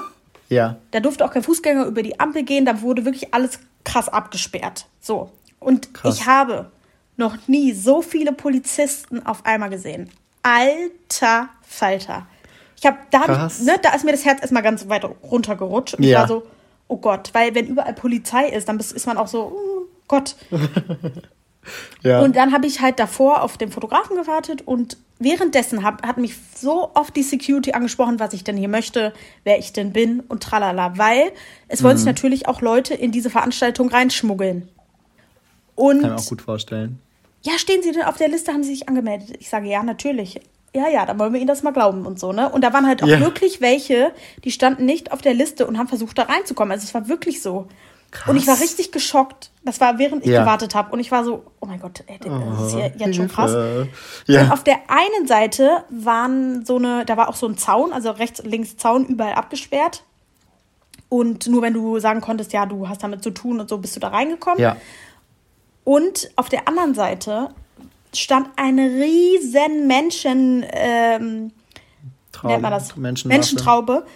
Ja. 0.49 0.77
Da 0.91 1.01
durfte 1.01 1.25
auch 1.25 1.33
kein 1.33 1.43
Fußgänger 1.43 1.87
über 1.87 2.03
die 2.03 2.21
Ampel 2.21 2.43
gehen, 2.43 2.65
da 2.65 2.83
wurde 2.83 3.05
wirklich 3.05 3.35
alles 3.35 3.59
krass 3.85 4.09
abgesperrt. 4.09 4.87
So. 5.01 5.31
Und 5.61 5.95
krass. 5.95 6.17
ich 6.17 6.27
habe 6.27 6.71
noch 7.17 7.37
nie 7.47 7.73
so 7.73 8.03
viele 8.03 8.33
Polizisten 8.33 9.25
auf 9.25 9.47
einmal 9.47 9.71
gesehen. 9.71 10.11
Alter 10.43 11.49
Falter. 11.63 12.27
Ich 12.77 12.87
habe 12.87 12.99
da, 13.11 13.49
ne, 13.63 13.79
da 13.83 13.95
ist 13.95 14.05
mir 14.05 14.13
das 14.13 14.25
Herz 14.25 14.41
erstmal 14.43 14.63
ganz 14.63 14.89
weit 14.89 15.05
runtergerutscht. 15.05 15.95
Und 15.95 16.05
ja. 16.05 16.11
ich 16.11 16.17
war 16.17 16.29
so, 16.29 16.47
oh 16.89 16.99
Gott, 16.99 17.31
weil 17.33 17.55
wenn 17.55 17.67
überall 17.67 17.95
Polizei 17.95 18.49
ist, 18.49 18.69
dann 18.69 18.79
ist 18.79 19.07
man 19.07 19.17
auch 19.17 19.29
so, 19.29 19.41
oh 19.41 19.89
Gott. 20.07 20.37
ja. 22.03 22.21
Und 22.21 22.37
dann 22.37 22.53
habe 22.53 22.67
ich 22.67 22.81
halt 22.81 22.99
davor 22.99 23.43
auf 23.43 23.57
den 23.57 23.71
Fotografen 23.71 24.17
gewartet 24.17 24.63
und 24.63 24.97
währenddessen 25.19 25.85
hab, 25.85 26.07
hat 26.07 26.19
mich 26.19 26.35
so 26.55 26.91
oft 26.95 27.15
die 27.17 27.23
Security 27.23 27.73
angesprochen, 27.73 28.19
was 28.21 28.33
ich 28.33 28.45
denn 28.45 28.57
hier 28.57 28.69
möchte, 28.69 29.13
wer 29.45 29.59
ich 29.59 29.73
denn 29.73 29.93
bin 29.93 30.21
und 30.21 30.43
tralala, 30.43 30.99
weil 30.99 31.33
es 31.69 31.81
mhm. 31.81 31.85
wollen 31.85 31.97
sich 31.97 32.07
mhm. 32.07 32.11
natürlich 32.11 32.49
auch 32.49 32.61
Leute 32.61 32.95
in 32.95 33.13
diese 33.13 33.31
Veranstaltung 33.31 33.89
reinschmuggeln. 33.89 34.69
Und 35.75 36.01
Kann 36.01 36.11
ich 36.11 36.17
mir 36.17 36.23
auch 36.23 36.29
gut 36.29 36.43
vorstellen. 36.43 37.01
Ja, 37.43 37.59
stehen 37.59 37.83
Sie 37.83 37.93
denn 37.93 38.05
auf 38.05 38.17
der 38.17 38.29
Liste? 38.29 38.53
Haben 38.53 38.63
Sie 38.63 38.71
sich 38.71 38.89
angemeldet? 38.89 39.37
Ich 39.39 39.51
sage, 39.51 39.69
ja, 39.69 39.83
natürlich 39.83 40.41
ja, 40.75 40.89
ja, 40.89 41.07
dann 41.07 41.19
wollen 41.21 41.33
wir 41.33 41.39
ihnen 41.39 41.47
das 41.47 41.63
mal 41.63 41.73
glauben 41.73 42.05
und 42.05 42.19
so, 42.19 42.33
ne? 42.33 42.49
Und 42.49 42.63
da 42.63 42.73
waren 42.73 42.87
halt 42.87 43.03
auch 43.03 43.09
ja. 43.09 43.21
wirklich 43.21 43.61
welche, 43.61 44.13
die 44.43 44.51
standen 44.51 44.85
nicht 44.85 45.13
auf 45.13 45.23
der 45.23 45.33
Liste 45.33 45.67
und 45.67 45.79
haben 45.79 45.87
versucht, 45.87 46.19
da 46.19 46.25
reinzukommen. 46.25 46.73
Also 46.73 46.85
es 46.85 46.95
war 46.95 47.09
wirklich 47.09 47.43
so. 47.43 47.69
Krass. 48.15 48.29
Und 48.29 48.37
ich 48.37 48.47
war 48.47 48.61
richtig 48.61 48.93
geschockt. 48.93 49.51
Das 49.65 49.81
war 49.81 49.99
während 49.99 50.25
ich 50.25 50.31
ja. 50.31 50.41
gewartet 50.41 50.75
habe. 50.77 50.93
Und 50.93 51.01
ich 51.01 51.11
war 51.11 51.25
so, 51.25 51.45
oh 51.61 51.67
mein 51.67 51.81
Gott, 51.81 52.05
ey, 52.07 52.19
das 52.21 52.69
ist 52.69 52.79
ja 52.79 52.87
jetzt 52.87 53.17
schon 53.17 53.29
krass. 53.29 53.53
Ja. 54.27 54.43
Und 54.43 54.53
auf 54.53 54.63
der 54.63 54.77
einen 54.87 55.27
Seite 55.27 55.85
waren 55.91 56.65
so 56.65 56.77
eine, 56.77 57.05
da 57.05 57.17
war 57.17 57.29
auch 57.29 57.35
so 57.35 57.49
ein 57.49 57.59
Zaun, 57.59 57.93
also 57.93 58.13
rechts, 58.13 58.43
links 58.45 58.77
Zaun, 58.77 59.07
überall 59.07 59.35
abgesperrt. 59.35 60.05
Und 61.09 61.49
nur 61.49 61.63
wenn 61.63 61.75
du 61.75 61.99
sagen 61.99 62.21
konntest, 62.21 62.53
ja, 62.53 62.67
du 62.67 62.89
hast 62.89 63.03
damit 63.03 63.23
zu 63.25 63.31
tun 63.31 63.59
und 63.59 63.69
so, 63.69 63.79
bist 63.79 63.97
du 63.97 64.01
da 64.01 64.09
reingekommen. 64.09 64.61
Ja. 64.61 64.77
Und 65.83 66.31
auf 66.37 66.49
der 66.49 66.69
anderen 66.69 66.95
Seite 66.95 67.49
stand 68.15 68.49
eine 68.57 68.87
riesen 68.87 69.89
Menschen, 69.89 70.65
ähm, 70.71 71.51
Traum, 72.31 72.51
nennt 72.53 72.63
man 72.63 72.71
das? 72.71 72.97
Menschentraube 72.97 74.07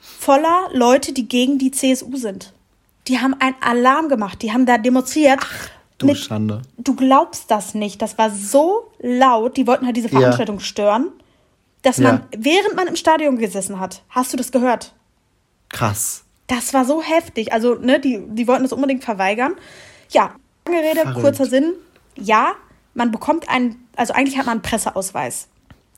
voller 0.00 0.68
Leute, 0.72 1.12
die 1.12 1.28
gegen 1.28 1.58
die 1.58 1.72
CSU 1.72 2.16
sind. 2.16 2.52
Die 3.08 3.18
haben 3.18 3.34
einen 3.40 3.56
Alarm 3.60 4.08
gemacht, 4.08 4.42
die 4.42 4.52
haben 4.52 4.66
da 4.66 4.78
demonstriert. 4.78 5.40
Ach, 5.42 5.68
du 5.98 6.06
mit, 6.06 6.18
Schande. 6.18 6.62
Du 6.76 6.94
glaubst 6.94 7.50
das 7.50 7.74
nicht. 7.74 8.02
Das 8.02 8.18
war 8.18 8.30
so 8.30 8.90
laut, 8.98 9.56
die 9.56 9.66
wollten 9.66 9.86
halt 9.86 9.96
diese 9.96 10.08
Veranstaltung 10.08 10.58
ja. 10.58 10.64
stören, 10.64 11.08
dass 11.82 11.98
man, 11.98 12.16
ja. 12.16 12.38
während 12.38 12.76
man 12.76 12.86
im 12.86 12.96
Stadion 12.96 13.38
gesessen 13.38 13.80
hat, 13.80 14.02
hast 14.10 14.32
du 14.32 14.36
das 14.36 14.52
gehört. 14.52 14.94
Krass. 15.70 16.24
Das 16.46 16.74
war 16.74 16.84
so 16.84 17.02
heftig. 17.02 17.52
Also, 17.52 17.74
ne, 17.74 18.00
die, 18.00 18.22
die 18.28 18.46
wollten 18.46 18.62
das 18.62 18.72
unbedingt 18.72 19.04
verweigern. 19.04 19.54
Ja, 20.10 20.34
lange 20.66 20.80
Rede, 20.80 21.00
Verrückt. 21.00 21.20
kurzer 21.20 21.46
Sinn. 21.46 21.74
Ja, 22.16 22.52
man 22.94 23.10
bekommt 23.10 23.48
einen, 23.48 23.86
also 23.96 24.12
eigentlich 24.12 24.38
hat 24.38 24.46
man 24.46 24.58
einen 24.58 24.62
Presseausweis. 24.62 25.48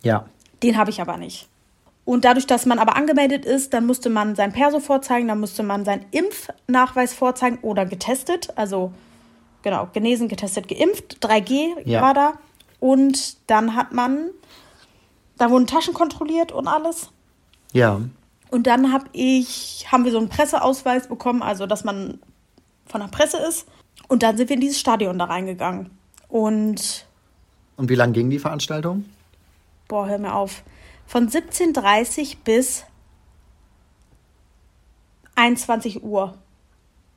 Ja. 0.03 0.27
Den 0.63 0.77
habe 0.77 0.91
ich 0.91 1.01
aber 1.01 1.17
nicht. 1.17 1.49
Und 2.05 2.25
dadurch, 2.25 2.47
dass 2.47 2.67
man 2.67 2.79
aber 2.79 2.97
angemeldet 2.97 3.45
ist, 3.45 3.73
dann 3.73 3.87
musste 3.87 4.11
man 4.11 4.35
sein 4.35 4.53
Perso 4.53 4.81
vorzeigen, 4.81 5.29
dann 5.29 5.41
musste 5.41 5.63
man 5.63 5.85
seinen 5.85 6.05
Impfnachweis 6.11 7.15
vorzeigen 7.15 7.59
oder 7.63 7.87
getestet. 7.87 8.49
Also 8.57 8.93
genau, 9.63 9.89
genesen, 9.93 10.29
getestet, 10.29 10.69
geimpft. 10.69 11.19
3G 11.25 11.87
ja. 11.87 12.03
war 12.03 12.15
da. 12.15 12.33
Und 12.81 13.37
dann 13.49 13.77
hat 13.77 13.93
man, 13.93 14.31
da 15.37 15.51
wurden 15.51 15.67
Taschen 15.67 15.95
kontrolliert 15.95 16.51
und 16.51 16.67
alles. 16.67 17.11
Ja. 17.73 18.01
Und 18.51 18.67
dann 18.67 18.93
hab 18.93 19.05
ich, 19.13 19.87
haben 19.93 20.05
wir 20.05 20.11
so 20.11 20.19
einen 20.19 20.29
Presseausweis 20.29 21.07
bekommen, 21.07 21.43
also 21.43 21.67
dass 21.67 21.85
man 21.85 22.19
von 22.87 23.01
der 23.01 23.09
Presse 23.09 23.37
ist. 23.37 23.67
Und 24.09 24.23
dann 24.23 24.37
sind 24.37 24.49
wir 24.49 24.55
in 24.55 24.61
dieses 24.61 24.81
Stadion 24.81 25.19
da 25.19 25.27
reingegangen. 25.27 25.91
Und. 26.29 27.07
Und 27.77 27.89
wie 27.89 27.95
lang 27.95 28.13
ging 28.13 28.31
die 28.31 28.39
Veranstaltung? 28.39 29.05
Boah, 29.87 30.09
hör 30.09 30.19
mir 30.19 30.35
auf. 30.35 30.63
Von 31.11 31.29
17.30 31.29 32.37
bis 32.45 32.85
21 35.35 36.05
Uhr. 36.05 36.39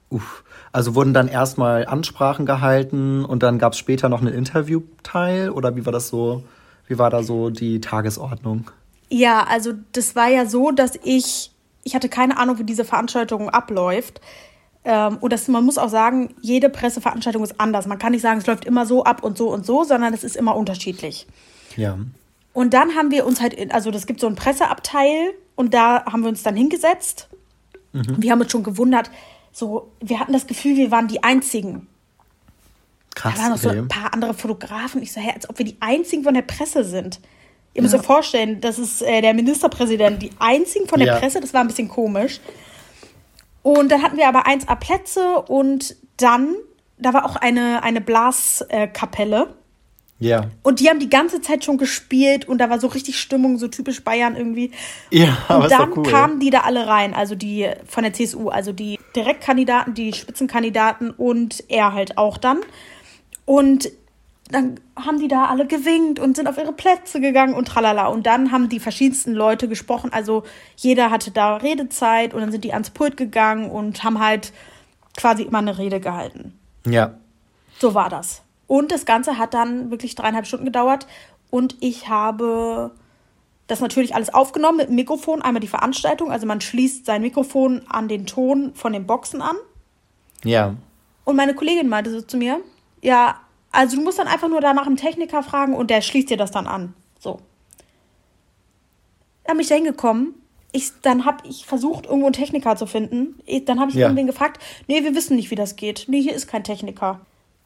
Uff. 0.09 0.43
Also 0.71 0.95
wurden 0.95 1.13
dann 1.13 1.27
erstmal 1.27 1.85
Ansprachen 1.85 2.47
gehalten 2.47 3.23
und 3.23 3.43
dann 3.43 3.59
gab 3.59 3.73
es 3.73 3.77
später 3.77 4.09
noch 4.09 4.21
einen 4.21 4.33
Interviewteil 4.33 5.51
oder 5.51 5.75
wie 5.75 5.85
war 5.85 5.93
das 5.93 6.07
so? 6.07 6.43
Wie 6.87 6.97
war 6.97 7.11
da 7.11 7.21
so 7.21 7.51
die 7.51 7.81
Tagesordnung? 7.81 8.71
Ja, 9.09 9.43
also 9.43 9.73
das 9.91 10.15
war 10.15 10.27
ja 10.27 10.47
so, 10.47 10.71
dass 10.71 10.97
ich, 11.03 11.51
ich 11.83 11.93
hatte 11.93 12.09
keine 12.09 12.37
Ahnung, 12.37 12.57
wie 12.57 12.63
diese 12.63 12.85
Veranstaltung 12.85 13.51
abläuft. 13.51 14.21
Ähm, 14.85 15.19
und 15.21 15.31
das, 15.31 15.47
man 15.47 15.63
muss 15.63 15.77
auch 15.77 15.89
sagen, 15.89 16.33
jede 16.41 16.69
Presseveranstaltung 16.69 17.43
ist 17.43 17.61
anders. 17.61 17.85
Man 17.85 17.99
kann 17.99 18.13
nicht 18.13 18.23
sagen, 18.23 18.39
es 18.39 18.47
läuft 18.47 18.65
immer 18.65 18.87
so 18.87 19.03
ab 19.03 19.23
und 19.23 19.37
so 19.37 19.53
und 19.53 19.67
so, 19.67 19.83
sondern 19.83 20.15
es 20.15 20.23
ist 20.23 20.35
immer 20.35 20.55
unterschiedlich. 20.55 21.27
Ja. 21.77 21.95
Und 22.53 22.73
dann 22.73 22.95
haben 22.95 23.11
wir 23.11 23.25
uns 23.25 23.41
halt, 23.41 23.53
in, 23.53 23.71
also 23.71 23.91
das 23.91 24.05
gibt 24.05 24.19
so 24.19 24.27
ein 24.27 24.35
Presseabteil 24.35 25.33
und 25.55 25.73
da 25.73 26.05
haben 26.05 26.21
wir 26.21 26.29
uns 26.29 26.43
dann 26.43 26.55
hingesetzt. 26.55 27.27
Mhm. 27.91 28.15
Wir 28.19 28.31
haben 28.31 28.41
uns 28.41 28.51
schon 28.51 28.63
gewundert, 28.63 29.09
so, 29.51 29.91
wir 29.99 30.19
hatten 30.19 30.33
das 30.33 30.47
Gefühl, 30.47 30.77
wir 30.77 30.91
waren 30.91 31.07
die 31.07 31.23
Einzigen. 31.23 31.87
Krass. 33.15 33.35
Da 33.35 33.41
waren 33.41 33.51
noch 33.51 33.57
so 33.57 33.69
ein 33.69 33.87
paar 33.87 34.13
andere 34.13 34.33
Fotografen. 34.33 35.01
Ich 35.01 35.13
so, 35.13 35.21
hä, 35.21 35.31
als 35.33 35.49
ob 35.49 35.57
wir 35.57 35.65
die 35.65 35.77
Einzigen 35.79 36.23
von 36.23 36.33
der 36.33 36.41
Presse 36.41 36.83
sind. 36.83 37.19
Ihr 37.75 37.81
müsst 37.81 37.95
euch 37.95 38.03
vorstellen, 38.03 38.61
das 38.61 38.77
ist 38.77 39.01
äh, 39.01 39.21
der 39.21 39.33
Ministerpräsident, 39.33 40.21
die 40.21 40.29
Einzigen 40.37 40.87
von 40.87 40.99
der 40.99 41.07
ja. 41.07 41.19
Presse, 41.19 41.39
das 41.39 41.53
war 41.53 41.61
ein 41.61 41.67
bisschen 41.67 41.87
komisch. 41.87 42.39
Und 43.63 43.91
dann 43.91 44.03
hatten 44.03 44.17
wir 44.17 44.27
aber 44.27 44.45
1A 44.45 44.75
Plätze 44.75 45.41
und 45.41 45.95
dann, 46.17 46.55
da 46.99 47.13
war 47.13 47.25
auch 47.25 47.35
eine, 47.35 47.81
eine 47.81 48.01
Blaskapelle. 48.01 49.55
Ja. 50.23 50.45
Und 50.61 50.79
die 50.79 50.89
haben 50.89 50.99
die 50.99 51.09
ganze 51.09 51.41
Zeit 51.41 51.65
schon 51.65 51.77
gespielt 51.77 52.47
und 52.47 52.59
da 52.59 52.69
war 52.69 52.79
so 52.79 52.87
richtig 52.87 53.19
Stimmung, 53.19 53.57
so 53.57 53.67
typisch 53.67 54.03
Bayern 54.03 54.37
irgendwie. 54.37 54.71
Ja, 55.09 55.37
und 55.49 55.69
dann 55.69 55.91
cool. 55.97 56.03
kamen 56.03 56.39
die 56.39 56.49
da 56.49 56.61
alle 56.61 56.87
rein, 56.87 57.13
also 57.13 57.35
die 57.35 57.69
von 57.85 58.03
der 58.03 58.13
CSU, 58.13 58.47
also 58.47 58.71
die 58.71 58.97
Direktkandidaten, 59.17 59.93
die 59.93 60.13
Spitzenkandidaten 60.13 61.11
und 61.11 61.65
er 61.67 61.93
halt 61.93 62.17
auch 62.17 62.37
dann. 62.37 62.59
Und 63.45 63.89
dann 64.49 64.79
haben 64.95 65.19
die 65.19 65.27
da 65.27 65.47
alle 65.47 65.67
gewinkt 65.67 66.19
und 66.19 66.37
sind 66.37 66.47
auf 66.47 66.57
ihre 66.57 66.73
Plätze 66.73 67.19
gegangen 67.19 67.53
und 67.53 67.67
tralala. 67.67 68.07
Und 68.07 68.25
dann 68.25 68.51
haben 68.51 68.69
die 68.69 68.79
verschiedensten 68.79 69.33
Leute 69.33 69.67
gesprochen. 69.67 70.13
Also 70.13 70.43
jeder 70.77 71.11
hatte 71.11 71.31
da 71.31 71.57
Redezeit 71.57 72.33
und 72.33 72.39
dann 72.39 72.51
sind 72.51 72.63
die 72.63 72.71
ans 72.71 72.91
Pult 72.91 73.17
gegangen 73.17 73.69
und 73.69 74.05
haben 74.05 74.19
halt 74.19 74.53
quasi 75.17 75.43
immer 75.43 75.57
eine 75.57 75.77
Rede 75.77 75.99
gehalten. 75.99 76.57
Ja. 76.85 77.15
So 77.79 77.93
war 77.93 78.09
das. 78.09 78.42
Und 78.67 78.91
das 78.91 79.05
Ganze 79.05 79.37
hat 79.37 79.53
dann 79.53 79.91
wirklich 79.91 80.15
dreieinhalb 80.15 80.47
Stunden 80.47 80.65
gedauert. 80.65 81.07
Und 81.49 81.75
ich 81.79 82.09
habe 82.09 82.91
das 83.67 83.79
natürlich 83.79 84.15
alles 84.15 84.33
aufgenommen 84.33 84.77
mit 84.77 84.89
dem 84.89 84.95
Mikrofon. 84.95 85.41
Einmal 85.41 85.61
die 85.61 85.67
Veranstaltung. 85.67 86.31
Also 86.31 86.45
man 86.45 86.61
schließt 86.61 87.05
sein 87.05 87.21
Mikrofon 87.21 87.81
an 87.87 88.07
den 88.07 88.25
Ton 88.25 88.73
von 88.73 88.93
den 88.93 89.05
Boxen 89.05 89.41
an. 89.41 89.55
Ja. 90.43 90.75
Und 91.25 91.35
meine 91.35 91.53
Kollegin 91.53 91.87
meinte 91.87 92.11
so 92.11 92.21
zu 92.21 92.37
mir, 92.37 92.59
ja, 93.01 93.39
also 93.71 93.97
du 93.97 94.03
musst 94.03 94.19
dann 94.19 94.27
einfach 94.27 94.49
nur 94.49 94.61
danach 94.61 94.85
einen 94.85 94.97
Techniker 94.97 95.43
fragen 95.43 95.73
und 95.73 95.89
der 95.89 96.01
schließt 96.01 96.29
dir 96.29 96.37
das 96.37 96.51
dann 96.51 96.67
an. 96.67 96.93
So. 97.19 97.39
Dann 99.45 99.57
bin 99.57 99.61
ich 99.61 99.69
da 99.69 99.75
hingekommen. 99.75 100.35
Ich, 100.71 100.91
dann 101.01 101.25
habe 101.25 101.47
ich 101.47 101.65
versucht, 101.65 102.05
irgendwo 102.05 102.25
einen 102.25 102.33
Techniker 102.33 102.75
zu 102.75 102.87
finden. 102.87 103.39
Ich, 103.45 103.65
dann 103.65 103.79
habe 103.79 103.91
ich 103.91 103.95
ja. 103.97 104.07
irgendwen 104.07 104.27
gefragt, 104.27 104.61
nee, 104.87 105.03
wir 105.03 105.15
wissen 105.15 105.35
nicht, 105.35 105.51
wie 105.51 105.55
das 105.55 105.75
geht. 105.75 106.05
Nee, 106.07 106.21
hier 106.21 106.33
ist 106.33 106.47
kein 106.47 106.63
Techniker. 106.63 107.21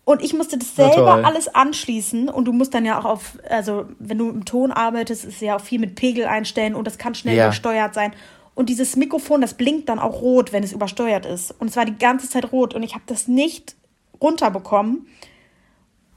Und 0.08 0.24
ich 0.24 0.34
musste 0.34 0.58
das 0.58 0.74
selber 0.74 1.26
alles 1.26 1.54
anschließen. 1.54 2.30
Und 2.30 2.46
du 2.46 2.54
musst 2.54 2.74
dann 2.74 2.86
ja 2.86 2.98
auch 2.98 3.04
auf, 3.04 3.38
also 3.50 3.88
wenn 4.00 4.18
du 4.18 4.30
im 4.30 4.46
Ton 4.46 4.72
arbeitest, 4.72 5.26
ist 5.26 5.42
ja 5.42 5.58
auch 5.58 5.62
viel 5.62 5.80
mit 5.80 5.96
Pegel 5.96 6.24
einstellen 6.24 6.76
und 6.76 6.88
das 6.88 6.98
kann 6.98 7.14
schnell 7.14 7.36
ja. 7.36 7.50
gesteuert 7.50 7.94
sein. 7.94 8.14
Und 8.56 8.70
dieses 8.70 8.96
Mikrofon, 8.96 9.42
das 9.42 9.56
blinkt 9.56 9.90
dann 9.90 10.00
auch 10.00 10.22
rot, 10.22 10.54
wenn 10.54 10.64
es 10.64 10.72
übersteuert 10.72 11.26
ist. 11.26 11.54
Und 11.60 11.68
es 11.68 11.76
war 11.76 11.84
die 11.84 11.98
ganze 11.98 12.30
Zeit 12.30 12.54
rot 12.54 12.74
und 12.74 12.84
ich 12.84 12.94
habe 12.94 13.04
das 13.06 13.28
nicht 13.28 13.76
runterbekommen. 14.22 15.08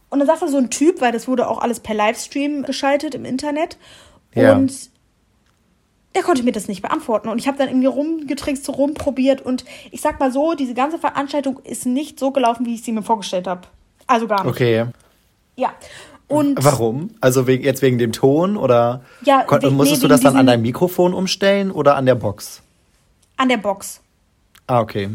Und 0.09 0.19
dann 0.21 0.27
sagte 0.29 0.47
so 0.47 0.59
ein 0.59 0.71
Typ, 0.71 1.01
weil 1.01 1.11
das 1.11 1.27
wurde 1.27 1.49
auch 1.49 1.59
alles 1.59 1.81
per 1.81 1.97
Livestream 1.97 2.63
geschaltet 2.63 3.17
im 3.17 3.25
Internet. 3.25 3.77
Ja. 4.37 4.55
Und 4.55 4.73
der 6.15 6.23
konnte 6.23 6.45
mir 6.45 6.53
das 6.53 6.69
nicht 6.69 6.83
beantworten. 6.83 7.29
Und 7.29 7.41
ich 7.41 7.49
habe 7.49 7.59
dann 7.59 7.67
irgendwie 7.67 7.89
rumgetrickst, 7.89 8.65
so 8.65 8.71
rumprobiert. 8.71 9.41
Und 9.41 9.65
ich 9.91 10.01
sag 10.01 10.21
mal 10.21 10.31
so, 10.31 10.55
diese 10.55 10.75
ganze 10.75 11.01
Veranstaltung 11.01 11.59
ist 11.65 11.87
nicht 11.87 12.21
so 12.21 12.31
gelaufen, 12.31 12.67
wie 12.67 12.75
ich 12.75 12.85
sie 12.85 12.93
mir 12.93 13.03
vorgestellt 13.03 13.49
habe. 13.49 13.63
Also 14.11 14.27
gar 14.27 14.43
nicht. 14.43 14.51
Okay. 14.53 14.87
Ja. 15.57 15.73
Und 16.27 16.63
Warum? 16.65 17.11
Also 17.21 17.47
wegen, 17.47 17.63
jetzt 17.63 17.81
wegen 17.81 17.99
dem 17.99 18.13
Ton 18.13 18.57
oder 18.57 19.03
ja, 19.23 19.45
we 19.49 19.71
musstest 19.71 20.03
nee, 20.03 20.09
du 20.09 20.09
das 20.09 20.21
dann 20.21 20.37
an 20.37 20.47
deinem 20.47 20.63
Mikrofon 20.63 21.15
umstellen 21.15 21.71
oder 21.71 21.97
an 21.97 22.07
der 22.07 22.17
Box? 22.17 22.63
An 23.37 23.49
der 23.49 23.57
Box. 23.57 24.01
Ah, 24.67 24.81
okay. 24.81 25.11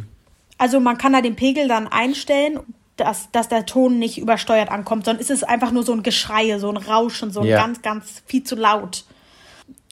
Also 0.58 0.80
man 0.80 0.98
kann 0.98 1.14
da 1.14 1.22
den 1.22 1.36
Pegel 1.36 1.68
dann 1.68 1.88
einstellen, 1.88 2.60
dass, 2.96 3.30
dass 3.32 3.50
der 3.50 3.66
Ton 3.66 4.00
nicht 4.00 4.18
übersteuert 4.18 4.70
ankommt, 4.70 5.06
sondern 5.06 5.22
ist 5.22 5.32
es 5.32 5.44
einfach 5.44 5.72
nur 5.72 5.84
so 5.84 5.92
ein 5.92 6.04
Geschrei, 6.04 6.58
so 6.60 6.70
ein 6.70 6.78
Rauschen, 6.78 7.32
so 7.32 7.42
ein 7.42 7.48
ja. 7.48 7.58
ganz, 7.58 7.82
ganz 7.82 8.22
viel 8.26 8.44
zu 8.44 8.56
laut. 8.56 9.04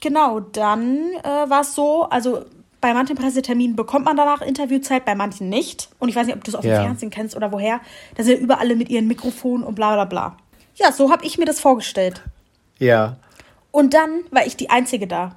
Genau, 0.02 0.40
dann 0.40 1.12
äh, 1.22 1.50
war 1.50 1.60
es 1.60 1.74
so, 1.74 2.04
also 2.04 2.44
bei 2.84 2.92
manchen 2.92 3.16
Presseterminen 3.16 3.76
bekommt 3.76 4.04
man 4.04 4.14
danach 4.14 4.42
Interviewzeit, 4.42 5.06
bei 5.06 5.14
manchen 5.14 5.48
nicht. 5.48 5.88
Und 6.00 6.10
ich 6.10 6.16
weiß 6.16 6.26
nicht, 6.26 6.36
ob 6.36 6.44
du 6.44 6.50
es 6.50 6.62
ja. 6.62 6.80
dem 6.80 6.84
Fernsehen 6.84 7.08
kennst 7.08 7.34
oder 7.34 7.50
woher. 7.50 7.80
Da 8.14 8.22
sind 8.22 8.36
ja 8.36 8.40
überall 8.42 8.76
mit 8.76 8.90
ihren 8.90 9.06
Mikrofonen 9.06 9.64
und 9.64 9.74
bla 9.74 9.94
bla 9.94 10.04
bla. 10.04 10.36
Ja, 10.74 10.92
so 10.92 11.10
habe 11.10 11.24
ich 11.24 11.38
mir 11.38 11.46
das 11.46 11.60
vorgestellt. 11.60 12.20
Ja. 12.78 13.16
Und 13.70 13.94
dann 13.94 14.24
war 14.32 14.44
ich 14.44 14.58
die 14.58 14.68
Einzige 14.68 15.06
da. 15.06 15.34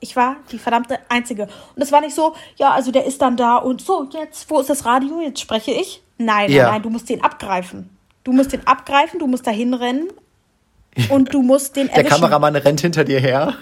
Ich 0.00 0.16
war 0.16 0.36
die 0.52 0.58
verdammte 0.58 0.98
Einzige. 1.10 1.48
Und 1.76 1.82
es 1.82 1.92
war 1.92 2.00
nicht 2.00 2.14
so, 2.14 2.34
ja, 2.56 2.70
also 2.70 2.92
der 2.92 3.04
ist 3.04 3.20
dann 3.20 3.36
da 3.36 3.56
und 3.56 3.82
so, 3.82 4.08
jetzt, 4.14 4.48
wo 4.48 4.58
ist 4.58 4.70
das 4.70 4.86
Radio? 4.86 5.20
Jetzt 5.20 5.40
spreche 5.40 5.72
ich. 5.72 6.02
Nein, 6.16 6.50
ja. 6.50 6.62
nein, 6.62 6.72
nein, 6.72 6.82
du 6.82 6.88
musst 6.88 7.10
den 7.10 7.22
abgreifen. 7.22 7.90
Du 8.24 8.32
musst 8.32 8.54
den 8.54 8.66
abgreifen, 8.66 9.18
du 9.18 9.26
musst 9.26 9.46
da 9.46 9.50
hinrennen 9.50 10.08
und 11.10 11.34
du 11.34 11.42
musst 11.42 11.76
den 11.76 11.90
erwischen. 11.90 12.08
Der 12.08 12.10
Kameramann 12.10 12.56
rennt 12.56 12.80
hinter 12.80 13.04
dir 13.04 13.20
her. 13.20 13.52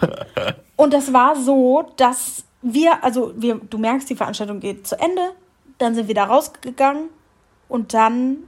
und 0.77 0.93
das 0.93 1.13
war 1.13 1.35
so, 1.35 1.91
dass 1.97 2.45
wir, 2.75 3.03
also 3.05 3.33
wir, 3.37 3.57
du 3.57 3.79
merkst, 3.79 4.09
die 4.09 4.17
Veranstaltung 4.17 4.61
geht 4.61 4.87
zu 4.87 4.99
Ende, 4.99 5.33
dann 5.79 5.95
sind 5.95 6.09
wir 6.09 6.15
da 6.15 6.25
rausgegangen 6.25 7.09
und 7.69 7.95
dann 7.95 8.39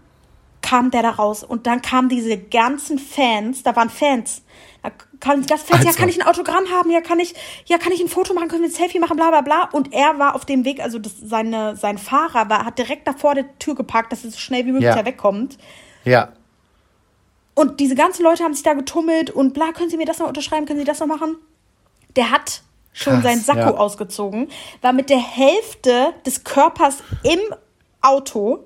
kam 0.63 0.91
der 0.91 1.03
da 1.03 1.11
raus 1.11 1.43
und 1.43 1.67
dann 1.67 1.83
kamen 1.83 2.09
diese 2.09 2.37
ganzen 2.39 2.99
Fans, 2.99 3.63
da 3.63 3.75
waren 3.77 3.91
Fans, 3.91 4.43
da 4.83 4.91
kamen 5.21 5.47
ganz 5.47 5.63
Fans, 5.63 5.81
also. 5.81 5.89
ja, 5.89 5.95
kann 5.95 6.09
ich 6.09 6.21
ein 6.21 6.27
Autogramm 6.27 6.71
haben, 6.71 6.91
ja, 6.91 7.01
kann 7.01 7.19
ich, 7.19 7.35
ja, 7.67 7.79
kann 7.79 7.93
ich 7.93 8.01
ein 8.01 8.09
Foto 8.09 8.35
machen, 8.35 8.49
können 8.49 8.63
wir 8.63 8.69
ein 8.69 8.75
Selfie 8.75 8.99
machen, 8.99 9.17
bla, 9.17 9.31
bla, 9.31 9.41
bla. 9.41 9.69
Und 9.73 9.93
er 9.93 10.19
war 10.19 10.35
auf 10.35 10.45
dem 10.45 10.65
Weg, 10.65 10.81
also 10.81 10.99
das, 10.99 11.15
seine, 11.23 11.77
sein 11.77 11.99
Fahrer 11.99 12.49
war, 12.49 12.65
hat 12.65 12.79
direkt 12.79 13.07
davor 13.07 13.35
der 13.35 13.59
Tür 13.59 13.75
geparkt, 13.75 14.13
dass 14.13 14.25
er 14.25 14.31
so 14.31 14.39
schnell 14.39 14.67
wie 14.67 14.73
möglich 14.73 14.89
ja. 14.89 14.97
da 14.97 15.05
wegkommt. 15.05 15.59
Ja. 16.05 16.33
Und 17.55 17.81
diese 17.81 17.95
ganzen 17.95 18.23
Leute 18.23 18.45
haben 18.45 18.55
sich 18.55 18.63
da 18.63 18.75
getummelt 18.75 19.31
und 19.31 19.53
bla, 19.55 19.73
können 19.73 19.91
Sie 19.91 19.97
mir 19.97 20.07
das 20.07 20.19
noch 20.19 20.29
unterschreiben, 20.29 20.67
können 20.67 20.79
Sie 20.79 20.85
das 20.85 21.01
noch 21.01 21.07
machen? 21.07 21.37
Der 22.17 22.31
hat 22.31 22.63
schon 22.93 23.15
Krass, 23.15 23.23
seinen 23.23 23.41
Sakko 23.41 23.75
ja. 23.75 23.77
ausgezogen, 23.77 24.49
war 24.83 24.93
mit 24.93 25.11
der 25.11 25.19
Hälfte 25.19 26.13
des 26.27 26.45
Körpers 26.45 26.99
im 27.23 27.41
Auto 28.01 28.65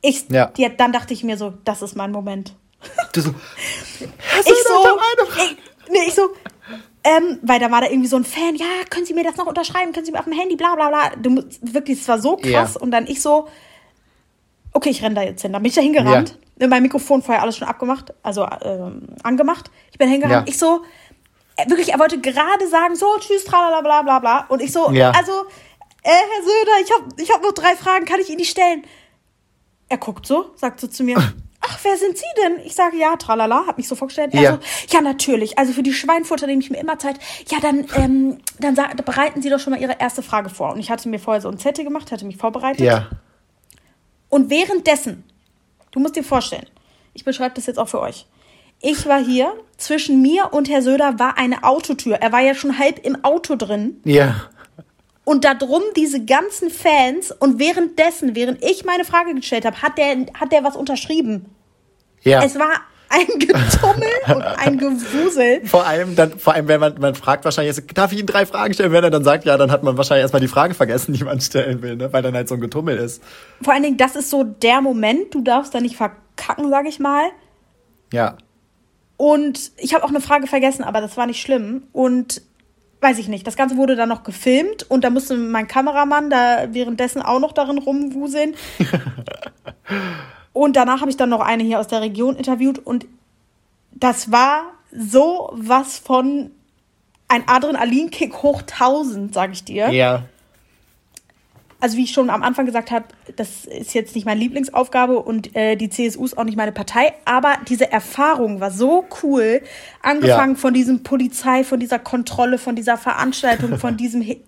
ich, 0.00 0.28
ja. 0.30 0.52
ja. 0.56 0.68
Dann 0.68 0.92
dachte 0.92 1.12
ich 1.12 1.24
mir 1.24 1.36
so, 1.36 1.54
das 1.64 1.82
ist 1.82 1.96
mein 1.96 2.12
Moment. 2.12 2.54
Du 3.12 3.20
so, 3.20 3.30
hast 4.36 4.48
du 4.48 4.52
ich 4.52 4.64
so, 4.66 5.42
ich, 5.42 5.56
nee, 5.90 5.98
ich 6.06 6.14
so, 6.14 6.30
ähm, 7.04 7.38
weil 7.42 7.58
da 7.58 7.70
war 7.70 7.80
da 7.80 7.88
irgendwie 7.88 8.08
so 8.08 8.16
ein 8.16 8.24
Fan, 8.24 8.54
ja, 8.54 8.66
können 8.90 9.06
Sie 9.06 9.14
mir 9.14 9.24
das 9.24 9.36
noch 9.36 9.46
unterschreiben, 9.46 9.92
können 9.92 10.06
Sie 10.06 10.12
mir 10.12 10.18
auf 10.18 10.24
dem 10.24 10.34
Handy, 10.34 10.56
bla 10.56 10.74
bla 10.74 10.88
bla. 10.88 11.10
Du, 11.20 11.42
wirklich, 11.62 12.00
es 12.00 12.08
war 12.08 12.20
so 12.20 12.36
krass. 12.36 12.74
Ja. 12.74 12.80
Und 12.80 12.90
dann 12.90 13.06
ich 13.06 13.20
so, 13.20 13.48
okay, 14.72 14.90
ich 14.90 15.02
renne 15.02 15.16
da 15.16 15.22
jetzt 15.22 15.42
hin. 15.42 15.52
Dann 15.52 15.62
bin 15.62 15.70
ich 15.70 15.74
da 15.74 15.80
hingerannt. 15.80 16.38
Ja. 16.60 16.66
Mein 16.68 16.82
Mikrofon 16.82 17.22
vorher 17.22 17.42
alles 17.42 17.56
schon 17.56 17.68
abgemacht, 17.68 18.12
also 18.22 18.46
ähm, 18.62 19.08
angemacht. 19.22 19.70
Ich 19.92 19.98
bin 19.98 20.08
hingerannt. 20.08 20.46
Ja. 20.46 20.52
Ich 20.52 20.58
so, 20.58 20.82
wirklich, 21.66 21.92
er 21.92 21.98
wollte 21.98 22.20
gerade 22.20 22.68
sagen, 22.68 22.94
so, 22.94 23.06
tschüss, 23.18 23.44
tralala, 23.44 23.80
bla 23.80 24.02
bla 24.02 24.18
bla. 24.18 24.46
Und 24.48 24.62
ich 24.62 24.72
so, 24.72 24.90
ja. 24.90 25.10
also, 25.10 25.32
äh, 26.02 26.10
Herr 26.10 26.42
Söder, 26.42 26.72
ich 26.82 26.92
habe 26.92 27.22
ich 27.22 27.30
hab 27.30 27.42
noch 27.42 27.52
drei 27.52 27.76
Fragen, 27.76 28.04
kann 28.04 28.20
ich 28.20 28.28
Ihnen 28.28 28.38
die 28.38 28.44
stellen? 28.44 28.84
Er 29.88 29.98
guckt 29.98 30.26
so, 30.26 30.52
sagt 30.54 30.80
so 30.80 30.86
zu 30.86 31.02
mir, 31.02 31.16
ach, 31.60 31.78
wer 31.82 31.96
sind 31.96 32.16
Sie 32.16 32.24
denn? 32.42 32.64
Ich 32.64 32.74
sage, 32.74 32.96
ja, 32.96 33.16
tralala, 33.16 33.64
hab 33.66 33.78
mich 33.78 33.88
so 33.88 33.94
vorgestellt. 33.94 34.34
Ja. 34.34 34.52
So, 34.52 34.58
ja, 34.96 35.00
natürlich. 35.00 35.58
Also 35.58 35.72
für 35.72 35.82
die 35.82 35.92
Schweinfutter 35.92 36.46
nehme 36.46 36.62
ich 36.62 36.70
mir 36.70 36.78
immer 36.78 36.98
Zeit. 36.98 37.18
Ja, 37.48 37.58
dann, 37.60 37.86
ähm, 37.96 38.38
dann 38.58 38.74
bereiten 39.04 39.42
Sie 39.42 39.50
doch 39.50 39.58
schon 39.58 39.72
mal 39.72 39.80
Ihre 39.80 39.98
erste 39.98 40.22
Frage 40.22 40.50
vor. 40.50 40.72
Und 40.72 40.80
ich 40.80 40.90
hatte 40.90 41.08
mir 41.08 41.18
vorher 41.18 41.40
so 41.40 41.48
ein 41.48 41.58
Zettel 41.58 41.84
gemacht, 41.84 42.12
hatte 42.12 42.24
mich 42.24 42.36
vorbereitet. 42.36 42.86
Ja. 42.86 43.08
Und 44.28 44.50
währenddessen, 44.50 45.24
du 45.90 46.00
musst 46.00 46.16
dir 46.16 46.24
vorstellen, 46.24 46.66
ich 47.14 47.24
beschreibe 47.24 47.54
das 47.54 47.66
jetzt 47.66 47.78
auch 47.78 47.88
für 47.88 48.00
euch. 48.00 48.26
Ich 48.80 49.06
war 49.06 49.22
hier, 49.22 49.52
zwischen 49.76 50.22
mir 50.22 50.52
und 50.52 50.68
Herr 50.68 50.82
Söder 50.82 51.18
war 51.18 51.38
eine 51.38 51.64
Autotür. 51.64 52.16
Er 52.16 52.32
war 52.32 52.40
ja 52.40 52.54
schon 52.54 52.78
halb 52.78 53.04
im 53.04 53.24
Auto 53.24 53.56
drin. 53.56 54.00
Ja 54.04 54.48
und 55.28 55.44
da 55.44 55.52
drum 55.52 55.82
diese 55.94 56.24
ganzen 56.24 56.70
Fans 56.70 57.32
und 57.32 57.58
währenddessen, 57.58 58.34
während 58.34 58.64
ich 58.64 58.86
meine 58.86 59.04
Frage 59.04 59.34
gestellt 59.34 59.66
habe, 59.66 59.82
hat 59.82 59.98
der, 59.98 60.24
hat 60.32 60.52
der 60.52 60.64
was 60.64 60.74
unterschrieben. 60.74 61.54
Ja. 62.22 62.42
Es 62.42 62.58
war 62.58 62.70
ein 63.10 63.26
Getummel 63.38 64.08
und 64.34 64.42
ein 64.42 64.78
Gewusel. 64.78 65.66
Vor 65.66 65.86
allem, 65.86 66.16
dann, 66.16 66.38
vor 66.38 66.54
allem, 66.54 66.66
wenn 66.68 66.80
man, 66.80 66.94
man 66.98 67.14
fragt 67.14 67.44
wahrscheinlich, 67.44 67.76
darf 67.92 68.10
ich 68.12 68.20
Ihnen 68.20 68.26
drei 68.26 68.46
Fragen 68.46 68.72
stellen? 68.72 68.90
Wenn 68.90 69.04
er 69.04 69.10
dann 69.10 69.22
sagt, 69.22 69.44
ja, 69.44 69.58
dann 69.58 69.70
hat 69.70 69.82
man 69.82 69.98
wahrscheinlich 69.98 70.22
erstmal 70.22 70.40
die 70.40 70.48
Frage 70.48 70.72
vergessen, 70.72 71.12
die 71.12 71.24
man 71.24 71.42
stellen 71.42 71.82
will, 71.82 71.96
ne? 71.96 72.10
weil 72.10 72.22
dann 72.22 72.34
halt 72.34 72.48
so 72.48 72.54
ein 72.54 72.62
Getummel 72.62 72.96
ist. 72.96 73.22
Vor 73.60 73.74
allen 73.74 73.82
Dingen, 73.82 73.98
das 73.98 74.16
ist 74.16 74.30
so 74.30 74.44
der 74.44 74.80
Moment, 74.80 75.34
du 75.34 75.42
darfst 75.42 75.74
da 75.74 75.80
nicht 75.82 75.96
verkacken, 75.96 76.70
sag 76.70 76.86
ich 76.86 77.00
mal. 77.00 77.28
Ja. 78.14 78.38
Und 79.18 79.72
ich 79.76 79.94
habe 79.94 80.04
auch 80.04 80.08
eine 80.08 80.20
Frage 80.20 80.46
vergessen, 80.46 80.84
aber 80.84 81.02
das 81.02 81.16
war 81.18 81.26
nicht 81.26 81.42
schlimm. 81.42 81.82
Und 81.92 82.40
weiß 83.00 83.18
ich 83.18 83.28
nicht. 83.28 83.46
Das 83.46 83.56
Ganze 83.56 83.76
wurde 83.76 83.96
dann 83.96 84.08
noch 84.08 84.22
gefilmt 84.22 84.88
und 84.88 85.04
da 85.04 85.10
musste 85.10 85.36
mein 85.36 85.68
Kameramann 85.68 86.30
da 86.30 86.68
währenddessen 86.72 87.20
auch 87.20 87.40
noch 87.40 87.52
darin 87.52 87.78
rumwuseln. 87.78 88.54
und 90.52 90.76
danach 90.76 91.00
habe 91.00 91.10
ich 91.10 91.16
dann 91.16 91.28
noch 91.28 91.40
eine 91.40 91.62
hier 91.62 91.80
aus 91.80 91.88
der 91.88 92.00
Region 92.00 92.36
interviewt 92.36 92.78
und 92.78 93.06
das 93.92 94.32
war 94.32 94.72
so 94.92 95.50
was 95.52 95.98
von 95.98 96.50
ein 97.28 97.42
Adrenalinkick 97.46 98.42
hoch 98.42 98.62
1000, 98.62 99.34
sag 99.34 99.52
ich 99.52 99.64
dir. 99.64 99.90
Ja 99.90 100.24
also 101.80 101.96
wie 101.96 102.04
ich 102.04 102.12
schon 102.12 102.30
am 102.30 102.42
Anfang 102.42 102.66
gesagt 102.66 102.90
habe, 102.90 103.06
das 103.36 103.64
ist 103.64 103.94
jetzt 103.94 104.14
nicht 104.14 104.24
meine 104.24 104.40
Lieblingsaufgabe 104.40 105.20
und 105.20 105.54
äh, 105.54 105.76
die 105.76 105.88
CSU 105.88 106.24
ist 106.24 106.36
auch 106.36 106.44
nicht 106.44 106.56
meine 106.56 106.72
Partei, 106.72 107.12
aber 107.24 107.54
diese 107.68 107.90
Erfahrung 107.90 108.60
war 108.60 108.70
so 108.70 109.06
cool, 109.22 109.62
angefangen 110.02 110.54
ja. 110.54 110.60
von 110.60 110.74
diesem 110.74 111.02
Polizei, 111.02 111.62
von 111.62 111.78
dieser 111.78 111.98
Kontrolle, 111.98 112.58
von 112.58 112.74
dieser 112.74 112.96
Veranstaltung, 112.96 113.78
von 113.78 113.96
diesem 113.96 114.20
He 114.20 114.42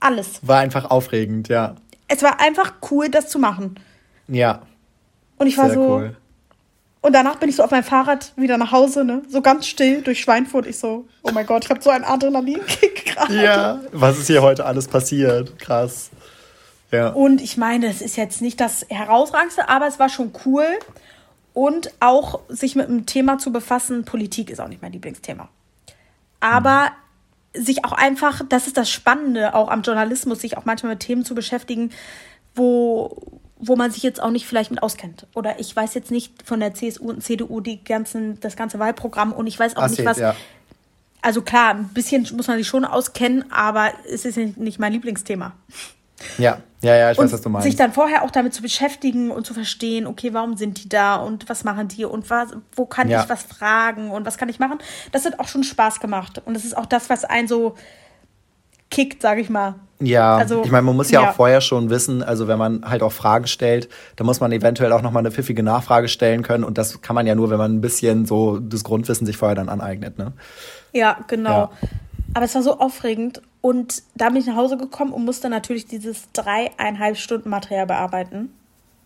alles. 0.00 0.40
War 0.42 0.58
einfach 0.58 0.90
aufregend, 0.90 1.48
ja. 1.48 1.76
Es 2.08 2.22
war 2.22 2.40
einfach 2.40 2.74
cool, 2.90 3.08
das 3.08 3.28
zu 3.28 3.38
machen. 3.38 3.76
Ja. 4.28 4.62
Und 5.36 5.46
ich 5.46 5.56
war 5.56 5.66
Sehr 5.66 5.74
so. 5.74 5.96
Cool. 5.96 6.16
Und 7.00 7.12
danach 7.12 7.36
bin 7.36 7.50
ich 7.50 7.56
so 7.56 7.62
auf 7.62 7.70
meinem 7.70 7.84
Fahrrad 7.84 8.32
wieder 8.36 8.56
nach 8.56 8.72
Hause, 8.72 9.04
ne? 9.04 9.22
So 9.28 9.42
ganz 9.42 9.66
still 9.66 10.00
durch 10.00 10.20
Schweinfurt. 10.20 10.66
Ich 10.66 10.78
so, 10.78 11.06
oh 11.22 11.30
mein 11.34 11.44
Gott, 11.44 11.64
ich 11.64 11.70
habe 11.70 11.82
so 11.82 11.90
einen 11.90 12.04
Adrenalinkick 12.04 13.04
gerade. 13.14 13.42
Ja, 13.44 13.80
was 13.92 14.18
ist 14.18 14.26
hier 14.26 14.40
heute 14.40 14.64
alles 14.64 14.88
passiert? 14.88 15.58
Krass. 15.58 16.10
Ja. 16.94 17.08
Und 17.08 17.40
ich 17.40 17.56
meine, 17.56 17.86
es 17.86 18.00
ist 18.00 18.16
jetzt 18.16 18.40
nicht 18.40 18.60
das 18.60 18.86
herausragendste, 18.88 19.68
aber 19.68 19.86
es 19.86 19.98
war 19.98 20.08
schon 20.08 20.32
cool. 20.44 20.66
Und 21.52 21.92
auch 22.00 22.40
sich 22.48 22.74
mit 22.74 22.88
einem 22.88 23.06
Thema 23.06 23.38
zu 23.38 23.52
befassen, 23.52 24.04
Politik 24.04 24.50
ist 24.50 24.60
auch 24.60 24.68
nicht 24.68 24.82
mein 24.82 24.92
Lieblingsthema. 24.92 25.48
Aber 26.40 26.90
mhm. 27.54 27.64
sich 27.64 27.84
auch 27.84 27.92
einfach, 27.92 28.42
das 28.48 28.66
ist 28.66 28.76
das 28.76 28.90
Spannende 28.90 29.54
auch 29.54 29.68
am 29.68 29.82
Journalismus, 29.82 30.40
sich 30.40 30.56
auch 30.56 30.64
manchmal 30.64 30.94
mit 30.94 31.00
Themen 31.00 31.24
zu 31.24 31.34
beschäftigen, 31.34 31.90
wo, 32.56 33.40
wo 33.56 33.76
man 33.76 33.90
sich 33.92 34.02
jetzt 34.02 34.20
auch 34.20 34.30
nicht 34.30 34.46
vielleicht 34.46 34.70
mit 34.70 34.82
auskennt. 34.82 35.26
Oder 35.34 35.60
ich 35.60 35.74
weiß 35.74 35.94
jetzt 35.94 36.10
nicht 36.10 36.42
von 36.44 36.58
der 36.58 36.74
CSU 36.74 37.10
und 37.10 37.22
CDU 37.22 37.60
die 37.60 37.82
ganzen, 37.82 38.40
das 38.40 38.56
ganze 38.56 38.78
Wahlprogramm 38.80 39.32
und 39.32 39.46
ich 39.46 39.58
weiß 39.58 39.76
auch 39.76 39.82
Asset, 39.82 39.98
nicht, 40.00 40.08
was. 40.08 40.18
Ja. 40.18 40.34
Also 41.22 41.40
klar, 41.40 41.74
ein 41.74 41.88
bisschen 41.88 42.28
muss 42.36 42.48
man 42.48 42.58
sich 42.58 42.66
schon 42.66 42.84
auskennen, 42.84 43.50
aber 43.50 43.92
es 44.10 44.24
ist 44.24 44.36
nicht 44.36 44.78
mein 44.78 44.92
Lieblingsthema. 44.92 45.52
Ja, 46.38 46.58
ja, 46.84 46.96
ja, 46.96 47.10
ich 47.10 47.18
und 47.18 47.24
weiß, 47.24 47.32
was 47.32 47.40
du 47.40 47.48
meinst. 47.48 47.66
Sich 47.66 47.76
dann 47.76 47.92
vorher 47.92 48.22
auch 48.22 48.30
damit 48.30 48.52
zu 48.52 48.62
beschäftigen 48.62 49.30
und 49.30 49.46
zu 49.46 49.54
verstehen, 49.54 50.06
okay, 50.06 50.34
warum 50.34 50.56
sind 50.56 50.82
die 50.84 50.88
da 50.88 51.16
und 51.16 51.48
was 51.48 51.64
machen 51.64 51.88
die 51.88 52.04
und 52.04 52.28
was, 52.28 52.50
wo 52.76 52.84
kann 52.84 53.08
ja. 53.08 53.22
ich 53.22 53.28
was 53.28 53.42
fragen 53.42 54.10
und 54.10 54.26
was 54.26 54.36
kann 54.36 54.48
ich 54.48 54.58
machen, 54.58 54.78
das 55.10 55.24
hat 55.24 55.40
auch 55.40 55.48
schon 55.48 55.64
Spaß 55.64 56.00
gemacht. 56.00 56.42
Und 56.44 56.54
das 56.54 56.64
ist 56.64 56.76
auch 56.76 56.86
das, 56.86 57.08
was 57.08 57.24
einen 57.24 57.48
so 57.48 57.74
kickt, 58.90 59.22
sage 59.22 59.40
ich 59.40 59.48
mal. 59.48 59.76
Ja, 60.00 60.36
also, 60.36 60.62
ich 60.62 60.70
meine, 60.70 60.82
man 60.82 60.96
muss 60.96 61.10
ja, 61.10 61.22
ja, 61.22 61.30
auch 61.30 61.34
vorher 61.34 61.60
schon 61.60 61.88
wissen, 61.88 62.22
also 62.22 62.48
wenn 62.48 62.58
man 62.58 62.84
halt 62.84 63.02
auch 63.02 63.12
Fragen 63.12 63.46
stellt, 63.46 63.88
dann 64.16 64.26
muss 64.26 64.40
man 64.40 64.52
eventuell 64.52 64.92
auch 64.92 65.02
nochmal 65.02 65.20
eine 65.20 65.30
pfiffige 65.30 65.62
Nachfrage 65.62 66.08
stellen 66.08 66.42
können 66.42 66.64
und 66.64 66.76
das 66.76 67.00
kann 67.00 67.14
man 67.14 67.26
ja 67.26 67.34
nur, 67.34 67.48
wenn 67.48 67.58
man 67.58 67.76
ein 67.76 67.80
bisschen 67.80 68.26
so 68.26 68.58
das 68.58 68.84
Grundwissen 68.84 69.26
sich 69.26 69.36
vorher 69.36 69.54
dann 69.54 69.68
aneignet, 69.68 70.18
ne? 70.18 70.32
Ja, 70.92 71.18
genau. 71.28 71.50
Ja. 71.50 71.70
Aber 72.34 72.44
es 72.44 72.54
war 72.54 72.62
so 72.62 72.78
aufregend 72.78 73.40
Und 73.64 74.02
da 74.14 74.28
bin 74.28 74.36
ich 74.36 74.46
nach 74.46 74.56
Hause 74.56 74.76
gekommen 74.76 75.14
und 75.14 75.24
musste 75.24 75.48
natürlich 75.48 75.86
dieses 75.86 76.30
dreieinhalb 76.32 77.16
Stunden 77.16 77.48
Material 77.48 77.86
bearbeiten. 77.86 78.54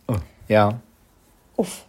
Oh, 0.08 0.16
ja. 0.48 0.80
Uff. 1.54 1.84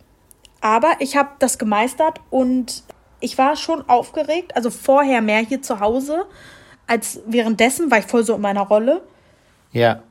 Aber 0.61 0.91
ich 0.99 1.17
habe 1.17 1.29
das 1.39 1.57
gemeistert 1.57 2.21
und 2.29 2.83
ich 3.21 3.39
war 3.39 3.55
schon 3.55 3.89
aufgeregt. 3.89 4.55
Also 4.55 4.69
vorher 4.69 5.23
mehr 5.23 5.39
hier 5.39 5.63
zu 5.63 5.79
Hause 5.79 6.27
als 6.85 7.21
währenddessen 7.25 7.89
war 7.89 7.97
ich 7.97 8.05
voll 8.05 8.23
so 8.23 8.35
in 8.35 8.41
meiner 8.41 8.67
Rolle. 8.67 9.01
Ja. 9.71 10.03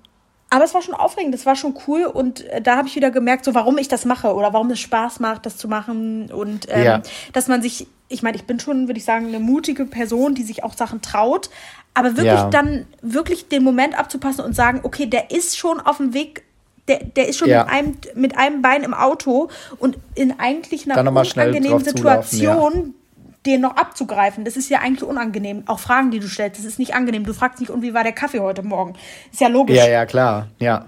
Aber 0.50 0.64
es 0.64 0.72
war 0.72 0.80
schon 0.80 0.94
aufregend, 0.94 1.34
es 1.34 1.44
war 1.44 1.56
schon 1.56 1.74
cool 1.86 2.04
und 2.04 2.44
äh, 2.46 2.62
da 2.62 2.76
habe 2.76 2.88
ich 2.88 2.96
wieder 2.96 3.10
gemerkt, 3.10 3.44
so 3.44 3.54
warum 3.54 3.76
ich 3.78 3.88
das 3.88 4.04
mache 4.04 4.34
oder 4.34 4.52
warum 4.52 4.70
es 4.70 4.80
Spaß 4.80 5.20
macht, 5.20 5.44
das 5.44 5.56
zu 5.58 5.68
machen 5.68 6.30
und 6.32 6.66
ähm, 6.70 6.84
ja. 6.84 7.02
dass 7.34 7.48
man 7.48 7.60
sich, 7.60 7.86
ich 8.08 8.22
meine, 8.22 8.36
ich 8.36 8.44
bin 8.44 8.58
schon, 8.58 8.88
würde 8.88 8.98
ich 8.98 9.04
sagen, 9.04 9.26
eine 9.26 9.40
mutige 9.40 9.84
Person, 9.84 10.34
die 10.34 10.42
sich 10.42 10.64
auch 10.64 10.72
Sachen 10.72 11.02
traut, 11.02 11.50
aber 11.92 12.16
wirklich 12.16 12.32
ja. 12.32 12.48
dann 12.48 12.86
wirklich 13.02 13.48
den 13.48 13.62
Moment 13.62 13.98
abzupassen 13.98 14.42
und 14.44 14.54
sagen, 14.54 14.80
okay, 14.84 15.06
der 15.06 15.30
ist 15.30 15.58
schon 15.58 15.80
auf 15.80 15.98
dem 15.98 16.14
Weg, 16.14 16.44
der, 16.86 17.04
der 17.04 17.28
ist 17.28 17.36
schon 17.36 17.50
ja. 17.50 17.64
mit, 17.64 17.72
einem, 17.72 17.96
mit 18.14 18.38
einem 18.38 18.62
Bein 18.62 18.84
im 18.84 18.94
Auto 18.94 19.50
und 19.78 19.98
in 20.14 20.38
eigentlich 20.38 20.90
einer 20.90 21.10
unangenehmen 21.10 21.84
Situation, 21.84 22.94
den 23.48 23.60
noch 23.60 23.76
abzugreifen. 23.76 24.44
Das 24.44 24.56
ist 24.56 24.68
ja 24.68 24.80
eigentlich 24.80 25.02
unangenehm. 25.02 25.62
Auch 25.66 25.78
Fragen, 25.78 26.10
die 26.10 26.20
du 26.20 26.28
stellst, 26.28 26.58
das 26.58 26.64
ist 26.64 26.78
nicht 26.78 26.94
angenehm. 26.94 27.24
Du 27.24 27.34
fragst 27.34 27.60
nicht, 27.60 27.70
und 27.70 27.82
wie 27.82 27.94
war 27.94 28.02
der 28.02 28.12
Kaffee 28.12 28.40
heute 28.40 28.62
Morgen? 28.62 28.94
Ist 29.32 29.40
ja 29.40 29.48
logisch. 29.48 29.76
Ja, 29.76 29.88
ja, 29.88 30.06
klar, 30.06 30.48
ja. 30.58 30.86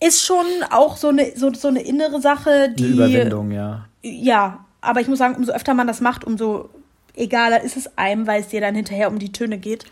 Ist 0.00 0.24
schon 0.24 0.46
auch 0.70 0.96
so 0.96 1.08
eine, 1.08 1.36
so, 1.36 1.52
so 1.54 1.68
eine 1.68 1.82
innere 1.82 2.20
Sache, 2.20 2.70
die. 2.70 2.84
Eine 2.84 2.94
Überwindung, 2.94 3.50
ja. 3.50 3.86
Ja, 4.02 4.64
aber 4.80 5.00
ich 5.00 5.08
muss 5.08 5.18
sagen, 5.18 5.36
umso 5.36 5.52
öfter 5.52 5.74
man 5.74 5.86
das 5.86 6.00
macht, 6.00 6.24
umso 6.24 6.68
egaler 7.14 7.62
ist 7.62 7.76
es 7.76 7.96
einem, 7.96 8.26
weil 8.26 8.40
es 8.40 8.48
dir 8.48 8.60
dann 8.60 8.74
hinterher 8.74 9.08
um 9.08 9.18
die 9.18 9.32
Töne 9.32 9.58
geht. 9.58 9.84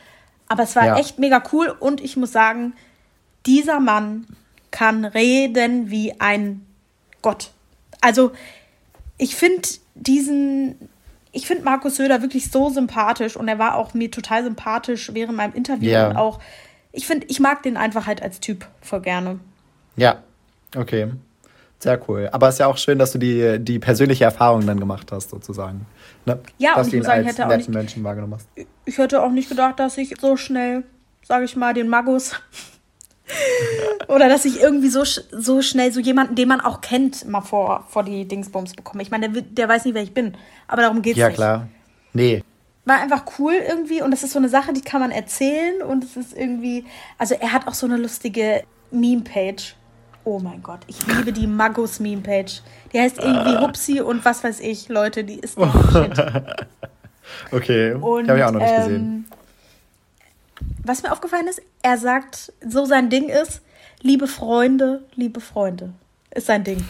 Aber 0.49 0.65
es 0.65 0.75
war 0.75 0.87
ja. 0.87 0.99
echt 0.99 1.19
mega 1.19 1.43
cool 1.53 1.69
und 1.79 2.01
ich 2.01 2.17
muss 2.17 2.33
sagen, 2.33 2.75
dieser 3.47 3.79
Mann 3.79 4.27
kann 4.71 5.05
reden 5.05 5.91
wie 5.91 6.21
ein 6.21 6.67
Gott. 7.23 7.51
Also, 8.01 8.33
ich 9.19 9.37
finde 9.37 9.69
diesen, 9.95 10.89
ich 11.33 11.47
finde 11.47 11.65
Markus 11.65 11.97
Söder 11.97 12.23
wirklich 12.23 12.51
so 12.51 12.71
sympathisch 12.71 13.37
und 13.37 13.49
er 13.49 13.59
war 13.59 13.77
auch 13.77 13.95
mir 13.95 14.11
total 14.11 14.45
sympathisch 14.45 15.11
während 15.15 15.37
meinem 15.37 15.55
Interview 15.55 15.91
yeah. 15.91 16.09
und 16.09 16.17
auch, 16.17 16.41
ich 16.93 17.07
finde, 17.07 17.27
ich 17.29 17.41
mag 17.41 17.63
den 17.63 17.77
einfach 17.77 18.07
halt 18.07 18.23
als 18.23 18.41
Typ 18.41 18.67
voll 18.81 19.01
gerne. 19.01 19.39
Ja, 19.97 20.23
okay. 20.77 21.09
Sehr 21.79 21.99
cool. 22.09 22.29
Aber 22.33 22.49
es 22.49 22.57
ist 22.57 22.59
ja 22.59 22.67
auch 22.67 22.77
schön, 22.77 22.99
dass 22.99 23.13
du 23.13 23.19
die, 23.19 23.59
die 23.59 23.79
persönliche 23.79 24.25
Erfahrung 24.25 24.67
dann 24.67 24.79
gemacht 24.79 25.13
hast, 25.13 25.31
sozusagen. 25.31 25.87
Ne? 26.27 26.39
Ja, 26.59 26.75
dass 26.75 26.89
und 26.89 26.93
ich 26.93 26.99
muss 26.99 27.07
sagen, 27.07 27.23
ich 27.23 27.29
hätte 27.29 27.47
auch 27.47 27.57
nicht, 27.57 27.71
Menschen 27.71 28.05
wahrgenommen 28.05 28.35
hast. 28.35 28.49
Ich 28.85 28.99
hätte 28.99 29.23
auch 29.23 29.31
nicht 29.31 29.49
gedacht, 29.49 29.81
dass 29.81 29.97
ich 29.97 30.15
so 30.21 30.37
schnell, 30.37 30.85
sage 31.23 31.47
ich 31.47 31.57
mal, 31.57 31.73
den 31.73 31.89
Magus 31.89 32.35
oder 34.09 34.29
dass 34.29 34.45
ich 34.45 34.61
irgendwie 34.61 34.89
so, 34.89 35.05
so 35.05 35.63
schnell 35.63 35.93
so 35.93 36.01
jemanden, 36.01 36.35
den 36.35 36.49
man 36.49 36.61
auch 36.61 36.81
kennt, 36.81 37.27
mal 37.29 37.41
vor, 37.41 37.85
vor 37.89 38.03
die 38.03 38.27
Dingsbums 38.27 38.75
bekomme. 38.75 39.03
Ich 39.03 39.11
meine, 39.11 39.31
der, 39.31 39.43
der 39.43 39.69
weiß 39.69 39.85
nicht, 39.85 39.95
wer 39.95 40.03
ich 40.03 40.15
bin. 40.15 40.37
Aber 40.69 40.83
darum 40.83 41.03
geht's 41.03 41.19
ja, 41.19 41.29
nicht. 41.29 41.39
Ja, 41.39 41.45
klar. 41.57 41.69
Nee. 42.13 42.45
War 42.85 43.01
einfach 43.01 43.25
cool 43.39 43.53
irgendwie 43.53 44.03
und 44.03 44.11
das 44.11 44.23
ist 44.23 44.33
so 44.33 44.39
eine 44.39 44.49
Sache, 44.49 44.73
die 44.73 44.81
kann 44.81 45.01
man 45.01 45.11
erzählen 45.11 45.83
und 45.83 46.03
es 46.03 46.17
ist 46.17 46.37
irgendwie. 46.37 46.85
Also, 47.19 47.35
er 47.35 47.53
hat 47.53 47.69
auch 47.69 47.75
so 47.75 47.87
eine 47.87 47.97
lustige 47.97 48.65
Meme-Page. 48.91 49.77
Oh 50.25 50.39
mein 50.39 50.63
Gott, 50.63 50.81
ich 50.87 51.07
liebe 51.07 51.33
die 51.33 51.47
Magus 51.47 52.01
Meme-Page. 52.01 52.63
Die 52.93 53.01
heißt 53.01 53.19
irgendwie 53.19 53.57
uh. 53.57 53.61
Hupsi 53.61 54.01
und 54.01 54.25
was 54.25 54.43
weiß 54.43 54.61
ich, 54.61 54.89
Leute, 54.89 55.25
die 55.25 55.39
ist 55.39 55.59
der 55.59 55.71
Shit. 55.93 56.21
okay, 57.53 57.93
und, 57.93 58.29
habe 58.29 58.39
ich 58.39 58.45
auch 58.45 58.53
noch 58.53 58.61
nicht 58.61 58.73
ähm, 58.73 58.85
gesehen 58.85 59.27
was 60.85 61.03
mir 61.03 61.13
aufgefallen 61.13 61.49
ist, 61.49 61.63
er 61.83 61.99
sagt, 61.99 62.53
so 62.67 62.85
sein 62.85 63.11
Ding 63.11 63.29
ist, 63.29 63.63
liebe 64.01 64.27
Freunde, 64.27 65.05
liebe 65.15 65.41
Freunde, 65.41 65.93
ist 66.35 66.47
sein 66.47 66.65
Ding. 66.65 66.85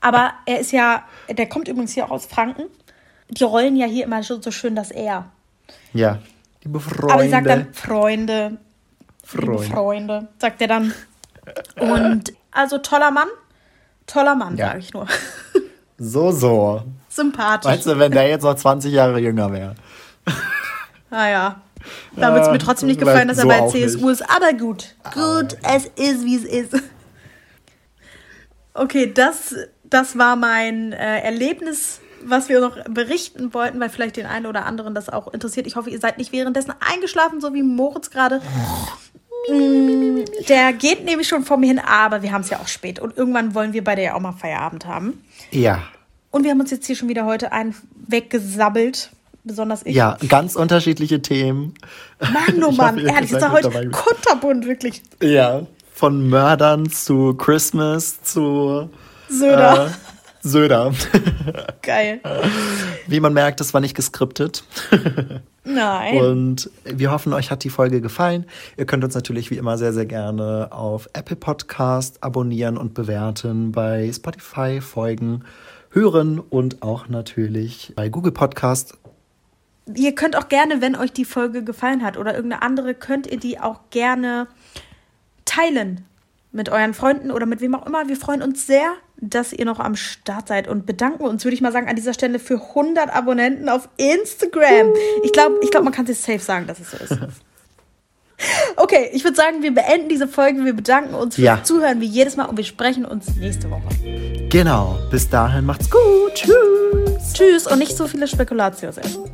Aber 0.00 0.34
er 0.46 0.60
ist 0.60 0.72
ja, 0.72 1.04
der 1.28 1.48
kommt 1.48 1.68
übrigens 1.68 1.92
hier 1.92 2.06
auch 2.06 2.10
aus 2.10 2.26
Franken. 2.26 2.64
Die 3.28 3.44
rollen 3.44 3.76
ja 3.76 3.86
hier 3.86 4.04
immer 4.04 4.22
so, 4.22 4.40
so 4.40 4.50
schön 4.50 4.76
das 4.76 4.90
Er. 4.90 5.30
Ja, 5.92 6.18
liebe 6.62 6.80
Freunde. 6.80 7.12
Aber 7.12 7.24
er 7.24 7.30
sagt 7.30 7.46
dann 7.46 7.74
Freunde, 7.74 8.58
Freunde, 9.24 9.62
Freunde 9.64 10.28
sagt 10.38 10.60
er 10.62 10.68
dann. 10.68 10.94
Und 11.76 12.32
also 12.52 12.78
toller 12.78 13.10
Mann, 13.10 13.28
toller 14.06 14.34
Mann, 14.34 14.56
ja. 14.56 14.68
sage 14.68 14.78
ich 14.78 14.92
nur. 14.92 15.06
So, 15.98 16.30
so. 16.30 16.82
Sympathisch. 17.08 17.70
Weißt 17.70 17.86
du, 17.86 17.98
wenn 17.98 18.12
der 18.12 18.28
jetzt 18.28 18.42
noch 18.42 18.54
20 18.54 18.92
Jahre 18.92 19.18
jünger 19.18 19.50
wäre? 19.50 19.74
Naja. 21.10 21.62
Da 22.16 22.34
wird 22.34 22.44
es 22.44 22.50
mir 22.50 22.58
trotzdem 22.58 22.88
nicht 22.88 23.00
gefallen, 23.00 23.28
dass 23.28 23.38
er 23.38 23.46
bei 23.46 23.66
CSU 23.68 24.08
ist. 24.08 24.22
Aber 24.22 24.52
gut. 24.52 24.94
Gut, 25.12 25.56
ah, 25.62 25.76
es 25.76 25.86
ist, 25.96 26.24
wie 26.24 26.36
es 26.36 26.44
ist. 26.44 26.74
Okay, 28.74 29.12
das, 29.12 29.54
das 29.84 30.18
war 30.18 30.36
mein 30.36 30.92
äh, 30.92 31.20
Erlebnis, 31.20 32.00
was 32.22 32.48
wir 32.48 32.60
noch 32.60 32.76
berichten 32.84 33.54
wollten, 33.54 33.80
weil 33.80 33.88
vielleicht 33.88 34.16
den 34.16 34.26
einen 34.26 34.46
oder 34.46 34.66
anderen 34.66 34.94
das 34.94 35.08
auch 35.08 35.32
interessiert. 35.32 35.66
Ich 35.66 35.76
hoffe, 35.76 35.90
ihr 35.90 35.98
seid 35.98 36.18
nicht 36.18 36.32
währenddessen 36.32 36.74
eingeschlafen, 36.80 37.40
so 37.40 37.54
wie 37.54 37.62
Moritz 37.62 38.10
gerade. 38.10 38.42
Der 40.48 40.72
geht 40.72 41.04
nämlich 41.04 41.28
schon 41.28 41.44
vor 41.44 41.56
mir 41.56 41.68
hin, 41.68 41.78
aber 41.78 42.22
wir 42.22 42.32
haben 42.32 42.40
es 42.40 42.50
ja 42.50 42.58
auch 42.58 42.68
spät. 42.68 42.98
Und 42.98 43.16
irgendwann 43.16 43.54
wollen 43.54 43.72
wir 43.72 43.84
beide 43.84 44.02
ja 44.02 44.14
auch 44.14 44.20
mal 44.20 44.32
Feierabend 44.32 44.86
haben. 44.86 45.24
Ja. 45.50 45.84
Und 46.30 46.44
wir 46.44 46.50
haben 46.50 46.60
uns 46.60 46.70
jetzt 46.70 46.86
hier 46.86 46.96
schon 46.96 47.08
wieder 47.08 47.24
heute 47.24 47.52
einen 47.52 47.74
weggesabbelt 47.94 49.10
besonders 49.46 49.84
ich. 49.84 49.94
Ja, 49.94 50.18
ganz 50.28 50.56
unterschiedliche 50.56 51.22
Themen. 51.22 51.74
Mann, 52.20 52.62
oh 52.66 52.70
Mann, 52.72 52.98
ehrlich, 52.98 53.32
ist 53.32 53.40
ja 53.40 53.52
heute 53.52 53.70
kunterbunt, 53.90 54.66
wirklich. 54.66 55.02
Ja, 55.22 55.62
von 55.94 56.28
Mördern 56.28 56.90
zu 56.90 57.34
Christmas 57.34 58.22
zu 58.22 58.90
Söder. 59.28 59.86
Äh, 59.86 59.90
Söder. 60.46 60.92
Geil. 61.82 62.20
Wie 63.06 63.20
man 63.20 63.32
merkt, 63.32 63.60
das 63.60 63.74
war 63.74 63.80
nicht 63.80 63.96
geskriptet. 63.96 64.64
Nein. 65.64 66.18
Und 66.18 66.70
wir 66.84 67.10
hoffen, 67.10 67.32
euch 67.32 67.50
hat 67.50 67.64
die 67.64 67.70
Folge 67.70 68.00
gefallen. 68.00 68.46
Ihr 68.76 68.86
könnt 68.86 69.02
uns 69.02 69.14
natürlich 69.14 69.50
wie 69.50 69.56
immer 69.56 69.76
sehr, 69.78 69.92
sehr 69.92 70.06
gerne 70.06 70.68
auf 70.70 71.08
Apple 71.12 71.36
Podcast 71.36 72.22
abonnieren 72.22 72.76
und 72.76 72.94
bewerten, 72.94 73.72
bei 73.72 74.10
Spotify 74.12 74.80
folgen, 74.80 75.42
hören 75.90 76.38
und 76.38 76.82
auch 76.82 77.08
natürlich 77.08 77.92
bei 77.96 78.08
Google 78.08 78.32
Podcast 78.32 78.96
ihr 79.94 80.14
könnt 80.14 80.36
auch 80.36 80.48
gerne, 80.48 80.80
wenn 80.80 80.96
euch 80.96 81.12
die 81.12 81.24
Folge 81.24 81.62
gefallen 81.62 82.02
hat 82.02 82.16
oder 82.16 82.34
irgendeine 82.34 82.62
andere, 82.62 82.94
könnt 82.94 83.26
ihr 83.26 83.38
die 83.38 83.60
auch 83.60 83.80
gerne 83.90 84.48
teilen 85.44 86.04
mit 86.52 86.68
euren 86.70 86.94
Freunden 86.94 87.30
oder 87.30 87.46
mit 87.46 87.60
wem 87.60 87.74
auch 87.74 87.86
immer. 87.86 88.08
Wir 88.08 88.16
freuen 88.16 88.42
uns 88.42 88.66
sehr, 88.66 88.94
dass 89.18 89.52
ihr 89.52 89.64
noch 89.64 89.78
am 89.78 89.94
Start 89.94 90.48
seid 90.48 90.68
und 90.68 90.86
bedanken 90.86 91.24
uns, 91.24 91.44
würde 91.44 91.54
ich 91.54 91.60
mal 91.60 91.72
sagen, 91.72 91.88
an 91.88 91.96
dieser 91.96 92.14
Stelle 92.14 92.38
für 92.38 92.54
100 92.54 93.14
Abonnenten 93.14 93.68
auf 93.68 93.88
Instagram. 93.96 94.92
Ich 95.22 95.32
glaube, 95.32 95.56
ich 95.62 95.70
glaub, 95.70 95.84
man 95.84 95.92
kann 95.92 96.06
es 96.06 96.24
safe 96.24 96.40
sagen, 96.40 96.66
dass 96.66 96.80
es 96.80 96.90
so 96.90 96.96
ist. 96.96 97.18
Okay, 98.76 99.08
ich 99.14 99.24
würde 99.24 99.34
sagen, 99.34 99.62
wir 99.62 99.72
beenden 99.72 100.10
diese 100.10 100.28
Folge. 100.28 100.62
Wir 100.62 100.74
bedanken 100.74 101.14
uns 101.14 101.36
fürs 101.36 101.44
ja. 101.44 101.64
Zuhören 101.64 102.02
wie 102.02 102.06
jedes 102.06 102.36
Mal 102.36 102.44
und 102.44 102.58
wir 102.58 102.64
sprechen 102.64 103.06
uns 103.06 103.34
nächste 103.36 103.70
Woche. 103.70 103.88
Genau. 104.50 104.98
Bis 105.10 105.30
dahin 105.30 105.64
macht's 105.64 105.88
gut. 105.90 106.34
Tschüss. 106.34 107.32
Tschüss 107.32 107.66
und 107.66 107.78
nicht 107.78 107.96
so 107.96 108.06
viele 108.06 108.28
Spekulatius 108.28 108.98
essen. 108.98 109.24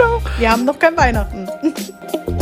Ciao. 0.00 0.22
Wir 0.38 0.50
haben 0.50 0.64
noch 0.64 0.78
kein 0.78 0.96
Weihnachten. 0.96 1.46